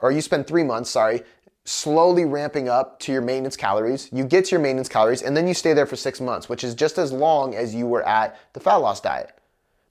or 0.00 0.10
you 0.10 0.20
spend 0.20 0.46
three 0.46 0.62
months, 0.64 0.90
sorry, 0.90 1.22
slowly 1.64 2.24
ramping 2.24 2.68
up 2.68 2.98
to 3.00 3.12
your 3.12 3.22
maintenance 3.22 3.56
calories. 3.56 4.08
You 4.12 4.24
get 4.24 4.46
to 4.46 4.52
your 4.52 4.60
maintenance 4.60 4.88
calories, 4.88 5.22
and 5.22 5.36
then 5.36 5.46
you 5.46 5.54
stay 5.54 5.72
there 5.72 5.86
for 5.86 5.96
six 5.96 6.20
months, 6.20 6.48
which 6.48 6.64
is 6.64 6.74
just 6.74 6.98
as 6.98 7.12
long 7.12 7.54
as 7.54 7.74
you 7.74 7.86
were 7.86 8.06
at 8.06 8.38
the 8.52 8.60
fat 8.60 8.76
loss 8.76 9.00
diet. 9.00 9.32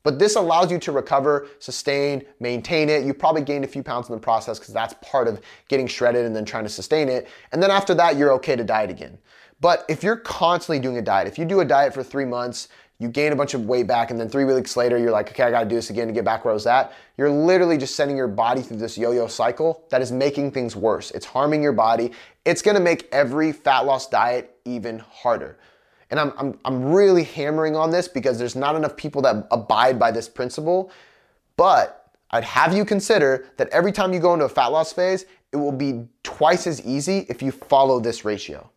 But 0.03 0.17
this 0.17 0.35
allows 0.35 0.71
you 0.71 0.79
to 0.79 0.91
recover, 0.91 1.47
sustain, 1.59 2.23
maintain 2.39 2.89
it. 2.89 3.03
You 3.03 3.13
probably 3.13 3.41
gained 3.41 3.65
a 3.65 3.67
few 3.67 3.83
pounds 3.83 4.09
in 4.09 4.15
the 4.15 4.21
process 4.21 4.57
because 4.57 4.73
that's 4.73 4.95
part 5.01 5.27
of 5.27 5.41
getting 5.67 5.87
shredded 5.87 6.25
and 6.25 6.35
then 6.35 6.45
trying 6.45 6.63
to 6.63 6.69
sustain 6.69 7.09
it. 7.09 7.27
And 7.51 7.61
then 7.61 7.69
after 7.69 7.93
that, 7.95 8.15
you're 8.15 8.31
okay 8.33 8.55
to 8.55 8.63
diet 8.63 8.89
again. 8.89 9.17
But 9.61 9.83
if 9.89 10.01
you're 10.01 10.15
constantly 10.15 10.79
doing 10.79 10.97
a 10.97 11.01
diet, 11.01 11.27
if 11.27 11.37
you 11.37 11.43
do 11.43 11.59
a 11.59 11.65
diet 11.65 11.93
for 11.93 12.01
three 12.01 12.25
months, 12.25 12.69
you 12.99 13.07
gain 13.07 13.31
a 13.31 13.35
bunch 13.35 13.53
of 13.53 13.65
weight 13.65 13.87
back, 13.87 14.11
and 14.11 14.19
then 14.19 14.27
three 14.27 14.43
weeks 14.43 14.75
later, 14.75 14.97
you're 14.97 15.11
like, 15.11 15.29
okay, 15.29 15.43
I 15.43 15.51
gotta 15.51 15.69
do 15.69 15.75
this 15.75 15.89
again 15.89 16.07
to 16.07 16.13
get 16.13 16.25
back 16.25 16.43
where 16.43 16.51
I 16.51 16.53
was 16.53 16.67
at. 16.67 16.93
You're 17.17 17.29
literally 17.29 17.77
just 17.77 17.95
sending 17.95 18.17
your 18.17 18.27
body 18.27 18.61
through 18.61 18.77
this 18.77 18.97
yo 18.97 19.11
yo 19.11 19.27
cycle 19.27 19.85
that 19.89 20.01
is 20.01 20.11
making 20.11 20.51
things 20.51 20.75
worse. 20.75 21.11
It's 21.11 21.25
harming 21.25 21.63
your 21.63 21.71
body. 21.71 22.11
It's 22.43 22.61
gonna 22.61 22.81
make 22.81 23.07
every 23.13 23.53
fat 23.53 23.85
loss 23.85 24.09
diet 24.09 24.57
even 24.65 24.99
harder. 24.99 25.57
And 26.11 26.19
I'm, 26.19 26.33
I'm, 26.37 26.59
I'm 26.65 26.91
really 26.91 27.23
hammering 27.23 27.75
on 27.75 27.89
this 27.89 28.07
because 28.07 28.37
there's 28.37 28.55
not 28.55 28.75
enough 28.75 28.97
people 28.97 29.21
that 29.21 29.47
abide 29.51 29.97
by 29.97 30.11
this 30.11 30.27
principle. 30.27 30.91
But 31.55 32.11
I'd 32.31 32.43
have 32.43 32.73
you 32.73 32.83
consider 32.83 33.47
that 33.57 33.69
every 33.69 33.91
time 33.91 34.13
you 34.13 34.19
go 34.19 34.33
into 34.33 34.45
a 34.45 34.49
fat 34.49 34.67
loss 34.67 34.91
phase, 34.91 35.25
it 35.51 35.57
will 35.57 35.71
be 35.71 36.07
twice 36.23 36.67
as 36.67 36.85
easy 36.85 37.25
if 37.29 37.41
you 37.41 37.51
follow 37.51 37.99
this 37.99 38.25
ratio. 38.25 38.69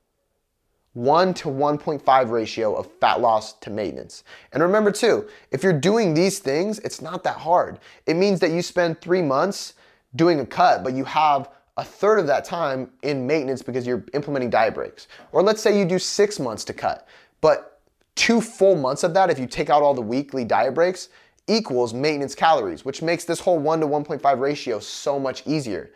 1 0.95 1.35
to 1.35 1.49
1.5 1.49 2.31
ratio 2.31 2.75
of 2.75 2.91
fat 3.01 3.21
loss 3.21 3.55
to 3.55 3.71
maintenance. 3.71 4.25
And 4.53 4.63
remember 4.63 4.91
too, 4.91 5.29
if 5.51 5.63
you're 5.63 5.73
doing 5.73 6.13
these 6.13 6.39
things, 6.39 6.79
it's 6.81 7.01
not 7.01 7.25
that 7.25 7.37
hard. 7.37 7.79
It 8.07 8.15
means 8.15 8.41
that 8.41 8.51
you 8.51 8.61
spend 8.63 9.01
three 9.01 9.23
months 9.23 9.75
doing 10.17 10.41
a 10.41 10.47
cut, 10.47 10.85
but 10.85 10.93
you 10.93 11.05
have 11.05 11.49
a 11.79 11.85
third 11.85 12.19
of 12.19 12.27
that 12.27 12.45
time 12.45 12.91
in 13.03 13.27
maintenance 13.27 13.63
because 13.63 13.87
you're 13.87 14.05
implementing 14.13 14.51
diet 14.51 14.75
breaks. 14.75 15.09
Or 15.33 15.43
let's 15.43 15.63
say 15.63 15.79
you 15.79 15.87
do 15.87 15.99
six 15.99 16.39
months 16.39 16.65
to 16.65 16.75
cut, 16.75 17.09
but 17.41 17.81
two 18.15 18.43
full 18.43 18.77
months 18.77 19.05
of 19.05 19.15
that, 19.15 19.31
if 19.31 19.39
you 19.39 19.47
take 19.47 19.71
out 19.71 19.83
all 19.83 19.95
the 19.95 20.03
weekly 20.03 20.45
diet 20.45 20.75
breaks, 20.75 21.09
equals 21.49 21.95
maintenance 21.95 22.35
calories, 22.35 22.85
which 22.85 23.03
makes 23.03 23.25
this 23.25 23.41
whole 23.41 23.59
1 23.59 23.81
to 23.81 23.87
1.5 23.87 24.39
ratio 24.39 24.79
so 24.79 25.19
much 25.19 25.47
easier. 25.47 25.91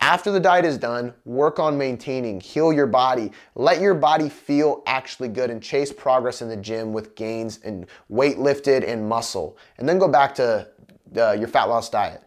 After 0.00 0.30
the 0.30 0.40
diet 0.40 0.66
is 0.66 0.76
done, 0.76 1.14
work 1.24 1.58
on 1.58 1.78
maintaining, 1.78 2.38
heal 2.40 2.72
your 2.72 2.86
body, 2.86 3.32
let 3.54 3.80
your 3.80 3.94
body 3.94 4.28
feel 4.28 4.82
actually 4.86 5.28
good 5.28 5.50
and 5.50 5.62
chase 5.62 5.92
progress 5.92 6.42
in 6.42 6.48
the 6.48 6.56
gym 6.56 6.92
with 6.92 7.14
gains 7.14 7.58
and 7.64 7.86
weight 8.08 8.38
lifted 8.38 8.84
and 8.84 9.08
muscle. 9.08 9.56
And 9.78 9.88
then 9.88 9.98
go 9.98 10.08
back 10.08 10.34
to 10.34 10.68
uh, 11.16 11.32
your 11.32 11.48
fat 11.48 11.64
loss 11.64 11.88
diet. 11.88 12.22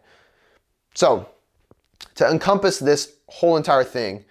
So, 0.94 1.28
to 2.16 2.28
encompass 2.28 2.80
this 2.80 3.14
whole 3.28 3.56
entire 3.56 3.84
thing, 3.84 4.24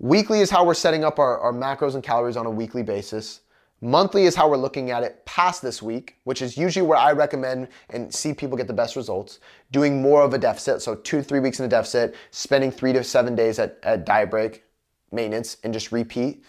weekly 0.00 0.40
is 0.40 0.50
how 0.50 0.64
we're 0.64 0.74
setting 0.74 1.04
up 1.04 1.20
our, 1.20 1.38
our 1.38 1.52
macros 1.52 1.94
and 1.94 2.02
calories 2.02 2.36
on 2.36 2.46
a 2.46 2.50
weekly 2.50 2.82
basis. 2.82 3.40
Monthly 3.80 4.24
is 4.24 4.34
how 4.34 4.48
we're 4.48 4.56
looking 4.56 4.90
at 4.90 5.02
it 5.02 5.24
past 5.26 5.60
this 5.60 5.82
week, 5.82 6.16
which 6.24 6.40
is 6.40 6.56
usually 6.56 6.86
where 6.86 6.98
I 6.98 7.12
recommend 7.12 7.68
and 7.90 8.12
see 8.14 8.32
people 8.32 8.56
get 8.56 8.66
the 8.66 8.72
best 8.72 8.96
results. 8.96 9.40
Doing 9.72 10.00
more 10.00 10.22
of 10.22 10.32
a 10.32 10.38
deficit, 10.38 10.80
so 10.80 10.94
two 10.94 11.18
to 11.18 11.22
three 11.22 11.40
weeks 11.40 11.58
in 11.58 11.66
a 11.66 11.68
deficit, 11.68 12.14
spending 12.30 12.70
three 12.70 12.92
to 12.92 13.04
seven 13.04 13.34
days 13.34 13.58
at, 13.58 13.78
at 13.82 14.06
diet 14.06 14.30
break 14.30 14.64
maintenance, 15.12 15.58
and 15.64 15.72
just 15.72 15.92
repeat. 15.92 16.44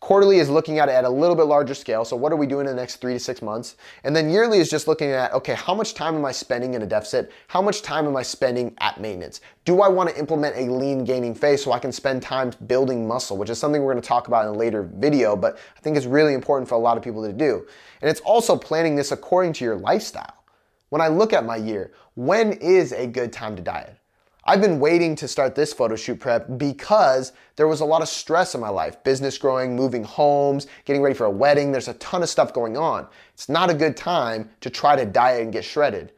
Quarterly 0.00 0.38
is 0.38 0.48
looking 0.48 0.78
at 0.78 0.88
it 0.88 0.92
at 0.92 1.04
a 1.04 1.10
little 1.10 1.36
bit 1.36 1.42
larger 1.42 1.74
scale. 1.74 2.06
So, 2.06 2.16
what 2.16 2.32
are 2.32 2.36
we 2.36 2.46
doing 2.46 2.66
in 2.66 2.74
the 2.74 2.80
next 2.80 2.96
three 2.96 3.12
to 3.12 3.20
six 3.20 3.42
months? 3.42 3.76
And 4.02 4.16
then 4.16 4.30
yearly 4.30 4.58
is 4.58 4.70
just 4.70 4.88
looking 4.88 5.10
at 5.10 5.30
okay, 5.34 5.52
how 5.54 5.74
much 5.74 5.92
time 5.92 6.14
am 6.16 6.24
I 6.24 6.32
spending 6.32 6.72
in 6.72 6.80
a 6.80 6.86
deficit? 6.86 7.30
How 7.48 7.60
much 7.60 7.82
time 7.82 8.06
am 8.06 8.16
I 8.16 8.22
spending 8.22 8.74
at 8.78 8.98
maintenance? 8.98 9.42
Do 9.66 9.82
I 9.82 9.88
want 9.88 10.08
to 10.08 10.18
implement 10.18 10.56
a 10.56 10.72
lean 10.72 11.04
gaining 11.04 11.34
phase 11.34 11.62
so 11.62 11.72
I 11.72 11.78
can 11.78 11.92
spend 11.92 12.22
time 12.22 12.50
building 12.66 13.06
muscle, 13.06 13.36
which 13.36 13.50
is 13.50 13.58
something 13.58 13.82
we're 13.82 13.92
going 13.92 14.02
to 14.02 14.08
talk 14.08 14.26
about 14.26 14.46
in 14.46 14.54
a 14.54 14.58
later 14.58 14.88
video, 14.94 15.36
but 15.36 15.58
I 15.76 15.80
think 15.80 15.98
it's 15.98 16.06
really 16.06 16.32
important 16.32 16.66
for 16.66 16.76
a 16.76 16.78
lot 16.78 16.96
of 16.96 17.02
people 17.02 17.22
to 17.26 17.32
do. 17.32 17.66
And 18.00 18.10
it's 18.10 18.20
also 18.22 18.56
planning 18.56 18.96
this 18.96 19.12
according 19.12 19.52
to 19.54 19.64
your 19.64 19.76
lifestyle. 19.76 20.44
When 20.88 21.02
I 21.02 21.08
look 21.08 21.34
at 21.34 21.44
my 21.44 21.56
year, 21.56 21.92
when 22.14 22.52
is 22.52 22.92
a 22.92 23.06
good 23.06 23.34
time 23.34 23.54
to 23.54 23.62
diet? 23.62 23.99
I've 24.44 24.60
been 24.60 24.80
waiting 24.80 25.14
to 25.16 25.28
start 25.28 25.54
this 25.54 25.72
photo 25.72 25.96
shoot 25.96 26.18
prep 26.18 26.46
because 26.56 27.32
there 27.56 27.68
was 27.68 27.80
a 27.80 27.84
lot 27.84 28.00
of 28.00 28.08
stress 28.08 28.54
in 28.54 28.60
my 28.60 28.70
life. 28.70 29.02
Business 29.04 29.36
growing, 29.36 29.76
moving 29.76 30.02
homes, 30.02 30.66
getting 30.86 31.02
ready 31.02 31.14
for 31.14 31.26
a 31.26 31.30
wedding. 31.30 31.72
There's 31.72 31.88
a 31.88 31.94
ton 31.94 32.22
of 32.22 32.28
stuff 32.28 32.54
going 32.54 32.76
on. 32.76 33.06
It's 33.34 33.48
not 33.48 33.68
a 33.68 33.74
good 33.74 33.96
time 33.96 34.48
to 34.60 34.70
try 34.70 34.96
to 34.96 35.04
diet 35.04 35.42
and 35.42 35.52
get 35.52 35.64
shredded. 35.64 36.12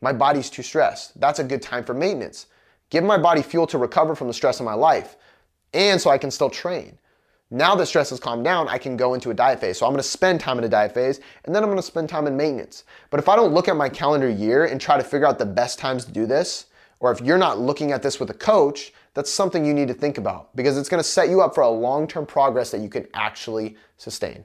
My 0.00 0.12
body's 0.12 0.48
too 0.48 0.62
stressed. 0.62 1.20
That's 1.20 1.38
a 1.38 1.44
good 1.44 1.60
time 1.60 1.84
for 1.84 1.92
maintenance. 1.92 2.46
Give 2.88 3.04
my 3.04 3.18
body 3.18 3.42
fuel 3.42 3.66
to 3.68 3.78
recover 3.78 4.14
from 4.14 4.28
the 4.28 4.34
stress 4.34 4.58
of 4.60 4.66
my 4.66 4.74
life 4.74 5.16
and 5.74 6.00
so 6.00 6.10
I 6.10 6.18
can 6.18 6.30
still 6.30 6.50
train. 6.50 6.98
Now 7.50 7.74
that 7.76 7.86
stress 7.86 8.10
has 8.10 8.18
calmed 8.18 8.44
down, 8.44 8.68
I 8.68 8.78
can 8.78 8.96
go 8.96 9.14
into 9.14 9.30
a 9.30 9.34
diet 9.34 9.60
phase. 9.60 9.78
So 9.78 9.86
I'm 9.86 9.92
gonna 9.92 10.02
spend 10.02 10.40
time 10.40 10.58
in 10.58 10.64
a 10.64 10.68
diet 10.68 10.94
phase 10.94 11.20
and 11.44 11.54
then 11.54 11.62
I'm 11.62 11.68
gonna 11.68 11.82
spend 11.82 12.08
time 12.08 12.26
in 12.26 12.36
maintenance. 12.36 12.84
But 13.10 13.20
if 13.20 13.28
I 13.28 13.36
don't 13.36 13.52
look 13.52 13.68
at 13.68 13.76
my 13.76 13.88
calendar 13.88 14.28
year 14.28 14.64
and 14.64 14.80
try 14.80 14.96
to 14.96 15.04
figure 15.04 15.26
out 15.26 15.38
the 15.38 15.46
best 15.46 15.78
times 15.78 16.04
to 16.06 16.10
do 16.10 16.26
this, 16.26 16.66
or 17.00 17.12
if 17.12 17.20
you're 17.20 17.38
not 17.38 17.58
looking 17.58 17.92
at 17.92 18.02
this 18.02 18.18
with 18.18 18.30
a 18.30 18.34
coach, 18.34 18.92
that's 19.14 19.32
something 19.32 19.64
you 19.64 19.74
need 19.74 19.88
to 19.88 19.94
think 19.94 20.18
about 20.18 20.54
because 20.56 20.76
it's 20.76 20.88
gonna 20.88 21.02
set 21.02 21.28
you 21.28 21.40
up 21.40 21.54
for 21.54 21.62
a 21.62 21.68
long 21.68 22.06
term 22.06 22.26
progress 22.26 22.70
that 22.70 22.80
you 22.80 22.88
can 22.88 23.06
actually 23.14 23.76
sustain. 23.96 24.44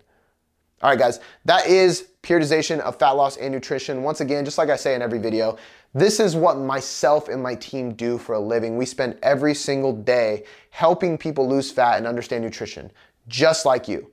All 0.82 0.90
right, 0.90 0.98
guys, 0.98 1.20
that 1.46 1.68
is 1.68 2.08
periodization 2.24 2.80
of 2.80 2.98
fat 2.98 3.12
loss 3.12 3.38
and 3.38 3.54
nutrition. 3.54 4.02
Once 4.02 4.22
again, 4.22 4.46
just 4.46 4.58
like 4.58 4.70
I 4.70 4.76
say 4.76 4.96
in 4.96 5.02
every 5.02 5.20
video, 5.20 5.58
this 5.94 6.20
is 6.20 6.36
what 6.36 6.58
myself 6.58 7.28
and 7.28 7.44
my 7.44 7.54
team 7.54 7.94
do 7.94 8.18
for 8.18 8.34
a 8.34 8.40
living. 8.40 8.78
We 8.78 8.86
spend 8.86 9.18
every 9.22 9.54
single 9.54 9.94
day 9.94 10.46
helping 10.72 11.18
people 11.18 11.48
lose 11.48 11.70
fat 11.70 11.98
and 11.98 12.08
understand 12.08 12.44
nutrition, 12.44 12.92
just 13.28 13.66
like 13.66 13.88
you. 13.88 14.10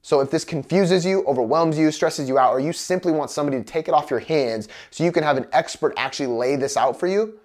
So 0.00 0.20
if 0.20 0.30
this 0.30 0.44
confuses 0.44 1.04
you, 1.04 1.24
overwhelms 1.26 1.76
you, 1.76 1.90
stresses 1.90 2.28
you 2.28 2.38
out, 2.38 2.52
or 2.52 2.60
you 2.60 2.72
simply 2.72 3.12
want 3.12 3.30
somebody 3.30 3.58
to 3.58 3.64
take 3.64 3.88
it 3.88 3.92
off 3.92 4.08
your 4.08 4.20
hands 4.20 4.68
so 4.90 5.02
you 5.02 5.10
can 5.10 5.24
have 5.24 5.36
an 5.36 5.48
expert 5.52 5.92
actually 5.96 6.28
lay 6.28 6.54
this 6.56 6.76
out 6.76 6.98
for 6.98 7.08
you, 7.08 7.40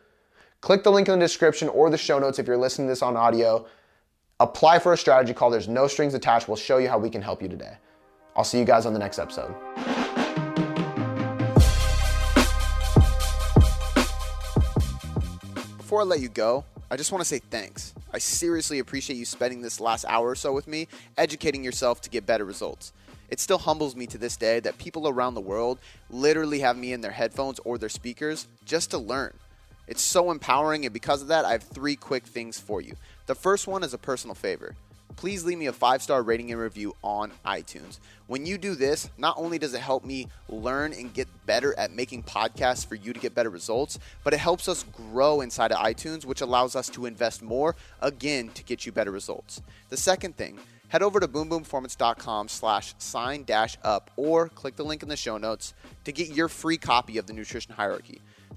Click 0.61 0.83
the 0.83 0.91
link 0.91 1.07
in 1.07 1.17
the 1.17 1.25
description 1.25 1.67
or 1.69 1.89
the 1.89 1.97
show 1.97 2.19
notes 2.19 2.37
if 2.37 2.45
you're 2.45 2.55
listening 2.55 2.87
to 2.87 2.91
this 2.91 3.01
on 3.01 3.17
audio. 3.17 3.65
Apply 4.39 4.77
for 4.77 4.93
a 4.93 4.97
strategy 4.97 5.33
call. 5.33 5.49
There's 5.49 5.67
no 5.67 5.87
strings 5.87 6.13
attached. 6.13 6.47
We'll 6.47 6.55
show 6.55 6.77
you 6.77 6.87
how 6.87 6.99
we 6.99 7.09
can 7.09 7.19
help 7.19 7.41
you 7.41 7.49
today. 7.49 7.77
I'll 8.35 8.43
see 8.43 8.59
you 8.59 8.65
guys 8.65 8.85
on 8.85 8.93
the 8.93 8.99
next 8.99 9.17
episode. 9.17 9.55
Before 15.77 16.01
I 16.01 16.03
let 16.03 16.19
you 16.19 16.29
go, 16.29 16.63
I 16.91 16.95
just 16.95 17.11
want 17.11 17.23
to 17.23 17.27
say 17.27 17.39
thanks. 17.39 17.95
I 18.13 18.19
seriously 18.19 18.77
appreciate 18.77 19.15
you 19.15 19.25
spending 19.25 19.61
this 19.61 19.79
last 19.79 20.05
hour 20.07 20.29
or 20.29 20.35
so 20.35 20.53
with 20.53 20.67
me, 20.67 20.87
educating 21.17 21.63
yourself 21.63 22.01
to 22.01 22.09
get 22.11 22.27
better 22.27 22.45
results. 22.45 22.93
It 23.29 23.39
still 23.39 23.57
humbles 23.57 23.95
me 23.95 24.05
to 24.07 24.19
this 24.19 24.37
day 24.37 24.59
that 24.59 24.77
people 24.77 25.07
around 25.07 25.33
the 25.33 25.41
world 25.41 25.79
literally 26.11 26.59
have 26.59 26.77
me 26.77 26.93
in 26.93 27.01
their 27.01 27.11
headphones 27.11 27.59
or 27.65 27.79
their 27.79 27.89
speakers 27.89 28.45
just 28.63 28.91
to 28.91 28.99
learn. 28.99 29.33
It's 29.91 30.01
so 30.01 30.31
empowering, 30.31 30.85
and 30.85 30.93
because 30.93 31.21
of 31.21 31.27
that, 31.27 31.43
I 31.43 31.51
have 31.51 31.63
three 31.63 31.97
quick 31.97 32.23
things 32.23 32.57
for 32.57 32.79
you. 32.79 32.95
The 33.25 33.35
first 33.35 33.67
one 33.67 33.83
is 33.83 33.93
a 33.93 33.97
personal 33.97 34.35
favor. 34.35 34.77
Please 35.17 35.43
leave 35.43 35.57
me 35.57 35.65
a 35.65 35.73
five 35.73 36.01
star 36.01 36.23
rating 36.23 36.49
and 36.49 36.61
review 36.61 36.95
on 37.03 37.33
iTunes. 37.45 37.99
When 38.27 38.45
you 38.45 38.57
do 38.57 38.73
this, 38.75 39.09
not 39.17 39.37
only 39.37 39.59
does 39.59 39.73
it 39.73 39.81
help 39.81 40.05
me 40.05 40.29
learn 40.47 40.93
and 40.93 41.13
get 41.13 41.27
better 41.45 41.77
at 41.77 41.91
making 41.91 42.23
podcasts 42.23 42.85
for 42.85 42.95
you 42.95 43.11
to 43.11 43.19
get 43.19 43.35
better 43.35 43.49
results, 43.49 43.99
but 44.23 44.33
it 44.33 44.39
helps 44.39 44.69
us 44.69 44.85
grow 44.93 45.41
inside 45.41 45.73
of 45.73 45.79
iTunes, 45.79 46.23
which 46.23 46.39
allows 46.39 46.73
us 46.73 46.87
to 46.91 47.05
invest 47.05 47.41
more 47.41 47.75
again 48.01 48.47
to 48.53 48.63
get 48.63 48.85
you 48.85 48.93
better 48.93 49.11
results. 49.11 49.61
The 49.89 49.97
second 49.97 50.37
thing, 50.37 50.57
head 50.87 51.03
over 51.03 51.19
to 51.19 51.27
boomboomperformance.com 51.27 52.47
slash 52.47 52.93
sign 52.97 53.43
dash 53.43 53.77
up 53.83 54.09
or 54.15 54.47
click 54.47 54.77
the 54.77 54.85
link 54.85 55.03
in 55.03 55.09
the 55.09 55.17
show 55.17 55.37
notes 55.37 55.73
to 56.05 56.13
get 56.13 56.29
your 56.29 56.47
free 56.47 56.77
copy 56.77 57.17
of 57.17 57.27
the 57.27 57.33
nutrition 57.33 57.73
hierarchy. 57.73 58.21